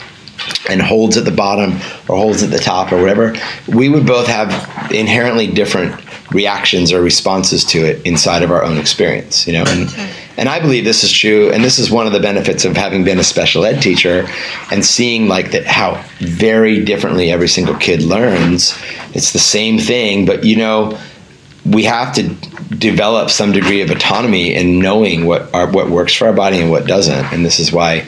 and 0.70 0.82
holds 0.82 1.18
at 1.18 1.26
the 1.26 1.32
bottom 1.32 1.74
or 2.08 2.18
holds 2.18 2.44
at 2.44 2.52
the 2.52 2.60
top 2.60 2.92
or 2.92 3.00
whatever, 3.00 3.34
we 3.68 3.90
would 3.90 4.06
both 4.06 4.28
have 4.28 4.92
inherently 4.92 5.48
different 5.48 6.00
reactions 6.32 6.92
or 6.92 7.02
responses 7.02 7.64
to 7.66 7.80
it 7.80 8.06
inside 8.06 8.44
of 8.44 8.52
our 8.52 8.64
own 8.64 8.78
experience, 8.78 9.48
you 9.48 9.54
know. 9.54 9.64
And 9.68 9.88
mm-hmm. 9.88 10.40
and 10.40 10.50
I 10.50 10.60
believe 10.60 10.84
this 10.84 11.04
is 11.04 11.12
true, 11.12 11.52
and 11.52 11.64
this 11.64 11.80
is 11.80 11.90
one 11.92 12.08
of 12.08 12.14
the 12.14 12.20
benefits 12.20 12.66
of 12.66 12.76
having 12.76 13.04
been 13.04 13.20
a 13.20 13.24
special 13.24 13.66
ed 13.66 13.82
teacher 13.82 14.28
and 14.72 14.86
seeing 14.86 15.28
like 15.28 15.52
that 15.52 15.66
how 15.66 16.04
very 16.20 16.84
differently 16.84 17.32
every 17.32 17.48
single 17.48 17.76
kid 17.76 18.02
learns. 18.02 18.78
It's 19.14 19.34
the 19.34 19.40
same 19.40 19.80
thing, 19.80 20.26
but 20.26 20.44
you 20.44 20.56
know, 20.56 21.00
we 21.66 21.84
have 21.84 22.14
to 22.16 22.24
develop 22.76 23.30
some 23.30 23.52
degree 23.52 23.82
of 23.82 23.90
autonomy 23.90 24.54
in 24.54 24.80
knowing 24.80 25.26
what 25.26 25.54
our, 25.54 25.70
what 25.70 25.90
works 25.90 26.14
for 26.14 26.28
our 26.28 26.34
body 26.34 26.60
and 26.60 26.72
what 26.72 26.88
doesn't. 26.88 27.26
And 27.34 27.44
this 27.46 27.60
is 27.60 27.72
why 27.72 28.06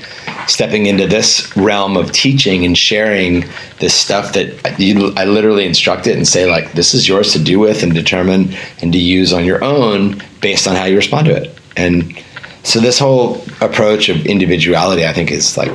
stepping 0.48 0.86
into 0.86 1.08
this 1.08 1.56
realm 1.56 1.98
of 1.98 2.12
teaching 2.12 2.66
and 2.66 2.78
sharing 2.78 3.46
this 3.80 3.94
stuff 3.94 4.34
that 4.34 4.80
you, 4.80 5.14
I 5.16 5.26
literally 5.26 5.66
instruct 5.66 6.08
it 6.08 6.16
and 6.16 6.28
say 6.28 6.50
like, 6.50 6.74
this 6.74 6.94
is 6.94 7.08
yours 7.08 7.34
to 7.34 7.39
do 7.39 7.60
with 7.60 7.84
and 7.84 7.94
determine 7.94 8.54
and 8.82 8.92
to 8.94 9.00
use 9.00 9.34
on 9.34 9.46
your 9.46 9.64
own 9.64 10.22
based 10.39 10.68
on 10.68 10.76
how 10.76 10.86
you 10.86 10.96
respond 10.96 11.28
to 11.28 11.36
it. 11.36 11.58
And 11.78 12.22
so 12.64 12.80
this 12.80 13.00
whole 13.00 13.44
approach 13.62 14.10
of 14.10 14.26
individuality, 14.26 15.06
I 15.06 15.14
think 15.14 15.32
is 15.32 15.58
like, 15.58 15.72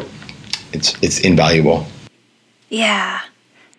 it's, 0.73 1.01
it's 1.03 1.21
invaluable. 1.21 1.87
Yeah. 2.69 3.21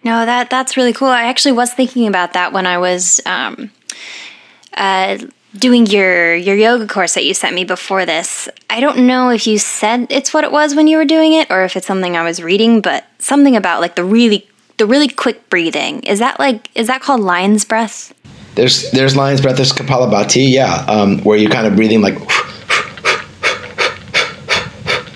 No, 0.03 0.25
that 0.25 0.49
that's 0.49 0.77
really 0.77 0.93
cool. 0.93 1.09
I 1.09 1.23
actually 1.23 1.51
was 1.51 1.73
thinking 1.73 2.07
about 2.07 2.33
that 2.33 2.53
when 2.53 2.65
I 2.65 2.77
was 2.77 3.19
um, 3.25 3.71
uh, 4.73 5.17
doing 5.55 5.85
your 5.85 6.35
your 6.35 6.55
yoga 6.55 6.87
course 6.87 7.13
that 7.13 7.25
you 7.25 7.33
sent 7.33 7.55
me 7.55 7.63
before 7.63 8.05
this. 8.05 8.49
I 8.69 8.79
don't 8.79 9.07
know 9.07 9.29
if 9.29 9.47
you 9.47 9.57
said 9.57 10.07
it's 10.09 10.33
what 10.33 10.43
it 10.43 10.51
was 10.51 10.75
when 10.75 10.87
you 10.87 10.97
were 10.97 11.05
doing 11.05 11.33
it, 11.33 11.49
or 11.49 11.63
if 11.63 11.75
it's 11.75 11.87
something 11.87 12.15
I 12.15 12.23
was 12.23 12.41
reading, 12.41 12.81
but 12.81 13.05
something 13.19 13.55
about 13.55 13.81
like 13.81 13.95
the 13.95 14.03
really 14.03 14.47
the 14.77 14.85
really 14.85 15.07
quick 15.07 15.49
breathing. 15.49 16.01
Is 16.03 16.19
that 16.19 16.39
like 16.39 16.69
is 16.75 16.87
that 16.87 17.01
called 17.01 17.21
lion's 17.21 17.65
breath? 17.65 18.13
There's 18.55 18.89
there's 18.91 19.15
lion's 19.15 19.41
breath. 19.41 19.57
There's 19.57 19.73
Kapalabhati, 19.73 20.51
yeah, 20.51 20.85
um, 20.87 21.19
where 21.23 21.37
you're 21.37 21.51
kind 21.51 21.67
of 21.67 21.75
breathing 21.75 22.01
like 22.01 22.15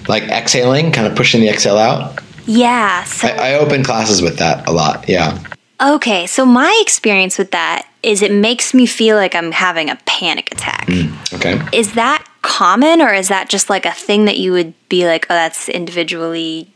like 0.07 0.23
exhaling, 0.23 0.91
kind 0.91 1.07
of 1.07 1.15
pushing 1.15 1.41
the 1.41 1.49
exhale 1.49 1.77
out. 1.77 2.19
Yeah. 2.45 3.03
So 3.03 3.27
I, 3.27 3.51
I 3.51 3.53
open 3.55 3.83
classes 3.83 4.21
with 4.21 4.37
that 4.39 4.67
a 4.67 4.71
lot. 4.71 5.07
Yeah. 5.07 5.41
okay, 5.81 6.27
so 6.27 6.45
my 6.45 6.77
experience 6.81 7.37
with 7.37 7.51
that 7.51 7.87
is 8.03 8.21
it 8.21 8.31
makes 8.31 8.73
me 8.73 8.85
feel 8.85 9.15
like 9.15 9.35
I'm 9.35 9.51
having 9.51 9.89
a 9.89 9.95
panic 10.05 10.51
attack. 10.51 10.89
Okay. 11.33 11.61
is 11.71 11.93
that 11.93 12.27
common 12.41 13.01
or 13.01 13.13
is 13.13 13.27
that 13.27 13.49
just 13.49 13.69
like 13.69 13.85
a 13.85 13.91
thing 13.91 14.25
that 14.25 14.37
you 14.37 14.51
would 14.51 14.73
be 14.89 15.05
like 15.05 15.25
oh 15.29 15.33
that's 15.33 15.69
individually 15.69 16.67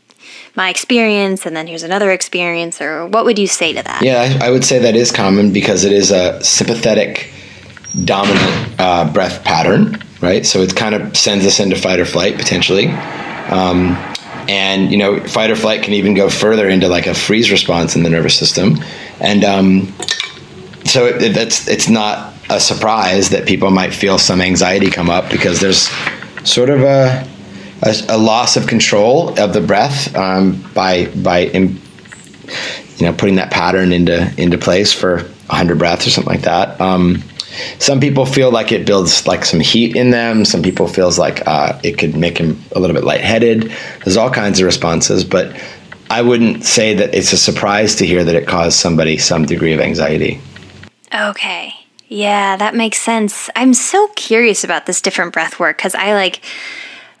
my 0.54 0.70
experience 0.70 1.44
and 1.44 1.56
then 1.56 1.66
here's 1.66 1.82
another 1.82 2.10
experience 2.12 2.80
or 2.80 3.06
what 3.06 3.24
would 3.24 3.38
you 3.38 3.46
say 3.46 3.72
to 3.72 3.82
that 3.82 4.02
Yeah, 4.02 4.38
I, 4.40 4.46
I 4.46 4.50
would 4.50 4.64
say 4.64 4.78
that 4.78 4.96
is 4.96 5.10
common 5.10 5.52
because 5.52 5.84
it 5.84 5.92
is 5.92 6.10
a 6.10 6.42
sympathetic 6.42 7.30
dominant 8.04 8.80
uh, 8.80 9.10
breath 9.12 9.42
pattern, 9.44 9.98
right? 10.20 10.44
So 10.44 10.60
it 10.60 10.74
kind 10.76 10.94
of 10.94 11.16
sends 11.16 11.46
us 11.46 11.60
into 11.60 11.76
fight 11.76 11.98
or 11.98 12.04
flight 12.04 12.36
potentially. 12.36 12.88
Um, 12.88 13.96
and 14.48 14.90
you 14.90 14.98
know, 14.98 15.20
fight 15.26 15.50
or 15.50 15.56
flight 15.56 15.82
can 15.82 15.94
even 15.94 16.14
go 16.14 16.28
further 16.28 16.68
into 16.68 16.88
like 16.88 17.06
a 17.06 17.14
freeze 17.14 17.50
response 17.50 17.96
in 17.96 18.02
the 18.02 18.10
nervous 18.10 18.38
system, 18.38 18.76
and 19.20 19.44
um, 19.44 19.92
so 20.86 21.06
it, 21.06 21.22
it, 21.22 21.34
that's 21.34 21.68
it's 21.68 21.88
not 21.88 22.34
a 22.48 22.60
surprise 22.60 23.30
that 23.30 23.46
people 23.46 23.70
might 23.70 23.92
feel 23.92 24.18
some 24.18 24.40
anxiety 24.40 24.90
come 24.90 25.10
up 25.10 25.30
because 25.30 25.60
there's 25.60 25.88
sort 26.44 26.70
of 26.70 26.82
a 26.82 27.26
a, 27.82 27.94
a 28.08 28.18
loss 28.18 28.56
of 28.56 28.66
control 28.66 29.38
of 29.38 29.52
the 29.52 29.60
breath 29.60 30.14
um, 30.16 30.62
by 30.74 31.06
by 31.06 31.44
im- 31.44 31.80
you 32.96 33.06
know 33.06 33.12
putting 33.12 33.36
that 33.36 33.50
pattern 33.50 33.92
into 33.92 34.32
into 34.40 34.58
place 34.58 34.92
for 34.92 35.18
100 35.18 35.78
breaths 35.78 36.06
or 36.06 36.10
something 36.10 36.32
like 36.32 36.44
that. 36.44 36.80
Um, 36.80 37.22
some 37.78 38.00
people 38.00 38.26
feel 38.26 38.50
like 38.50 38.72
it 38.72 38.86
builds 38.86 39.26
like 39.26 39.44
some 39.44 39.60
heat 39.60 39.96
in 39.96 40.10
them. 40.10 40.44
Some 40.44 40.62
people 40.62 40.88
feels 40.88 41.18
like 41.18 41.46
uh, 41.46 41.78
it 41.82 41.98
could 41.98 42.16
make 42.16 42.38
them 42.38 42.60
a 42.72 42.80
little 42.80 42.94
bit 42.94 43.04
lightheaded. 43.04 43.72
There's 44.04 44.16
all 44.16 44.30
kinds 44.30 44.60
of 44.60 44.66
responses, 44.66 45.24
but 45.24 45.58
I 46.10 46.22
wouldn't 46.22 46.64
say 46.64 46.94
that 46.94 47.14
it's 47.14 47.32
a 47.32 47.38
surprise 47.38 47.96
to 47.96 48.06
hear 48.06 48.24
that 48.24 48.34
it 48.34 48.46
caused 48.46 48.78
somebody 48.78 49.16
some 49.16 49.46
degree 49.46 49.72
of 49.72 49.80
anxiety. 49.80 50.40
Okay 51.14 51.72
yeah 52.08 52.56
that 52.56 52.74
makes 52.74 53.00
sense 53.00 53.50
i'm 53.56 53.74
so 53.74 54.08
curious 54.16 54.64
about 54.64 54.86
this 54.86 55.00
different 55.00 55.32
breath 55.32 55.58
work 55.58 55.76
because 55.76 55.94
i 55.94 56.14
like 56.14 56.40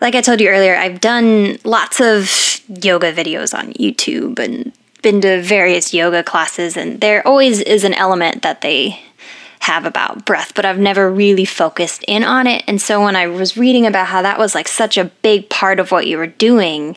like 0.00 0.14
i 0.14 0.20
told 0.20 0.40
you 0.40 0.48
earlier 0.48 0.76
i've 0.76 1.00
done 1.00 1.58
lots 1.64 2.00
of 2.00 2.60
yoga 2.82 3.12
videos 3.12 3.56
on 3.56 3.72
youtube 3.74 4.38
and 4.38 4.72
been 5.02 5.20
to 5.20 5.40
various 5.40 5.94
yoga 5.94 6.22
classes 6.22 6.76
and 6.76 7.00
there 7.00 7.26
always 7.26 7.60
is 7.60 7.84
an 7.84 7.94
element 7.94 8.42
that 8.42 8.60
they 8.60 9.00
have 9.66 9.84
about 9.84 10.24
breath, 10.24 10.52
but 10.54 10.64
I've 10.64 10.78
never 10.78 11.10
really 11.10 11.44
focused 11.44 12.04
in 12.06 12.22
on 12.22 12.46
it. 12.46 12.62
And 12.68 12.80
so 12.80 13.02
when 13.02 13.16
I 13.16 13.26
was 13.26 13.56
reading 13.56 13.84
about 13.84 14.06
how 14.06 14.22
that 14.22 14.38
was 14.38 14.54
like 14.54 14.68
such 14.68 14.96
a 14.96 15.06
big 15.06 15.50
part 15.50 15.80
of 15.80 15.90
what 15.90 16.06
you 16.06 16.18
were 16.18 16.28
doing, 16.28 16.96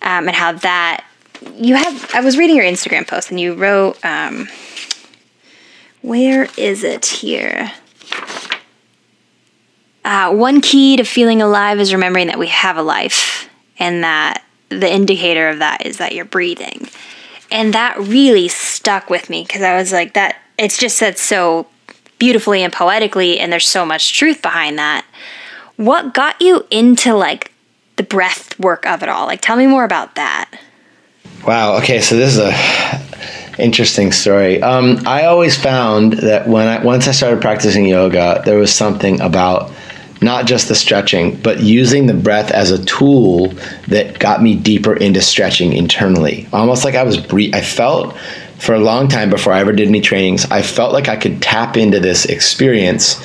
um, 0.00 0.26
and 0.26 0.34
how 0.34 0.52
that 0.52 1.04
you 1.56 1.74
have, 1.74 2.14
I 2.14 2.20
was 2.20 2.38
reading 2.38 2.56
your 2.56 2.64
Instagram 2.64 3.06
post 3.06 3.30
and 3.30 3.38
you 3.38 3.54
wrote, 3.54 4.02
um, 4.04 4.48
where 6.02 6.48
is 6.56 6.84
it 6.84 7.06
here? 7.06 7.72
Uh, 10.04 10.34
one 10.34 10.60
key 10.60 10.96
to 10.96 11.04
feeling 11.04 11.40
alive 11.40 11.78
is 11.78 11.92
remembering 11.94 12.26
that 12.26 12.38
we 12.38 12.48
have 12.48 12.76
a 12.76 12.82
life, 12.82 13.48
and 13.78 14.02
that 14.02 14.44
the 14.68 14.92
indicator 14.92 15.48
of 15.48 15.60
that 15.60 15.86
is 15.86 15.98
that 15.98 16.14
you're 16.14 16.24
breathing. 16.24 16.88
And 17.50 17.72
that 17.74 17.98
really 17.98 18.48
stuck 18.48 19.10
with 19.10 19.30
me 19.30 19.44
because 19.46 19.62
I 19.62 19.76
was 19.76 19.92
like, 19.92 20.14
that 20.14 20.36
it's 20.58 20.78
just 20.78 20.98
said 20.98 21.18
so 21.18 21.66
beautifully 22.18 22.62
and 22.62 22.72
poetically, 22.72 23.38
and 23.38 23.52
there's 23.52 23.66
so 23.66 23.86
much 23.86 24.18
truth 24.18 24.42
behind 24.42 24.78
that. 24.78 25.04
What 25.76 26.14
got 26.14 26.40
you 26.40 26.66
into 26.70 27.14
like 27.14 27.52
the 27.96 28.02
breath 28.02 28.58
work 28.58 28.86
of 28.86 29.02
it 29.02 29.08
all? 29.08 29.26
Like, 29.26 29.40
tell 29.40 29.56
me 29.56 29.66
more 29.66 29.84
about 29.84 30.14
that. 30.16 30.50
Wow. 31.46 31.76
Okay. 31.78 32.00
So 32.00 32.16
this 32.16 32.32
is 32.32 32.38
a 32.38 32.52
interesting 33.58 34.12
story. 34.12 34.62
Um, 34.62 34.98
I 35.06 35.24
always 35.24 35.56
found 35.56 36.14
that 36.14 36.48
when 36.48 36.66
I 36.66 36.82
once 36.84 37.08
I 37.08 37.12
started 37.12 37.40
practicing 37.40 37.86
yoga, 37.86 38.42
there 38.44 38.58
was 38.58 38.72
something 38.72 39.20
about 39.20 39.70
not 40.20 40.46
just 40.46 40.68
the 40.68 40.74
stretching, 40.74 41.36
but 41.36 41.60
using 41.60 42.06
the 42.06 42.14
breath 42.14 42.50
as 42.50 42.70
a 42.70 42.84
tool 42.84 43.48
that 43.88 44.18
got 44.18 44.42
me 44.42 44.54
deeper 44.54 44.94
into 44.94 45.20
stretching 45.20 45.72
internally. 45.72 46.46
Almost 46.52 46.84
like 46.84 46.94
I 46.94 47.02
was 47.02 47.18
I 47.52 47.60
felt 47.60 48.16
for 48.58 48.74
a 48.74 48.78
long 48.78 49.08
time 49.08 49.28
before 49.28 49.52
I 49.52 49.60
ever 49.60 49.72
did 49.72 49.88
any 49.88 50.00
trainings, 50.00 50.44
I 50.44 50.62
felt 50.62 50.92
like 50.92 51.08
I 51.08 51.16
could 51.16 51.42
tap 51.42 51.76
into 51.76 51.98
this 51.98 52.26
experience 52.26 53.20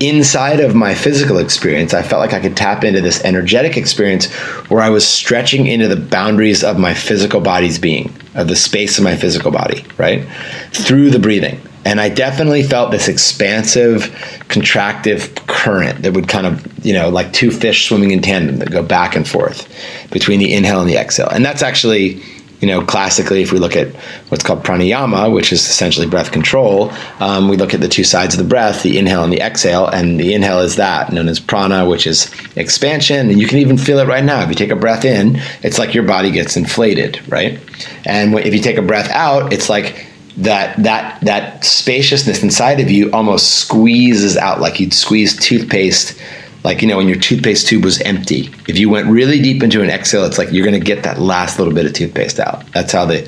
inside 0.00 0.60
of 0.60 0.74
my 0.74 0.94
physical 0.94 1.38
experience. 1.38 1.94
I 1.94 2.02
felt 2.02 2.20
like 2.20 2.32
I 2.32 2.40
could 2.40 2.56
tap 2.56 2.84
into 2.84 3.00
this 3.00 3.24
energetic 3.24 3.76
experience 3.76 4.32
where 4.68 4.80
I 4.80 4.90
was 4.90 5.06
stretching 5.06 5.66
into 5.66 5.88
the 5.88 5.96
boundaries 5.96 6.62
of 6.62 6.78
my 6.78 6.94
physical 6.94 7.40
body's 7.40 7.78
being, 7.78 8.14
of 8.34 8.48
the 8.48 8.56
space 8.56 8.98
of 8.98 9.04
my 9.04 9.16
physical 9.16 9.50
body, 9.50 9.84
right? 9.96 10.26
Through 10.72 11.10
the 11.10 11.18
breathing. 11.18 11.60
And 11.84 12.00
I 12.00 12.08
definitely 12.08 12.64
felt 12.64 12.90
this 12.90 13.06
expansive, 13.06 14.02
contractive 14.48 15.34
current 15.46 16.02
that 16.02 16.14
would 16.14 16.26
kind 16.26 16.44
of, 16.44 16.84
you 16.84 16.92
know, 16.92 17.10
like 17.10 17.32
two 17.32 17.52
fish 17.52 17.86
swimming 17.86 18.10
in 18.10 18.22
tandem 18.22 18.56
that 18.56 18.72
go 18.72 18.82
back 18.82 19.14
and 19.14 19.26
forth 19.26 19.72
between 20.10 20.40
the 20.40 20.52
inhale 20.52 20.80
and 20.80 20.90
the 20.90 20.96
exhale. 20.96 21.28
And 21.28 21.44
that's 21.44 21.62
actually 21.62 22.20
you 22.66 22.72
know, 22.72 22.84
classically, 22.84 23.42
if 23.42 23.52
we 23.52 23.60
look 23.60 23.76
at 23.76 23.94
what's 24.28 24.42
called 24.42 24.64
pranayama, 24.64 25.32
which 25.32 25.52
is 25.52 25.60
essentially 25.60 26.04
breath 26.04 26.32
control, 26.32 26.90
um, 27.20 27.48
we 27.48 27.56
look 27.56 27.72
at 27.74 27.80
the 27.80 27.86
two 27.86 28.02
sides 28.02 28.34
of 28.34 28.38
the 28.38 28.48
breath, 28.48 28.82
the 28.82 28.98
inhale 28.98 29.22
and 29.22 29.32
the 29.32 29.40
exhale. 29.40 29.86
And 29.86 30.18
the 30.18 30.34
inhale 30.34 30.58
is 30.58 30.74
that, 30.74 31.12
known 31.12 31.28
as 31.28 31.38
prana, 31.38 31.88
which 31.88 32.08
is 32.08 32.28
expansion. 32.56 33.30
And 33.30 33.40
you 33.40 33.46
can 33.46 33.58
even 33.58 33.78
feel 33.78 34.00
it 34.00 34.08
right 34.08 34.24
now. 34.24 34.42
If 34.42 34.48
you 34.48 34.56
take 34.56 34.70
a 34.70 34.76
breath 34.76 35.04
in, 35.04 35.40
it's 35.62 35.78
like 35.78 35.94
your 35.94 36.02
body 36.02 36.32
gets 36.32 36.56
inflated, 36.56 37.20
right? 37.28 37.60
And 38.04 38.34
if 38.34 38.52
you 38.52 38.60
take 38.60 38.78
a 38.78 38.82
breath 38.82 39.10
out, 39.10 39.52
it's 39.52 39.68
like 39.68 40.04
that 40.38 40.76
that 40.82 41.20
that 41.20 41.64
spaciousness 41.64 42.42
inside 42.42 42.80
of 42.80 42.90
you 42.90 43.12
almost 43.12 43.60
squeezes 43.60 44.36
out 44.36 44.60
like 44.60 44.80
you'd 44.80 44.92
squeeze 44.92 45.36
toothpaste 45.38 46.20
like 46.66 46.82
you 46.82 46.88
know 46.88 46.96
when 46.96 47.06
your 47.06 47.18
toothpaste 47.18 47.68
tube 47.68 47.84
was 47.84 48.00
empty 48.00 48.50
if 48.66 48.76
you 48.76 48.90
went 48.90 49.06
really 49.06 49.40
deep 49.40 49.62
into 49.62 49.82
an 49.82 49.88
exhale 49.88 50.24
it's 50.24 50.36
like 50.36 50.50
you're 50.50 50.66
going 50.66 50.78
to 50.78 50.84
get 50.84 51.04
that 51.04 51.20
last 51.20 51.60
little 51.60 51.72
bit 51.72 51.86
of 51.86 51.92
toothpaste 51.92 52.40
out. 52.40 52.66
That's 52.72 52.92
how 52.92 53.06
the 53.06 53.22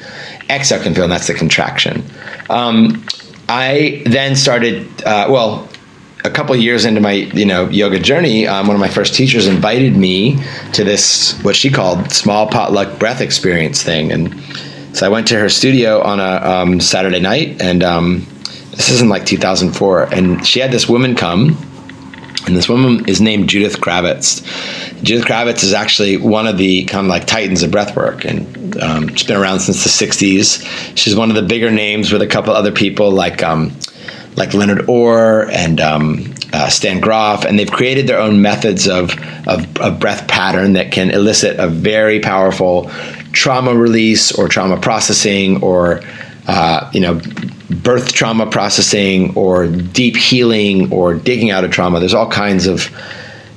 exhale 0.50 0.82
can 0.82 0.92
feel 0.92 1.04
and 1.04 1.12
that's 1.12 1.28
the 1.28 1.34
contraction. 1.34 2.04
Um, 2.50 3.06
i 3.48 4.02
then 4.04 4.34
started 4.34 4.86
uh, 5.04 5.28
well 5.30 5.68
a 6.24 6.30
couple 6.30 6.54
years 6.56 6.84
into 6.84 7.00
my 7.00 7.12
you 7.12 7.46
know 7.46 7.68
yoga 7.68 8.00
journey 8.00 8.46
um, 8.48 8.66
one 8.66 8.74
of 8.74 8.80
my 8.80 8.88
first 8.88 9.14
teachers 9.14 9.46
invited 9.46 9.96
me 9.96 10.36
to 10.72 10.82
this 10.82 11.40
what 11.44 11.54
she 11.54 11.70
called 11.70 12.10
small 12.10 12.48
potluck 12.48 12.98
breath 12.98 13.20
experience 13.20 13.84
thing. 13.84 14.10
And 14.10 14.34
so 14.96 15.06
i 15.06 15.08
went 15.08 15.28
to 15.28 15.38
her 15.38 15.48
studio 15.48 16.02
on 16.02 16.18
a 16.18 16.32
um, 16.52 16.80
saturday 16.80 17.20
night 17.20 17.62
and 17.62 17.84
um, 17.84 18.26
this 18.72 18.88
is 18.88 19.00
in 19.00 19.08
like 19.08 19.24
2004 19.26 20.12
and 20.12 20.44
she 20.44 20.58
had 20.58 20.72
this 20.72 20.88
woman 20.88 21.14
come 21.14 21.56
and 22.46 22.56
this 22.56 22.68
woman 22.68 23.08
is 23.08 23.20
named 23.20 23.48
Judith 23.48 23.80
Kravitz. 23.80 24.42
Judith 25.02 25.26
Kravitz 25.26 25.62
is 25.62 25.72
actually 25.72 26.16
one 26.16 26.46
of 26.46 26.58
the 26.58 26.84
kind 26.84 27.06
of 27.06 27.10
like 27.10 27.26
titans 27.26 27.62
of 27.62 27.70
breathwork, 27.70 28.24
and 28.24 28.80
um, 28.82 29.08
she's 29.14 29.26
been 29.26 29.36
around 29.36 29.60
since 29.60 29.84
the 29.84 30.06
'60s. 30.06 30.96
She's 30.96 31.16
one 31.16 31.30
of 31.30 31.36
the 31.36 31.42
bigger 31.42 31.70
names 31.70 32.12
with 32.12 32.22
a 32.22 32.26
couple 32.26 32.52
other 32.52 32.72
people 32.72 33.10
like 33.10 33.42
um, 33.42 33.72
like 34.36 34.54
Leonard 34.54 34.88
Orr 34.88 35.50
and 35.50 35.80
um, 35.80 36.34
uh, 36.52 36.68
Stan 36.68 37.00
Grof, 37.00 37.44
and 37.44 37.58
they've 37.58 37.70
created 37.70 38.06
their 38.06 38.18
own 38.18 38.40
methods 38.40 38.88
of, 38.88 39.10
of, 39.46 39.76
of 39.78 40.00
breath 40.00 40.26
pattern 40.28 40.74
that 40.74 40.92
can 40.92 41.10
elicit 41.10 41.58
a 41.58 41.68
very 41.68 42.20
powerful 42.20 42.90
trauma 43.32 43.74
release 43.74 44.32
or 44.32 44.48
trauma 44.48 44.80
processing 44.80 45.62
or 45.62 46.00
uh, 46.46 46.90
you 46.94 47.00
know 47.00 47.20
birth 47.70 48.12
trauma 48.12 48.46
processing 48.46 49.34
or 49.36 49.66
deep 49.66 50.16
healing 50.16 50.92
or 50.92 51.14
digging 51.14 51.50
out 51.50 51.64
of 51.64 51.70
trauma. 51.70 52.00
There's 52.00 52.14
all 52.14 52.30
kinds 52.30 52.66
of 52.66 52.90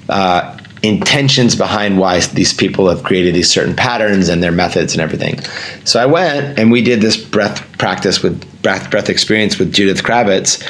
uh, 0.09 0.57
intentions 0.83 1.55
behind 1.55 1.99
why 1.99 2.19
these 2.19 2.53
people 2.53 2.89
have 2.89 3.03
created 3.03 3.35
these 3.35 3.51
certain 3.51 3.75
patterns 3.75 4.29
and 4.29 4.41
their 4.41 4.51
methods 4.51 4.93
and 4.93 5.01
everything. 5.01 5.39
So 5.85 6.01
I 6.01 6.05
went 6.05 6.57
and 6.59 6.71
we 6.71 6.81
did 6.81 7.01
this 7.01 7.17
breath 7.17 7.65
practice 7.77 8.23
with 8.23 8.61
breath 8.61 8.89
breath 8.89 9.09
experience 9.09 9.59
with 9.59 9.73
Judith 9.73 10.03
Kravitz. 10.03 10.67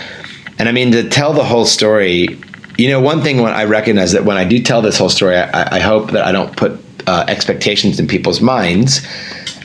And 0.60 0.68
I 0.68 0.72
mean 0.72 0.92
to 0.92 1.08
tell 1.10 1.34
the 1.34 1.44
whole 1.44 1.66
story, 1.66 2.40
you 2.78 2.90
know, 2.90 3.00
one 3.00 3.22
thing 3.22 3.42
when 3.42 3.54
I 3.54 3.64
recognize 3.64 4.12
that 4.12 4.26
when 4.26 4.38
I 4.38 4.44
do 4.44 4.62
tell 4.62 4.82
this 4.82 4.98
whole 4.98 5.10
story, 5.10 5.38
I, 5.38 5.78
I 5.78 5.80
hope 5.80 6.12
that 6.12 6.26
I 6.26 6.32
don't 6.32 6.56
put 6.56 6.81
uh, 7.08 7.26
expectations 7.28 8.00
in 8.00 8.08
people's 8.08 8.42
minds 8.42 9.02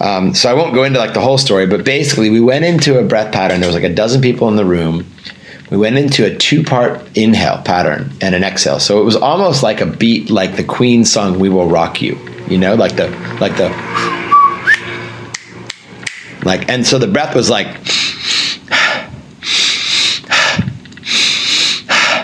um, 0.01 0.35
so 0.35 0.51
I 0.51 0.55
won't 0.55 0.75
go 0.75 0.85
into 0.85 0.99
like 0.99 1.15
the 1.15 1.21
whole 1.21 1.39
story, 1.39 1.67
but 1.67 1.85
basically 1.85 2.31
we 2.31 2.41
went 2.41 2.65
into 2.65 2.99
a 2.99 3.05
breath 3.05 3.33
pattern. 3.33 3.61
There 3.61 3.69
was 3.69 3.75
like 3.75 3.91
a 3.91 3.95
dozen 3.95 4.21
people 4.21 4.49
in 4.49 4.57
the 4.57 4.65
room. 4.65 5.07
We 5.71 5.77
went 5.77 5.97
into 5.97 6.25
a 6.25 6.37
two-part 6.37 7.17
inhale 7.17 7.61
pattern 7.63 8.13
and 8.21 8.35
an 8.35 8.45
exhale. 8.45 8.79
So 8.79 9.01
it 9.01 9.05
was 9.05 9.17
almost 9.17 9.63
like 9.63 9.81
a 9.81 9.87
beat, 9.87 10.31
like 10.31 10.57
the 10.57 10.65
Queen 10.65 11.05
song 11.05 11.39
"We 11.39 11.49
Will 11.49 11.69
Rock 11.69 12.03
You." 12.03 12.19
You 12.49 12.59
know, 12.59 12.75
like 12.75 12.97
the 12.97 13.09
like 13.41 13.57
the 13.57 13.71
like, 16.45 16.69
and 16.69 16.87
so 16.87 16.99
the 16.99 17.09
breath 17.09 17.35
was 17.35 17.51
like. 17.51 17.69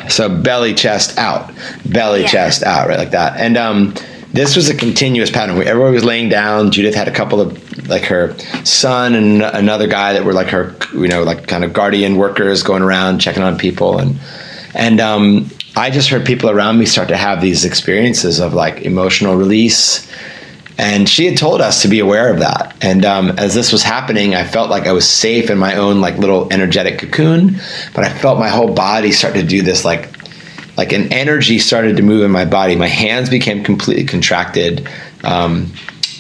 So 0.09 0.29
belly, 0.29 0.75
chest 0.75 1.17
out, 1.17 1.55
belly, 1.87 2.21
yeah. 2.21 2.27
chest 2.27 2.63
out, 2.63 2.87
right, 2.87 2.99
like 2.99 3.13
that. 3.13 3.41
And 3.41 3.57
um, 3.57 3.95
this 4.33 4.57
was 4.57 4.69
a 4.69 4.75
continuous 4.75 5.31
pattern. 5.31 5.61
Everyone 5.63 5.93
was 5.93 6.05
laying 6.05 6.29
down. 6.29 6.71
Judith 6.71 6.95
had 6.95 7.09
a 7.09 7.13
couple 7.13 7.41
of 7.41 7.89
like 7.89 8.05
her 8.05 8.37
son 8.65 9.15
and 9.15 9.43
another 9.43 9.87
guy 9.87 10.15
that 10.15 10.25
were 10.25 10.33
like 10.33 10.49
her, 10.49 10.75
you 10.95 11.09
know, 11.09 11.23
like 11.23 11.47
kind 11.47 11.65
of 11.65 11.73
guardian 11.73 12.17
workers 12.17 12.63
going 12.63 12.83
around 12.83 13.19
checking 13.19 13.43
on 13.43 13.59
people, 13.59 13.99
and 13.99 14.19
and 14.75 15.01
um, 15.01 15.51
I 15.77 15.91
just 15.91 16.09
heard 16.09 16.27
people 16.27 16.51
around 16.51 16.79
me 16.79 16.87
start 16.87 17.09
to 17.09 17.17
have 17.17 17.41
these 17.41 17.65
experiences 17.65 18.41
of 18.41 18.55
like 18.55 18.83
emotional 18.83 19.37
release. 19.37 20.11
And 20.79 21.07
she 21.07 21.27
had 21.27 21.37
told 21.37 21.61
us 21.61 21.83
to 21.83 21.89
be 21.89 22.01
aware 22.01 22.33
of 22.33 22.41
that. 22.41 22.75
And 22.81 23.05
um, 23.05 23.31
as 23.39 23.55
this 23.55 23.73
was 23.73 23.83
happening, 23.83 24.35
I 24.35 24.45
felt 24.45 24.71
like 24.71 24.87
I 24.87 24.93
was 24.93 25.07
safe 25.07 25.51
in 25.51 25.59
my 25.59 25.77
own 25.77 26.01
like 26.01 26.17
little 26.17 26.51
energetic 26.51 26.99
cocoon, 26.99 27.61
but 27.95 28.05
I 28.05 28.09
felt 28.09 28.39
my 28.39 28.49
whole 28.49 28.73
body 28.73 29.13
start 29.13 29.35
to 29.35 29.43
do 29.43 29.61
this 29.61 29.85
like 29.85 30.12
like 30.83 30.93
an 30.93 31.13
energy 31.13 31.61
started 31.61 31.97
to 31.97 32.03
move 32.03 32.25
in 32.25 32.33
my 32.33 32.45
body. 32.45 32.75
My 32.75 32.89
hands 32.89 33.31
became 33.31 33.63
completely 33.63 34.03
contracted, 34.05 34.89
um, 35.23 35.73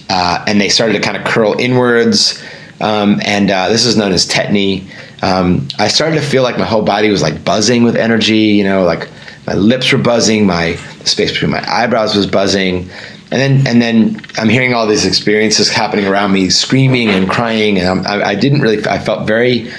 uh, 0.09 0.45
and 0.47 0.61
they 0.61 0.69
started 0.69 0.93
to 0.93 1.01
kind 1.01 1.17
of 1.17 1.25
curl 1.25 1.59
inwards. 1.59 2.41
Um, 2.81 3.21
and 3.25 3.51
uh, 3.51 3.71
this 3.71 3.85
is 3.85 3.97
known 3.97 4.13
as 4.13 4.25
tetany. 4.25 4.87
Um, 5.21 5.67
I 5.81 5.89
started 5.89 6.21
to 6.21 6.23
feel 6.23 6.45
like 6.45 6.59
my 6.59 6.65
whole 6.65 6.85
body 6.85 7.11
was 7.11 7.23
like 7.23 7.45
buzzing 7.45 7.83
with 7.83 7.97
energy. 7.97 8.55
You 8.55 8.63
know, 8.63 8.85
like 8.85 9.09
my 9.49 9.55
lips 9.55 9.91
were 9.91 9.99
buzzing, 9.99 10.47
my 10.47 10.79
the 11.01 11.09
space 11.09 11.33
between 11.33 11.51
my 11.51 11.65
eyebrows 11.69 12.15
was 12.15 12.29
buzzing, 12.29 12.89
and 13.33 13.41
then 13.41 13.67
and 13.67 13.83
then 13.83 14.21
I'm 14.39 14.49
hearing 14.49 14.75
all 14.75 14.87
these 14.87 15.07
experiences 15.07 15.71
happening 15.71 16.07
around 16.07 16.31
me, 16.31 16.51
screaming 16.51 17.09
and 17.09 17.29
crying, 17.29 17.81
and 17.81 18.07
I, 18.07 18.31
I 18.31 18.35
didn't 18.37 18.61
really. 18.61 18.87
I 18.87 19.01
felt 19.01 19.27
very 19.27 19.73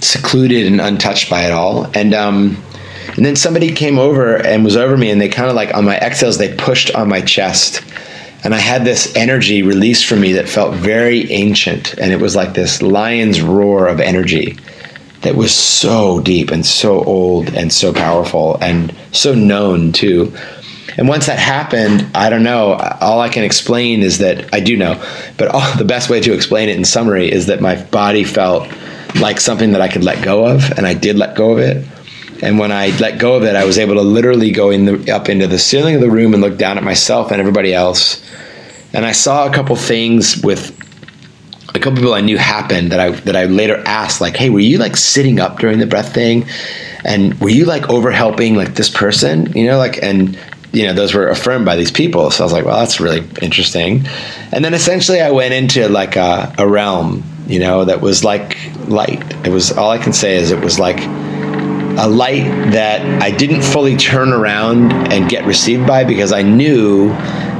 secluded 0.00 0.66
and 0.66 0.80
untouched 0.80 1.28
by 1.28 1.42
it 1.42 1.52
all, 1.52 1.90
and 1.94 2.14
um, 2.14 2.56
and 3.16 3.24
then 3.24 3.36
somebody 3.36 3.72
came 3.72 3.98
over 3.98 4.36
and 4.36 4.64
was 4.64 4.76
over 4.76 4.96
me, 4.96 5.10
and 5.10 5.20
they 5.20 5.28
kind 5.28 5.48
of 5.48 5.54
like 5.54 5.74
on 5.74 5.84
my 5.84 5.96
exhales, 5.98 6.38
they 6.38 6.54
pushed 6.54 6.94
on 6.94 7.08
my 7.08 7.20
chest. 7.20 7.82
And 8.42 8.54
I 8.54 8.58
had 8.58 8.84
this 8.84 9.14
energy 9.16 9.62
released 9.62 10.04
from 10.04 10.20
me 10.20 10.32
that 10.34 10.48
felt 10.48 10.74
very 10.74 11.30
ancient. 11.32 11.94
And 11.96 12.12
it 12.12 12.20
was 12.20 12.36
like 12.36 12.52
this 12.52 12.82
lion's 12.82 13.40
roar 13.40 13.86
of 13.86 14.00
energy 14.00 14.58
that 15.22 15.34
was 15.34 15.54
so 15.54 16.20
deep 16.20 16.50
and 16.50 16.66
so 16.66 17.02
old 17.04 17.48
and 17.54 17.72
so 17.72 17.92
powerful 17.94 18.58
and 18.60 18.94
so 19.12 19.34
known 19.34 19.92
too. 19.92 20.34
And 20.98 21.08
once 21.08 21.26
that 21.26 21.38
happened, 21.38 22.06
I 22.14 22.28
don't 22.28 22.42
know. 22.42 22.74
All 23.00 23.20
I 23.20 23.30
can 23.30 23.44
explain 23.44 24.02
is 24.02 24.18
that 24.18 24.52
I 24.52 24.60
do 24.60 24.76
know, 24.76 25.02
but 25.38 25.48
all, 25.48 25.76
the 25.76 25.84
best 25.84 26.10
way 26.10 26.20
to 26.20 26.34
explain 26.34 26.68
it 26.68 26.76
in 26.76 26.84
summary 26.84 27.32
is 27.32 27.46
that 27.46 27.60
my 27.60 27.82
body 27.82 28.24
felt 28.24 28.68
like 29.16 29.40
something 29.40 29.72
that 29.72 29.80
I 29.80 29.88
could 29.88 30.04
let 30.04 30.22
go 30.22 30.46
of, 30.46 30.70
and 30.76 30.86
I 30.86 30.94
did 30.94 31.16
let 31.16 31.36
go 31.36 31.52
of 31.52 31.58
it. 31.58 31.86
And 32.44 32.58
when 32.58 32.70
I 32.70 32.88
let 32.98 33.18
go 33.18 33.36
of 33.36 33.42
it, 33.44 33.56
I 33.56 33.64
was 33.64 33.78
able 33.78 33.94
to 33.94 34.02
literally 34.02 34.50
go 34.50 34.68
in 34.70 34.84
the, 34.84 35.14
up 35.14 35.30
into 35.30 35.46
the 35.46 35.58
ceiling 35.58 35.94
of 35.94 36.02
the 36.02 36.10
room 36.10 36.34
and 36.34 36.42
look 36.42 36.58
down 36.58 36.76
at 36.76 36.84
myself 36.84 37.30
and 37.30 37.40
everybody 37.40 37.72
else. 37.72 38.22
And 38.92 39.06
I 39.06 39.12
saw 39.12 39.48
a 39.48 39.52
couple 39.52 39.76
things 39.76 40.42
with 40.42 40.78
a 41.74 41.78
couple 41.78 41.96
people 41.96 42.12
I 42.14 42.20
knew 42.20 42.36
happened 42.36 42.92
that 42.92 43.00
I 43.00 43.10
that 43.10 43.34
I 43.34 43.46
later 43.46 43.82
asked, 43.86 44.20
like, 44.20 44.36
"Hey, 44.36 44.50
were 44.50 44.60
you 44.60 44.76
like 44.78 44.96
sitting 44.96 45.40
up 45.40 45.58
during 45.58 45.78
the 45.78 45.86
breath 45.86 46.14
thing? 46.14 46.46
And 47.02 47.40
were 47.40 47.48
you 47.48 47.64
like 47.64 47.88
over 47.88 48.10
helping 48.10 48.54
like 48.54 48.74
this 48.74 48.90
person? 48.90 49.52
You 49.54 49.66
know, 49.66 49.78
like 49.78 50.02
and." 50.02 50.38
You 50.72 50.88
know, 50.88 50.92
those 50.92 51.14
were 51.14 51.28
affirmed 51.28 51.64
by 51.64 51.76
these 51.76 51.92
people. 51.92 52.32
So 52.32 52.42
I 52.42 52.46
was 52.46 52.52
like, 52.52 52.64
well, 52.64 52.80
that's 52.80 52.98
really 52.98 53.24
interesting. 53.40 54.08
And 54.50 54.64
then 54.64 54.74
essentially 54.74 55.20
I 55.20 55.30
went 55.30 55.54
into 55.54 55.88
like 55.88 56.16
a, 56.16 56.52
a 56.58 56.66
realm, 56.66 57.22
you 57.46 57.60
know, 57.60 57.84
that 57.84 58.00
was 58.00 58.24
like 58.24 58.58
light. 58.88 59.22
It 59.46 59.52
was 59.52 59.70
all 59.70 59.92
I 59.92 59.98
can 59.98 60.12
say 60.12 60.34
is 60.34 60.50
it 60.50 60.58
was 60.58 60.80
like 60.80 60.98
a 61.98 62.08
light 62.08 62.72
that 62.72 63.22
I 63.22 63.30
didn't 63.30 63.62
fully 63.62 63.96
turn 63.96 64.32
around 64.32 64.92
and 64.92 65.28
get 65.28 65.44
received 65.44 65.86
by 65.86 66.04
because 66.04 66.32
I 66.32 66.42
knew 66.42 67.14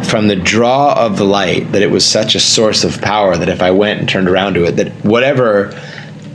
from 0.05 0.29
the 0.29 0.37
draw 0.37 0.95
of 0.95 1.17
the 1.17 1.25
light 1.25 1.73
that 1.73 1.83
it 1.83 1.91
was 1.91 2.05
such 2.07 2.35
a 2.35 2.41
source 2.41 2.85
of 2.85 3.01
power 3.01 3.37
that 3.37 3.49
if 3.49 3.63
I 3.63 3.71
went 3.71 4.01
and 4.01 4.09
turned 4.09 4.29
around 4.29 4.55
to 4.55 4.65
it, 4.65 4.73
that 4.73 4.93
whatever 5.05 5.73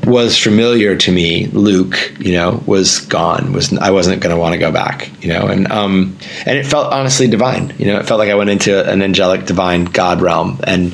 was 0.06 0.38
familiar 0.38 0.96
to 0.96 1.12
me, 1.12 1.48
Luke, 1.48 2.14
you 2.20 2.34
know, 2.34 2.64
was 2.66 3.02
gone. 3.02 3.54
Was 3.54 3.78
I 3.78 3.92
wasn't 3.92 4.22
going 4.22 4.36
to 4.36 4.40
want 4.40 4.54
to 4.54 4.60
go 4.60 4.72
back, 4.72 5.12
you 5.24 5.30
know, 5.30 5.48
and 5.48 5.72
um, 5.72 6.18
and 6.46 6.58
it 6.58 6.66
felt 6.66 6.92
honestly 6.92 7.28
divine. 7.28 7.74
You 7.78 7.88
know, 7.88 8.00
it 8.00 8.06
felt 8.06 8.20
like 8.20 8.30
I 8.30 8.36
went 8.36 8.50
into 8.50 8.90
an 8.90 9.02
angelic, 9.02 9.46
divine 9.46 9.86
God 9.86 10.22
realm 10.22 10.60
and 10.66 10.94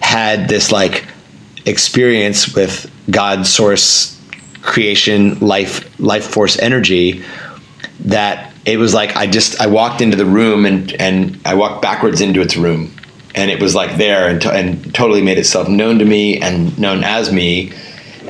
had 0.00 0.48
this 0.48 0.72
like 0.72 1.06
experience 1.66 2.54
with 2.54 2.90
God, 3.10 3.46
source, 3.46 4.19
creation, 4.62 5.38
life, 5.40 5.98
life 6.00 6.26
force, 6.26 6.58
energy 6.58 7.24
that 8.00 8.52
it 8.64 8.78
was 8.78 8.94
like 8.94 9.16
I 9.16 9.26
just 9.26 9.60
I 9.60 9.66
walked 9.66 10.00
into 10.00 10.16
the 10.16 10.26
room 10.26 10.66
and 10.66 10.92
and 11.00 11.40
I 11.44 11.54
walked 11.54 11.82
backwards 11.82 12.20
into 12.20 12.40
its 12.40 12.56
room, 12.56 12.94
and 13.34 13.50
it 13.50 13.60
was 13.60 13.74
like 13.74 13.96
there 13.96 14.28
and 14.28 14.42
to, 14.42 14.52
and 14.52 14.94
totally 14.94 15.22
made 15.22 15.38
itself 15.38 15.68
known 15.68 15.98
to 15.98 16.04
me 16.04 16.40
and 16.40 16.78
known 16.78 17.04
as 17.04 17.32
me 17.32 17.72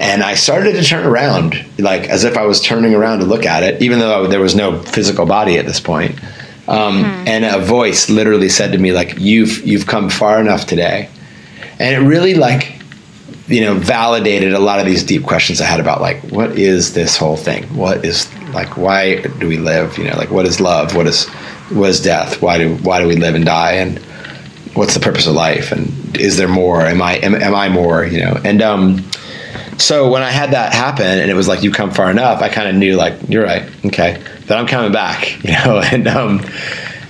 and 0.01 0.23
I 0.23 0.35
started 0.35 0.73
to 0.73 0.83
turn 0.83 1.07
around, 1.07 1.63
like 1.79 2.09
as 2.09 2.25
if 2.25 2.39
I 2.39 2.47
was 2.47 2.61
turning 2.63 2.95
around 2.95 3.19
to 3.19 3.27
look 3.27 3.45
at 3.45 3.63
it, 3.63 3.83
even 3.83 3.99
though 3.99 4.27
there 4.27 4.41
was 4.41 4.55
no 4.55 4.81
physical 4.81 5.27
body 5.27 5.59
at 5.59 5.67
this 5.67 5.79
point. 5.79 6.19
Um, 6.67 7.05
mm-hmm. 7.05 7.29
And 7.29 7.45
a 7.45 7.59
voice 7.59 8.09
literally 8.09 8.49
said 8.49 8.73
to 8.73 8.79
me, 8.79 8.93
like, 8.93 9.19
"You've 9.19 9.67
you've 9.67 9.87
come 9.87 10.09
far 10.09 10.41
enough 10.41 10.67
today," 10.67 11.11
and 11.79 11.95
it 11.95 12.07
really 12.07 12.35
like, 12.35 12.80
you 13.51 13.63
know, 13.63 13.75
validated 13.75 14.53
a 14.53 14.61
lot 14.61 14.79
of 14.79 14.87
these 14.87 15.03
deep 15.03 15.25
questions 15.25 15.61
I 15.61 15.65
had 15.65 15.81
about 15.81 16.01
like, 16.01 16.23
what 16.31 16.57
is 16.57 16.95
this 16.95 17.17
whole 17.17 17.37
thing? 17.37 17.65
What 17.77 18.05
is 18.05 18.33
like, 18.55 18.77
why 18.77 19.23
do 19.23 19.49
we 19.49 19.59
live? 19.59 19.99
You 19.99 20.05
know, 20.05 20.17
like, 20.17 20.31
what 20.31 20.47
is 20.47 20.61
love? 20.61 20.95
What 20.95 21.07
is 21.07 21.27
what 21.71 21.91
is 21.91 22.01
death? 22.01 22.41
Why 22.41 22.59
do 22.59 22.77
why 22.77 23.01
do 23.01 23.09
we 23.09 23.17
live 23.17 23.35
and 23.35 23.45
die? 23.45 23.73
And 23.73 23.99
what's 24.75 24.95
the 24.95 25.01
purpose 25.01 25.27
of 25.27 25.35
life? 25.35 25.73
And 25.73 26.17
is 26.17 26.37
there 26.37 26.49
more? 26.49 26.83
Am 26.83 27.03
I 27.03 27.17
am, 27.17 27.35
am 27.35 27.55
I 27.55 27.69
more? 27.69 28.05
You 28.05 28.21
know, 28.21 28.41
and 28.45 28.63
um, 28.63 29.11
so 29.79 30.11
when 30.11 30.23
I 30.23 30.31
had 30.31 30.53
that 30.53 30.73
happen 30.73 31.07
and 31.07 31.31
it 31.31 31.35
was 31.35 31.49
like 31.49 31.63
you 31.65 31.73
come 31.73 31.91
far 31.91 32.11
enough, 32.11 32.43
I 32.43 32.49
kind 32.49 32.69
of 32.69 32.77
knew 32.77 32.97
like 32.97 33.15
you're 33.29 33.45
right, 33.45 33.69
okay, 33.87 34.23
that 34.47 34.59
I'm 34.59 34.67
coming 34.69 34.93
back, 34.93 35.43
you 35.45 35.53
know, 35.53 35.83
and 35.85 36.07
um, 36.07 36.41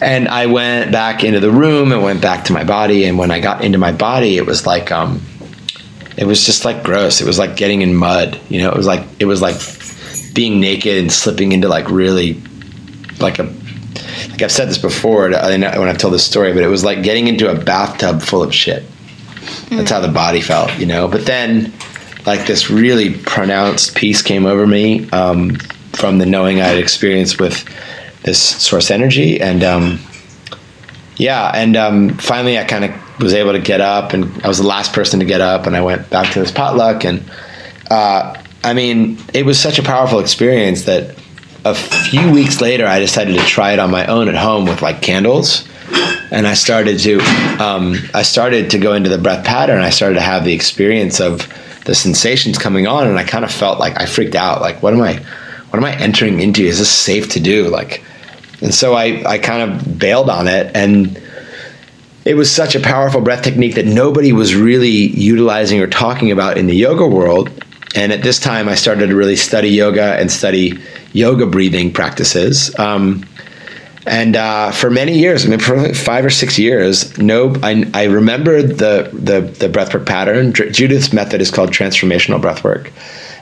and 0.01 0.26
I 0.26 0.47
went 0.47 0.91
back 0.91 1.22
into 1.22 1.41
the 1.41 1.51
room 1.51 1.93
and 1.93 2.03
went 2.03 2.22
back 2.22 2.47
to 2.47 2.55
my 2.55 2.64
body, 2.64 3.05
and 3.05 3.18
when 3.18 3.30
I 3.30 3.41
got 3.41 3.62
into 3.62 3.76
my 3.76 3.93
body, 3.93 4.38
it 4.38 4.47
was 4.47 4.66
like 4.66 4.91
um, 4.91 5.20
it 6.17 6.25
was 6.25 6.45
just 6.45 6.65
like 6.65 6.83
gross. 6.83 7.21
It 7.21 7.27
was 7.27 7.39
like 7.39 7.57
getting 7.57 7.83
in 7.83 7.95
mud, 7.95 8.41
you 8.49 8.61
know. 8.61 8.71
It 8.71 8.77
was 8.77 8.87
like 8.87 9.07
it 9.19 9.27
was 9.27 9.41
like 9.41 9.57
being 10.35 10.61
naked 10.61 10.99
and 10.99 11.13
slipping 11.13 11.53
into 11.53 11.69
like 11.69 11.91
really 11.91 12.41
like 13.21 13.39
a 13.39 13.53
like 14.31 14.43
I've 14.43 14.53
said 14.53 14.69
this 14.69 14.79
before 14.79 15.31
when 15.31 15.65
I've 15.65 15.99
told 15.99 16.15
this 16.15 16.25
story, 16.25 16.53
but 16.53 16.63
it 16.63 16.69
was 16.69 16.85
like 16.85 17.03
getting 17.03 17.27
into 17.27 17.51
a 17.51 17.55
bathtub 17.55 18.23
full 18.23 18.43
of 18.43 18.55
shit. 18.55 18.85
That's 19.71 19.71
mm. 19.71 19.91
how 19.91 20.01
the 20.01 20.09
body 20.09 20.41
felt, 20.41 20.77
you 20.79 20.87
know. 20.87 21.09
But 21.09 21.27
then 21.27 21.73
like 22.27 22.47
this 22.47 22.71
really 22.71 23.15
pronounced 23.15 23.95
peace 23.97 24.23
came 24.23 24.47
over 24.47 24.67
me 24.67 25.09
um, 25.11 25.57
from 25.93 26.19
the 26.19 26.27
knowing 26.27 26.61
I 26.61 26.67
had 26.67 26.79
experienced 26.79 27.41
with 27.41 27.65
this 28.23 28.41
source 28.41 28.91
energy, 28.91 29.41
and 29.41 29.63
um, 29.63 30.01
yeah, 31.17 31.51
and 31.55 31.77
um, 31.77 32.11
finally 32.19 32.59
I 32.59 32.65
kind 32.65 32.85
of 32.85 33.10
was 33.21 33.35
able 33.35 33.53
to 33.53 33.61
get 33.61 33.81
up, 33.81 34.12
and 34.12 34.43
I 34.43 34.49
was 34.49 34.59
the 34.59 34.66
last 34.66 34.93
person 34.93 35.21
to 35.21 35.27
get 35.27 35.41
up, 35.41 35.66
and 35.66 35.77
I 35.77 35.83
went 35.83 36.11
back 36.11 36.33
to 36.33 36.41
this 36.41 36.51
potluck, 36.51 37.05
and 37.05 37.31
uh, 37.91 38.41
I 38.62 38.75
mean, 38.75 39.18
it 39.33 39.45
was 39.45 39.59
such 39.59 39.79
a 39.79 39.83
powerful 39.83 40.21
experience 40.21 40.83
that 40.83 41.16
a 41.64 41.75
few 41.75 42.31
weeks 42.31 42.61
later 42.61 42.87
I 42.87 42.99
decided 43.01 43.37
to 43.39 43.45
try 43.45 43.73
it 43.73 43.79
on 43.79 43.91
my 43.91 44.07
own 44.07 44.29
at 44.29 44.37
home 44.37 44.64
with 44.64 44.83
like 44.83 45.03
candles. 45.03 45.68
And 46.31 46.47
I 46.47 46.55
started 46.55 46.99
to 47.01 47.18
um, 47.59 47.97
I 48.14 48.23
started 48.23 48.71
to 48.71 48.79
go 48.79 48.95
into 48.95 49.11
the 49.11 49.18
breath 49.18 49.45
pattern. 49.45 49.83
I 49.83 49.91
started 49.91 50.14
to 50.14 50.21
have 50.21 50.45
the 50.45 50.53
experience 50.53 51.21
of 51.21 51.49
the 51.85 51.95
sensations 51.95 52.59
coming 52.59 52.87
on 52.87 53.09
and 53.09 53.18
I 53.18 53.25
kind 53.25 53.45
of 53.45 53.51
felt 53.51 53.81
like 53.81 53.99
I 54.01 54.07
freaked 54.07 54.37
out. 54.37 54.61
Like 54.61 54.83
what 54.83 54.95
am 54.95 55.03
I 55.03 55.16
what 55.71 55.79
am 55.79 55.85
I 55.85 55.95
entering 55.97 56.41
into? 56.41 56.62
Is 56.62 56.79
this 56.79 56.91
safe 56.91 57.31
to 57.31 57.41
do? 57.41 57.68
Like 57.68 58.05
and 58.61 58.73
so 58.73 58.95
I 58.95 59.25
I 59.29 59.39
kind 59.39 59.73
of 59.73 59.99
bailed 59.99 60.31
on 60.31 60.47
it 60.47 60.71
and 60.75 61.21
it 62.25 62.35
was 62.35 62.55
such 62.55 62.75
a 62.75 62.81
powerful 62.81 63.21
breath 63.21 63.43
technique 63.43 63.75
that 63.75 63.87
nobody 63.87 64.33
was 64.33 64.55
really 64.55 64.89
utilizing 64.89 65.81
or 65.81 65.87
talking 65.87 66.31
about 66.31 66.59
in 66.59 66.66
the 66.66 66.75
yoga 66.75 67.07
world. 67.07 67.51
And 67.95 68.12
at 68.12 68.23
this 68.23 68.39
time 68.39 68.68
I 68.68 68.75
started 68.75 69.09
to 69.09 69.16
really 69.16 69.37
study 69.37 69.68
yoga 69.68 70.14
and 70.14 70.31
study 70.31 70.79
yoga 71.12 71.47
breathing 71.47 71.93
practices. 71.93 72.79
Um, 72.79 73.27
and 74.07 74.37
uh, 74.37 74.71
for 74.71 74.91
many 74.91 75.18
years, 75.18 75.45
I 75.45 75.49
mean, 75.49 75.59
for 75.59 75.93
five 75.95 76.25
or 76.25 76.31
six 76.31 76.59
years, 76.59 77.16
no, 77.18 77.55
I, 77.62 77.89
I 77.93 78.05
remember 78.05 78.62
the 78.62 79.11
the 79.12 79.41
the 79.43 79.68
breathwork 79.68 80.07
pattern. 80.07 80.53
Judith's 80.53 81.12
method 81.12 81.43
is 81.43 81.51
called 81.51 81.71
transformational 81.71 82.41
breathwork, 82.41 82.91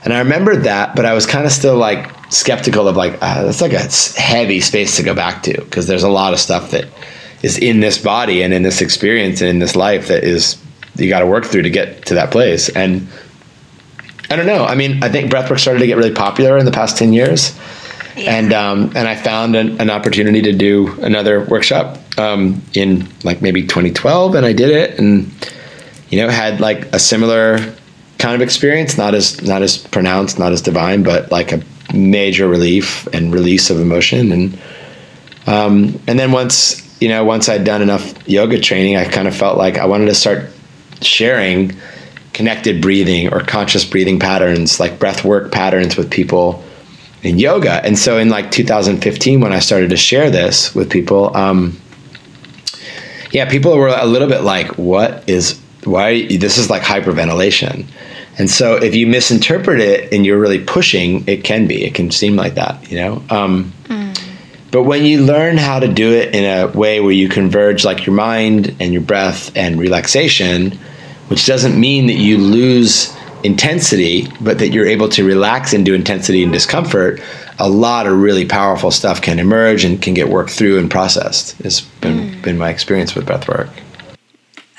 and 0.03 0.13
I 0.13 0.19
remembered 0.19 0.63
that, 0.63 0.97
but 0.97 1.05
I 1.05 1.13
was 1.13 1.25
kind 1.25 1.45
of 1.45 1.53
still 1.53 1.77
like 1.77 2.11
skeptical 2.29 2.89
of 2.89 2.97
like 2.97 3.13
uh, 3.21 3.43
that's 3.43 3.61
like 3.61 3.71
a 3.71 3.89
heavy 4.19 4.59
space 4.59 4.97
to 4.97 5.03
go 5.03 5.15
back 5.15 5.43
to 5.43 5.61
because 5.61 5.87
there's 5.87 6.03
a 6.03 6.09
lot 6.09 6.33
of 6.33 6.39
stuff 6.39 6.71
that 6.71 6.89
is 7.41 7.57
in 7.57 7.79
this 7.79 7.97
body 7.97 8.41
and 8.41 8.53
in 8.53 8.63
this 8.63 8.81
experience 8.81 9.41
and 9.41 9.49
in 9.49 9.59
this 9.59 9.75
life 9.75 10.07
that 10.07 10.23
is 10.23 10.61
you 10.95 11.09
got 11.09 11.19
to 11.19 11.27
work 11.27 11.45
through 11.45 11.61
to 11.61 11.69
get 11.69 12.05
to 12.07 12.15
that 12.15 12.31
place. 12.31 12.69
And 12.69 13.07
I 14.29 14.35
don't 14.35 14.45
know. 14.45 14.65
I 14.65 14.75
mean, 14.75 15.01
I 15.03 15.09
think 15.09 15.31
breathwork 15.31 15.59
started 15.59 15.79
to 15.79 15.87
get 15.87 15.97
really 15.97 16.13
popular 16.13 16.57
in 16.57 16.65
the 16.65 16.71
past 16.71 16.97
ten 16.97 17.13
years 17.13 17.57
yeah. 18.19 18.37
And 18.37 18.53
um, 18.53 18.91
and 18.95 19.07
I 19.07 19.15
found 19.15 19.55
an, 19.55 19.79
an, 19.79 19.89
opportunity 19.89 20.41
to 20.41 20.53
do 20.53 20.99
another 21.01 21.45
workshop 21.45 21.97
um, 22.17 22.61
in 22.73 23.07
like 23.23 23.41
maybe 23.41 23.61
2012, 23.61 24.35
and 24.35 24.45
I 24.45 24.53
did 24.53 24.69
it, 24.69 24.99
and 24.99 25.31
you 26.09 26.19
know 26.19 26.29
had 26.29 26.59
like 26.59 26.93
a 26.93 26.99
similar 26.99 27.57
kind 28.17 28.35
of 28.35 28.41
experience, 28.41 28.97
not 28.97 29.15
as 29.15 29.41
not 29.41 29.61
as 29.61 29.77
pronounced, 29.77 30.37
not 30.37 30.51
as 30.51 30.61
divine, 30.61 31.03
but 31.03 31.31
like 31.31 31.51
a 31.51 31.63
major 31.93 32.47
relief 32.47 33.07
and 33.13 33.33
release 33.33 33.69
of 33.69 33.79
emotion, 33.79 34.31
and 34.31 34.59
um, 35.47 35.99
and 36.07 36.19
then 36.19 36.31
once 36.31 36.85
you 36.99 37.09
know 37.09 37.23
once 37.23 37.49
I'd 37.49 37.63
done 37.63 37.81
enough 37.81 38.27
yoga 38.27 38.59
training, 38.59 38.97
I 38.97 39.05
kind 39.05 39.27
of 39.27 39.35
felt 39.35 39.57
like 39.57 39.77
I 39.77 39.85
wanted 39.85 40.05
to 40.05 40.15
start 40.15 40.49
sharing 41.01 41.73
connected 42.33 42.81
breathing 42.81 43.33
or 43.33 43.41
conscious 43.41 43.83
breathing 43.83 44.19
patterns, 44.19 44.79
like 44.79 44.99
breath 44.99 45.25
work 45.25 45.51
patterns 45.51 45.97
with 45.97 46.09
people 46.09 46.63
in 47.21 47.37
yoga. 47.37 47.83
And 47.85 47.97
so 47.97 48.17
in 48.17 48.29
like 48.29 48.51
2015, 48.51 49.41
when 49.41 49.51
I 49.51 49.59
started 49.59 49.89
to 49.89 49.97
share 49.97 50.29
this 50.29 50.73
with 50.73 50.89
people, 50.89 51.35
um, 51.35 51.77
yeah, 53.31 53.49
people 53.49 53.77
were 53.77 53.89
a 53.89 54.05
little 54.05 54.27
bit 54.27 54.41
like, 54.43 54.77
what 54.77 55.29
is, 55.29 55.59
why, 55.83 56.27
this 56.27 56.57
is 56.57 56.69
like 56.69 56.81
hyperventilation. 56.81 57.85
And 58.37 58.49
so 58.49 58.75
if 58.75 58.95
you 58.95 59.05
misinterpret 59.05 59.81
it 59.81 60.13
and 60.13 60.25
you're 60.25 60.39
really 60.39 60.63
pushing, 60.63 61.27
it 61.27 61.43
can 61.43 61.67
be, 61.67 61.83
it 61.83 61.93
can 61.93 62.09
seem 62.09 62.37
like 62.37 62.55
that, 62.55 62.89
you 62.89 62.97
know? 62.97 63.23
Um. 63.29 63.73
But 64.71 64.83
when 64.83 65.05
you 65.05 65.23
learn 65.23 65.57
how 65.57 65.79
to 65.79 65.87
do 65.87 66.13
it 66.13 66.35
in 66.35 66.43
a 66.43 66.67
way 66.67 66.99
where 66.99 67.11
you 67.11 67.27
converge 67.27 67.83
like 67.83 68.05
your 68.05 68.15
mind 68.15 68.75
and 68.79 68.93
your 68.93 69.01
breath 69.01 69.55
and 69.57 69.79
relaxation, 69.79 70.71
which 71.27 71.45
doesn't 71.45 71.79
mean 71.79 72.07
that 72.07 72.17
you 72.17 72.37
lose 72.37 73.15
intensity, 73.43 74.27
but 74.41 74.59
that 74.59 74.69
you're 74.69 74.85
able 74.85 75.09
to 75.09 75.23
relax 75.23 75.73
into 75.73 75.93
intensity 75.93 76.43
and 76.43 76.51
discomfort, 76.51 77.21
a 77.57 77.69
lot 77.69 78.07
of 78.07 78.19
really 78.19 78.45
powerful 78.45 78.91
stuff 78.91 79.21
can 79.21 79.39
emerge 79.39 79.83
and 79.83 80.01
can 80.01 80.13
get 80.13 80.29
worked 80.29 80.51
through 80.51 80.77
and 80.77 80.89
processed. 80.89 81.59
It's 81.61 81.81
been 81.81 82.31
mm. 82.31 82.41
been 82.41 82.57
my 82.57 82.69
experience 82.69 83.15
with 83.15 83.25
breath 83.25 83.47
work. 83.47 83.69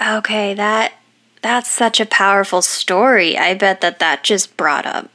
Okay, 0.00 0.54
that 0.54 0.94
that's 1.42 1.68
such 1.68 2.00
a 2.00 2.06
powerful 2.06 2.62
story. 2.62 3.36
I 3.36 3.54
bet 3.54 3.80
that 3.80 3.98
that 3.98 4.24
just 4.24 4.56
brought 4.56 4.86
up 4.86 5.10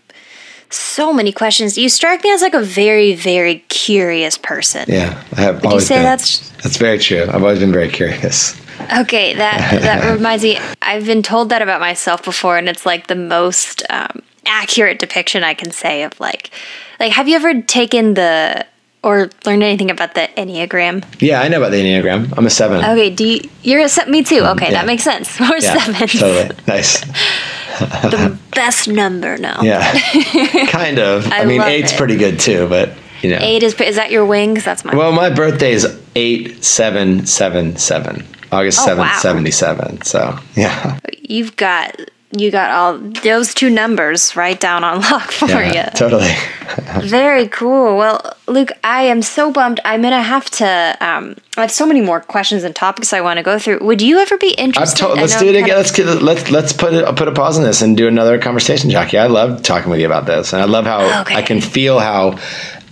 so 0.69 1.13
many 1.13 1.31
questions. 1.31 1.77
You 1.77 1.89
strike 1.89 2.23
me 2.23 2.31
as 2.31 2.41
like 2.41 2.53
a 2.53 2.61
very, 2.61 3.15
very 3.15 3.59
curious 3.69 4.37
person. 4.37 4.85
Yeah, 4.87 5.23
I 5.33 5.41
have. 5.41 5.63
Would 5.63 5.73
you 5.73 5.79
say 5.79 5.95
been. 5.95 6.03
that's 6.03 6.49
that's 6.61 6.77
very 6.77 6.97
true? 6.97 7.23
I've 7.23 7.43
always 7.43 7.59
been 7.59 7.71
very 7.71 7.89
curious. 7.89 8.59
Okay, 8.97 9.33
that 9.33 9.81
that 9.81 10.13
reminds 10.15 10.43
me. 10.43 10.59
I've 10.81 11.05
been 11.05 11.23
told 11.23 11.49
that 11.49 11.61
about 11.61 11.79
myself 11.79 12.23
before, 12.23 12.57
and 12.57 12.67
it's 12.67 12.85
like 12.85 13.07
the 13.07 13.15
most 13.15 13.83
um, 13.89 14.21
accurate 14.45 14.99
depiction 14.99 15.43
I 15.43 15.53
can 15.53 15.71
say 15.71 16.03
of 16.03 16.19
like, 16.19 16.51
like. 16.99 17.11
Have 17.11 17.27
you 17.27 17.35
ever 17.35 17.61
taken 17.61 18.13
the 18.15 18.65
or 19.05 19.29
learned 19.45 19.61
anything 19.61 19.91
about 19.91 20.15
the 20.15 20.27
enneagram? 20.35 21.05
Yeah, 21.21 21.39
I 21.39 21.47
know 21.47 21.59
about 21.59 21.69
the 21.69 21.77
enneagram. 21.77 22.33
I'm 22.35 22.45
a 22.47 22.49
seven. 22.49 22.83
Okay, 22.83 23.11
do 23.11 23.23
you, 23.23 23.49
you're 23.61 23.81
a 23.81 23.87
seven? 23.87 24.11
Me 24.11 24.23
too. 24.23 24.41
Mm, 24.41 24.55
okay, 24.55 24.65
yeah. 24.65 24.71
that 24.71 24.87
makes 24.87 25.03
sense. 25.03 25.39
We're 25.39 25.59
yeah, 25.59 25.77
sevens. 25.77 26.11
Totally 26.19 26.63
nice. 26.67 27.01
the 28.01 28.37
best 28.51 28.87
number 28.87 29.37
now. 29.37 29.61
Yeah, 29.61 29.91
kind 30.69 30.97
of. 30.97 31.31
I, 31.31 31.41
I 31.41 31.45
mean, 31.45 31.61
eight's 31.61 31.93
it. 31.93 31.97
pretty 31.97 32.17
good 32.17 32.39
too, 32.39 32.67
but 32.67 32.93
you 33.21 33.29
know, 33.29 33.37
eight 33.39 33.61
is 33.61 33.79
is 33.79 33.95
that 33.95 34.09
your 34.09 34.25
wing? 34.25 34.55
Because 34.55 34.65
that's 34.65 34.83
my. 34.83 34.95
Well, 34.95 35.11
my 35.11 35.29
birthday 35.29 35.71
is 35.71 36.01
eight 36.15 36.63
seven 36.63 37.27
seven 37.27 37.77
seven. 37.77 38.25
August 38.51 38.87
7th, 38.87 38.97
wow. 38.99 39.19
77. 39.19 40.03
So, 40.03 40.39
yeah. 40.55 40.99
You've 41.19 41.57
got 41.57 41.99
you 42.31 42.51
got 42.51 42.71
all 42.71 42.97
those 43.23 43.53
two 43.53 43.69
numbers 43.69 44.35
right 44.35 44.59
down 44.59 44.83
on 44.83 44.99
lock 45.11 45.31
for 45.31 45.45
Yeah, 45.47 45.85
you. 45.85 45.91
totally. 45.97 46.31
Very 47.07 47.47
cool. 47.47 47.97
Well, 47.97 48.35
Luke, 48.47 48.71
I 48.83 49.03
am 49.03 49.21
so 49.21 49.51
bummed. 49.51 49.79
I'm 49.85 50.01
gonna 50.01 50.21
have 50.21 50.49
to. 50.51 50.97
Um, 50.99 51.35
I 51.57 51.61
have 51.61 51.71
so 51.71 51.85
many 51.85 52.01
more 52.01 52.19
questions 52.19 52.63
and 52.63 52.75
topics 52.75 53.13
I 53.13 53.21
want 53.21 53.37
to 53.37 53.43
go 53.43 53.57
through. 53.59 53.79
Would 53.79 54.01
you 54.01 54.19
ever 54.19 54.37
be 54.37 54.51
interested? 54.51 55.05
I 55.05 55.13
let's 55.13 55.37
do 55.39 55.47
it 55.47 55.55
again. 55.55 55.77
Let's 55.77 55.91
get, 55.91 56.05
let's 56.21 56.51
let's 56.51 56.73
put 56.73 56.93
it, 56.93 57.15
put 57.15 57.27
a 57.27 57.31
pause 57.31 57.57
on 57.57 57.63
this 57.63 57.81
and 57.81 57.95
do 57.95 58.07
another 58.07 58.39
conversation, 58.39 58.89
Jackie. 58.89 59.17
I 59.17 59.27
love 59.27 59.61
talking 59.63 59.89
with 59.89 59.99
you 59.99 60.05
about 60.05 60.25
this, 60.25 60.51
and 60.53 60.61
I 60.61 60.65
love 60.65 60.85
how 60.85 61.21
Okay. 61.21 61.35
I 61.35 61.41
can 61.41 61.61
feel 61.61 61.99
how 61.99 62.37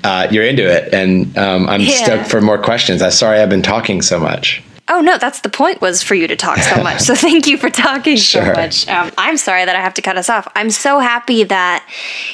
uh, 0.04 0.28
you're 0.32 0.46
into 0.46 0.64
it, 0.70 0.94
and 0.94 1.38
um, 1.38 1.68
I'm 1.68 1.82
Yeah. 1.82 2.04
stoked 2.06 2.30
for 2.30 2.40
more 2.42 2.58
questions. 2.62 3.02
I'm 3.02 3.12
sorry 3.12 3.40
I've 3.40 3.50
been 3.50 3.62
talking 3.64 4.02
so 4.02 4.20
much. 4.20 4.62
Oh 4.96 5.02
no, 5.02 5.18
that's 5.18 5.41
the 5.41 5.50
point 5.50 5.82
was 5.82 6.04
for 6.04 6.14
you 6.14 6.28
to 6.28 6.36
talk 6.36 6.60
so 6.60 6.84
much. 6.84 7.02
So 7.02 7.16
thank 7.28 7.48
you 7.48 7.58
for 7.58 7.72
talking 7.72 8.16
so 8.16 8.46
much. 8.54 8.88
Um, 8.88 9.12
I'm 9.18 9.38
sorry 9.38 9.66
that 9.66 9.76
I 9.76 9.80
have 9.82 9.96
to 9.96 10.04
cut 10.04 10.18
us 10.18 10.30
off. 10.30 10.48
I'm 10.56 10.70
so 10.70 11.00
happy 11.00 11.44
that 11.46 11.84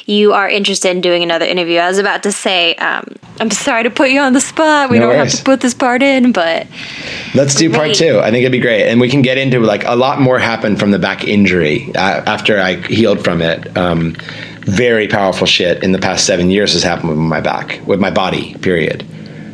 you 0.04 0.34
are 0.34 0.46
interested 0.46 0.90
in 0.90 1.00
doing 1.00 1.22
another 1.22 1.46
interview. 1.46 1.78
I 1.78 1.88
was 1.88 1.96
about 1.96 2.22
to 2.24 2.32
say, 2.32 2.74
um, 2.74 3.04
I'm 3.40 3.50
sorry 3.50 3.84
to 3.84 3.90
put 3.90 4.10
you 4.10 4.20
on 4.20 4.34
the 4.34 4.42
spot. 4.42 4.90
We 4.90 4.98
No 4.98 5.06
don't 5.06 5.16
have 5.16 5.30
to 5.30 5.42
put 5.42 5.62
this 5.62 5.72
part 5.72 6.02
in, 6.02 6.32
but 6.32 6.66
Let's 7.34 7.54
do 7.54 7.72
part 7.72 7.94
two. 7.94 8.20
I 8.20 8.30
think 8.30 8.42
it'd 8.42 8.52
be 8.52 8.58
great, 8.58 8.90
and 8.90 9.00
we 9.00 9.08
can 9.08 9.22
get 9.22 9.38
into 9.38 9.60
like 9.60 9.84
a 9.86 9.96
lot 9.96 10.20
more 10.20 10.38
happened 10.38 10.78
from 10.78 10.90
the 10.90 10.98
back 10.98 11.26
injury 11.26 11.90
uh, 11.94 12.22
after 12.26 12.60
I 12.60 12.74
healed 12.74 13.24
from 13.24 13.40
it. 13.40 13.74
Um, 13.74 14.16
very 14.60 15.08
powerful 15.08 15.46
shit 15.46 15.82
in 15.82 15.92
the 15.92 15.98
past 15.98 16.26
seven 16.26 16.50
years 16.50 16.74
has 16.74 16.82
happened 16.82 17.08
with 17.08 17.18
my 17.18 17.40
back, 17.40 17.80
with 17.86 18.00
my 18.00 18.10
body. 18.10 18.54
Period. 18.56 19.06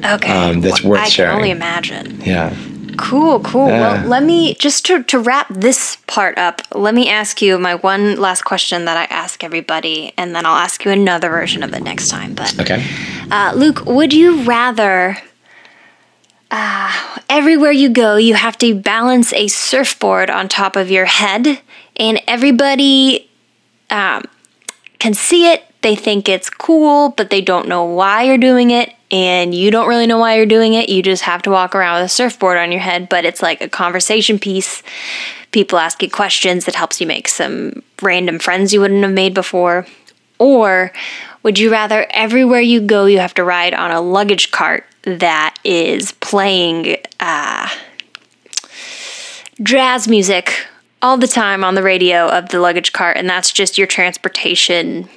okay, 0.04 0.32
Um, 0.32 0.60
that's 0.60 0.82
worth 0.82 1.02
I 1.02 1.08
sharing. 1.08 1.30
I 1.30 1.32
can 1.34 1.38
only 1.38 1.50
imagine. 1.52 2.20
Yeah. 2.22 2.52
Cool, 2.96 3.40
cool. 3.40 3.68
Yeah. 3.68 3.80
Well, 4.02 4.08
let 4.08 4.22
me 4.22 4.54
just 4.54 4.84
to, 4.86 5.02
to 5.04 5.18
wrap 5.18 5.46
this 5.50 5.96
part 6.06 6.36
up. 6.38 6.62
Let 6.72 6.94
me 6.94 7.08
ask 7.08 7.40
you 7.42 7.58
my 7.58 7.74
one 7.74 8.16
last 8.16 8.42
question 8.42 8.84
that 8.86 8.96
I 8.96 9.04
ask 9.04 9.42
everybody, 9.44 10.12
and 10.16 10.34
then 10.34 10.46
I'll 10.46 10.56
ask 10.56 10.84
you 10.84 10.90
another 10.90 11.28
version 11.28 11.62
of 11.62 11.72
it 11.74 11.82
next 11.82 12.08
time. 12.08 12.34
But 12.34 12.58
Okay. 12.60 12.84
Uh, 13.30 13.52
Luke, 13.54 13.84
would 13.86 14.12
you 14.12 14.42
rather 14.42 15.18
uh, 16.50 17.18
everywhere 17.28 17.72
you 17.72 17.88
go, 17.88 18.16
you 18.16 18.34
have 18.34 18.56
to 18.58 18.74
balance 18.74 19.32
a 19.32 19.48
surfboard 19.48 20.30
on 20.30 20.48
top 20.48 20.76
of 20.76 20.90
your 20.90 21.06
head, 21.06 21.60
and 21.96 22.20
everybody 22.26 23.28
um, 23.90 24.24
can 24.98 25.14
see 25.14 25.50
it? 25.50 25.64
They 25.82 25.94
think 25.94 26.28
it's 26.28 26.50
cool, 26.50 27.10
but 27.10 27.30
they 27.30 27.40
don't 27.40 27.68
know 27.68 27.84
why 27.84 28.24
you're 28.24 28.38
doing 28.38 28.70
it, 28.70 28.92
and 29.16 29.54
you 29.54 29.70
don't 29.70 29.88
really 29.88 30.06
know 30.06 30.18
why 30.18 30.36
you're 30.36 30.44
doing 30.44 30.74
it. 30.74 30.90
You 30.90 31.02
just 31.02 31.22
have 31.22 31.40
to 31.42 31.50
walk 31.50 31.74
around 31.74 32.02
with 32.02 32.04
a 32.04 32.14
surfboard 32.14 32.58
on 32.58 32.70
your 32.70 32.82
head, 32.82 33.08
but 33.08 33.24
it's 33.24 33.40
like 33.40 33.62
a 33.62 33.68
conversation 33.68 34.38
piece. 34.38 34.82
People 35.52 35.78
ask 35.78 36.02
you 36.02 36.10
questions 36.10 36.66
that 36.66 36.74
helps 36.74 37.00
you 37.00 37.06
make 37.06 37.26
some 37.26 37.82
random 38.02 38.38
friends 38.38 38.74
you 38.74 38.80
wouldn't 38.82 39.02
have 39.02 39.12
made 39.12 39.32
before. 39.32 39.86
Or 40.38 40.92
would 41.42 41.58
you 41.58 41.72
rather 41.72 42.06
everywhere 42.10 42.60
you 42.60 42.82
go 42.82 43.06
you 43.06 43.18
have 43.18 43.32
to 43.34 43.44
ride 43.44 43.72
on 43.72 43.90
a 43.90 44.02
luggage 44.02 44.50
cart 44.50 44.84
that 45.04 45.54
is 45.64 46.12
playing 46.12 46.98
uh, 47.18 47.70
jazz 49.62 50.06
music 50.06 50.66
all 51.00 51.16
the 51.16 51.26
time 51.26 51.64
on 51.64 51.74
the 51.74 51.82
radio 51.82 52.28
of 52.28 52.50
the 52.50 52.60
luggage 52.60 52.92
cart, 52.92 53.16
and 53.16 53.30
that's 53.30 53.50
just 53.50 53.78
your 53.78 53.86
transportation 53.86 55.08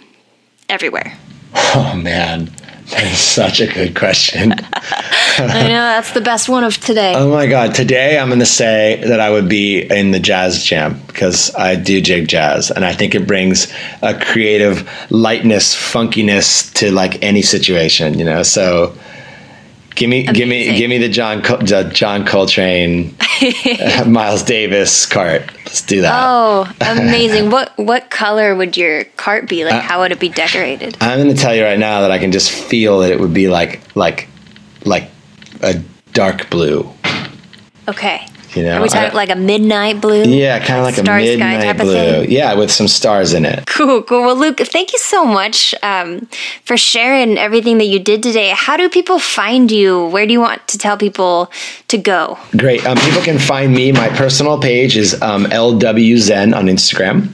everywhere? 0.70 1.18
Oh 1.54 2.00
man, 2.02 2.50
that 2.92 3.04
is 3.04 3.18
such 3.18 3.62
a 3.62 3.68
good 3.68 3.96
question. 3.96 4.52
I 5.42 5.64
know 5.64 5.84
that's 5.84 6.12
the 6.12 6.22
best 6.22 6.50
one 6.50 6.64
of 6.64 6.78
today. 6.78 7.14
Oh 7.16 7.30
my 7.30 7.48
god! 7.48 7.76
Today 7.76 8.18
I'm 8.18 8.28
going 8.28 8.40
to 8.40 8.46
say 8.46 9.02
that 9.06 9.20
I 9.20 9.30
would 9.30 9.48
be 9.48 9.82
in 9.82 10.12
the 10.12 10.20
jazz 10.20 10.64
jam 10.64 11.02
because 11.08 11.54
I 11.56 11.76
do 11.76 12.02
jig 12.02 12.28
jazz, 12.28 12.72
and 12.72 12.84
I 12.84 12.94
think 12.94 13.16
it 13.16 13.28
brings 13.28 13.72
a 14.02 14.20
creative 14.20 14.90
lightness, 15.10 15.76
funkiness 15.76 16.74
to 16.76 16.92
like 16.92 17.24
any 17.24 17.42
situation. 17.42 18.18
You 18.18 18.26
know, 18.26 18.44
so 18.44 18.98
give 20.00 20.10
me, 20.10 20.24
give 20.24 20.47
me, 20.47 20.78
give 20.78 20.89
me 20.89 20.97
the 20.97 21.10
John, 21.10 21.41
the 21.41 21.91
John 21.93 22.26
Coltrane, 22.26 23.16
uh, 23.41 24.06
Miles 24.08 24.41
Davis 24.43 25.06
cart. 25.06 25.43
Let's 25.66 25.82
do 25.82 26.02
that. 26.02 26.26
Oh, 26.26 26.72
amazing! 26.82 27.52
what 27.52 27.78
what 27.78 28.10
color 28.10 28.56
would 28.56 28.76
your 28.78 29.04
cart 29.04 29.47
be? 29.47 29.64
Uh, 29.64 29.70
Like, 29.70 29.84
how 29.84 30.00
would 30.00 30.12
it 30.12 30.20
be 30.20 30.30
decorated? 30.30 30.97
I'm 31.02 31.20
going 31.22 31.36
to 31.36 31.39
tell 31.39 31.54
you 31.54 31.64
right 31.64 31.78
now 31.78 32.02
that 32.02 32.12
I 32.12 32.18
can 32.18 32.32
just 32.32 32.50
feel 32.50 33.00
that 33.00 33.12
it 33.12 33.20
would 33.20 33.34
be 33.34 33.50
like, 33.50 33.82
like, 33.95 34.28
like 34.86 35.10
a 35.62 35.76
dark 36.14 36.50
blue. 36.50 36.89
Okay. 37.88 38.26
You 38.56 38.64
know, 38.64 38.78
Are 38.78 38.82
we 38.82 38.89
talking 38.89 39.12
I- 39.12 39.14
like 39.14 39.30
a 39.30 39.36
midnight 39.36 40.02
blue? 40.02 40.24
Yeah, 40.24 40.60
kind 40.60 40.80
of 40.80 40.86
like 40.86 40.97
a 40.97 41.04
sky 41.06 41.22
midnight 41.22 41.62
type 41.62 41.76
of 41.78 41.82
blue. 41.84 41.93
thing? 41.93 42.32
Yeah, 42.32 42.54
with 42.56 42.72
some 42.72 42.88
stars 42.88 43.34
in 43.34 43.45
it. 43.45 43.66
Cool, 43.68 44.02
cool. 44.04 44.22
Well, 44.22 44.36
Luke, 44.36 44.60
thank 44.60 44.91
you 44.91 45.00
so 45.00 45.24
much 45.26 45.76
um, 45.84 46.28
for 46.66 46.78
sharing 46.78 47.38
everything 47.38 47.78
that 47.78 47.86
you 47.86 48.00
did 48.00 48.24
today. 48.24 48.52
How 48.56 48.76
do 48.78 48.89
people 48.89 49.20
find 49.20 49.72
you? 49.72 50.08
Where 50.08 50.26
do 50.26 50.34
you 50.34 50.41
want 50.41 50.68
to 50.70 50.78
tell 50.78 50.97
people 50.97 51.52
to 51.89 51.97
go? 51.97 52.38
Great. 52.58 52.86
Um, 52.86 52.97
people 52.97 53.22
can 53.22 53.38
find 53.39 53.74
me. 53.74 53.91
My 53.91 54.10
personal 54.10 54.60
page 54.60 54.97
is 54.97 55.22
um, 55.22 55.45
LWZen 55.45 56.56
on 56.56 56.66
Instagram. 56.66 57.30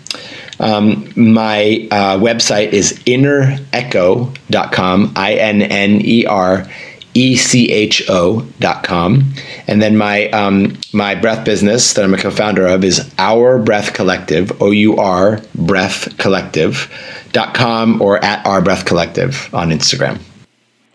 Um, 0.59 1.11
my 1.15 1.87
uh, 1.91 2.17
website 2.17 2.71
is 2.71 2.93
innerecho.com, 3.05 5.13
I 5.15 5.33
N 5.33 5.61
N 5.61 6.01
E 6.03 6.25
R 6.25 6.67
E 7.15 7.35
C 7.35 7.71
H 7.71 8.03
O.com. 8.09 9.33
And 9.67 9.81
then 9.81 9.97
my, 9.97 10.29
um, 10.29 10.77
my 10.93 11.15
breath 11.15 11.43
business 11.43 11.93
that 11.93 12.05
I'm 12.05 12.13
a 12.13 12.17
co 12.17 12.29
founder 12.29 12.67
of 12.67 12.83
is 12.83 13.11
Our 13.17 13.57
Breath 13.57 13.93
Collective, 13.93 14.61
O 14.61 14.69
U 14.69 14.97
R 14.97 15.41
Breath 15.55 16.17
Collective.com 16.19 18.01
or 18.01 18.23
at 18.23 18.45
Our 18.45 18.61
Breath 18.61 18.85
Collective 18.85 19.49
on 19.53 19.69
Instagram. 19.69 20.19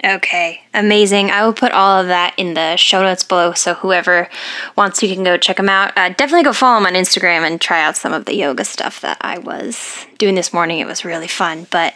Okay, 0.03 0.63
amazing. 0.73 1.31
I 1.31 1.45
will 1.45 1.53
put 1.53 1.73
all 1.73 2.01
of 2.01 2.07
that 2.07 2.33
in 2.39 2.55
the 2.55 2.77
show 2.77 3.03
notes 3.03 3.23
below, 3.23 3.53
so 3.53 3.75
whoever 3.75 4.31
wants, 4.75 5.03
you 5.03 5.15
can 5.15 5.25
go 5.25 5.37
check 5.37 5.59
them 5.59 5.69
out. 5.69 5.93
Uh, 5.95 6.09
definitely 6.09 6.45
go 6.45 6.55
follow 6.55 6.83
them 6.83 6.87
on 6.87 6.95
Instagram 6.95 7.47
and 7.47 7.61
try 7.61 7.83
out 7.83 7.99
some 7.99 8.15
of 8.15 8.25
the 8.25 8.35
yoga 8.35 8.65
stuff 8.65 9.03
that 9.03 9.19
I 9.21 9.39
was 9.39 10.07
doing 10.17 10.37
this 10.37 10.55
morning. 10.55 10.79
It 10.79 10.87
was 10.87 11.05
really 11.05 11.29
fun. 11.29 11.67
But 11.71 11.95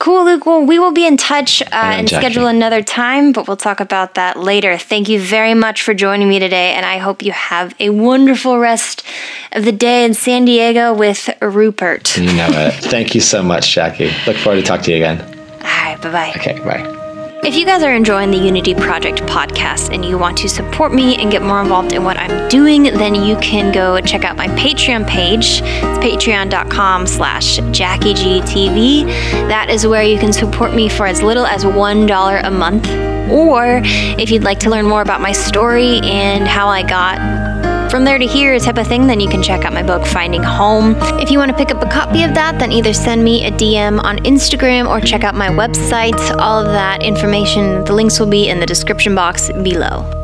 cool, 0.00 0.24
Luke. 0.24 0.46
Well, 0.46 0.64
we 0.64 0.80
will 0.80 0.90
be 0.90 1.06
in 1.06 1.16
touch 1.16 1.62
uh, 1.62 1.66
and 1.72 2.08
Jackie. 2.08 2.24
schedule 2.26 2.48
another 2.48 2.82
time, 2.82 3.30
but 3.30 3.46
we'll 3.46 3.56
talk 3.56 3.78
about 3.78 4.14
that 4.14 4.36
later. 4.36 4.76
Thank 4.76 5.08
you 5.08 5.20
very 5.20 5.54
much 5.54 5.82
for 5.82 5.94
joining 5.94 6.28
me 6.28 6.40
today, 6.40 6.72
and 6.72 6.84
I 6.84 6.98
hope 6.98 7.22
you 7.22 7.32
have 7.32 7.72
a 7.78 7.90
wonderful 7.90 8.58
rest 8.58 9.04
of 9.52 9.64
the 9.64 9.72
day 9.72 10.04
in 10.04 10.14
San 10.14 10.44
Diego 10.44 10.92
with 10.92 11.30
Rupert. 11.40 12.16
You 12.16 12.32
know 12.32 12.48
it. 12.50 12.74
Thank 12.74 13.14
you 13.14 13.20
so 13.20 13.44
much, 13.44 13.72
Jackie. 13.72 14.10
Look 14.26 14.36
forward 14.38 14.56
to 14.60 14.62
talk 14.62 14.82
to 14.82 14.90
you 14.90 14.96
again. 14.96 15.20
All 15.20 15.60
right, 15.60 16.02
bye 16.02 16.10
bye. 16.10 16.32
Okay, 16.36 16.58
bye. 16.58 17.00
If 17.46 17.54
you 17.56 17.66
guys 17.66 17.82
are 17.82 17.92
enjoying 17.92 18.30
the 18.30 18.38
Unity 18.38 18.72
Project 18.72 19.20
podcast 19.24 19.92
and 19.92 20.02
you 20.02 20.16
want 20.16 20.38
to 20.38 20.48
support 20.48 20.94
me 20.94 21.16
and 21.16 21.30
get 21.30 21.42
more 21.42 21.60
involved 21.60 21.92
in 21.92 22.02
what 22.02 22.16
I'm 22.16 22.48
doing, 22.48 22.84
then 22.84 23.14
you 23.14 23.36
can 23.36 23.70
go 23.70 24.00
check 24.00 24.24
out 24.24 24.38
my 24.38 24.48
Patreon 24.48 25.06
page. 25.06 25.60
It's 25.60 25.98
patreon.com 25.98 27.06
slash 27.06 27.58
JackieGTV. 27.58 29.04
That 29.48 29.68
is 29.68 29.86
where 29.86 30.02
you 30.02 30.18
can 30.18 30.32
support 30.32 30.72
me 30.72 30.88
for 30.88 31.06
as 31.06 31.20
little 31.22 31.44
as 31.44 31.64
$1 31.64 32.44
a 32.46 32.50
month. 32.50 32.88
Or 33.30 33.82
if 34.18 34.30
you'd 34.30 34.42
like 34.42 34.60
to 34.60 34.70
learn 34.70 34.86
more 34.86 35.02
about 35.02 35.20
my 35.20 35.32
story 35.32 36.00
and 36.02 36.48
how 36.48 36.68
I 36.68 36.82
got 36.82 37.73
from 37.94 38.04
there 38.04 38.18
to 38.18 38.26
here 38.26 38.58
type 38.58 38.76
of 38.76 38.88
thing, 38.88 39.06
then 39.06 39.20
you 39.20 39.28
can 39.28 39.40
check 39.40 39.64
out 39.64 39.72
my 39.72 39.80
book, 39.80 40.04
Finding 40.04 40.42
Home. 40.42 40.96
If 41.20 41.30
you 41.30 41.38
want 41.38 41.52
to 41.52 41.56
pick 41.56 41.70
up 41.70 41.80
a 41.80 41.88
copy 41.88 42.24
of 42.24 42.34
that, 42.34 42.58
then 42.58 42.72
either 42.72 42.92
send 42.92 43.22
me 43.22 43.46
a 43.46 43.52
DM 43.52 44.02
on 44.02 44.16
Instagram 44.24 44.88
or 44.88 45.00
check 45.00 45.22
out 45.22 45.36
my 45.36 45.46
website. 45.46 46.18
All 46.40 46.58
of 46.58 46.66
that 46.66 47.04
information, 47.04 47.84
the 47.84 47.92
links 47.92 48.18
will 48.18 48.26
be 48.26 48.48
in 48.48 48.58
the 48.58 48.66
description 48.66 49.14
box 49.14 49.52
below. 49.62 50.23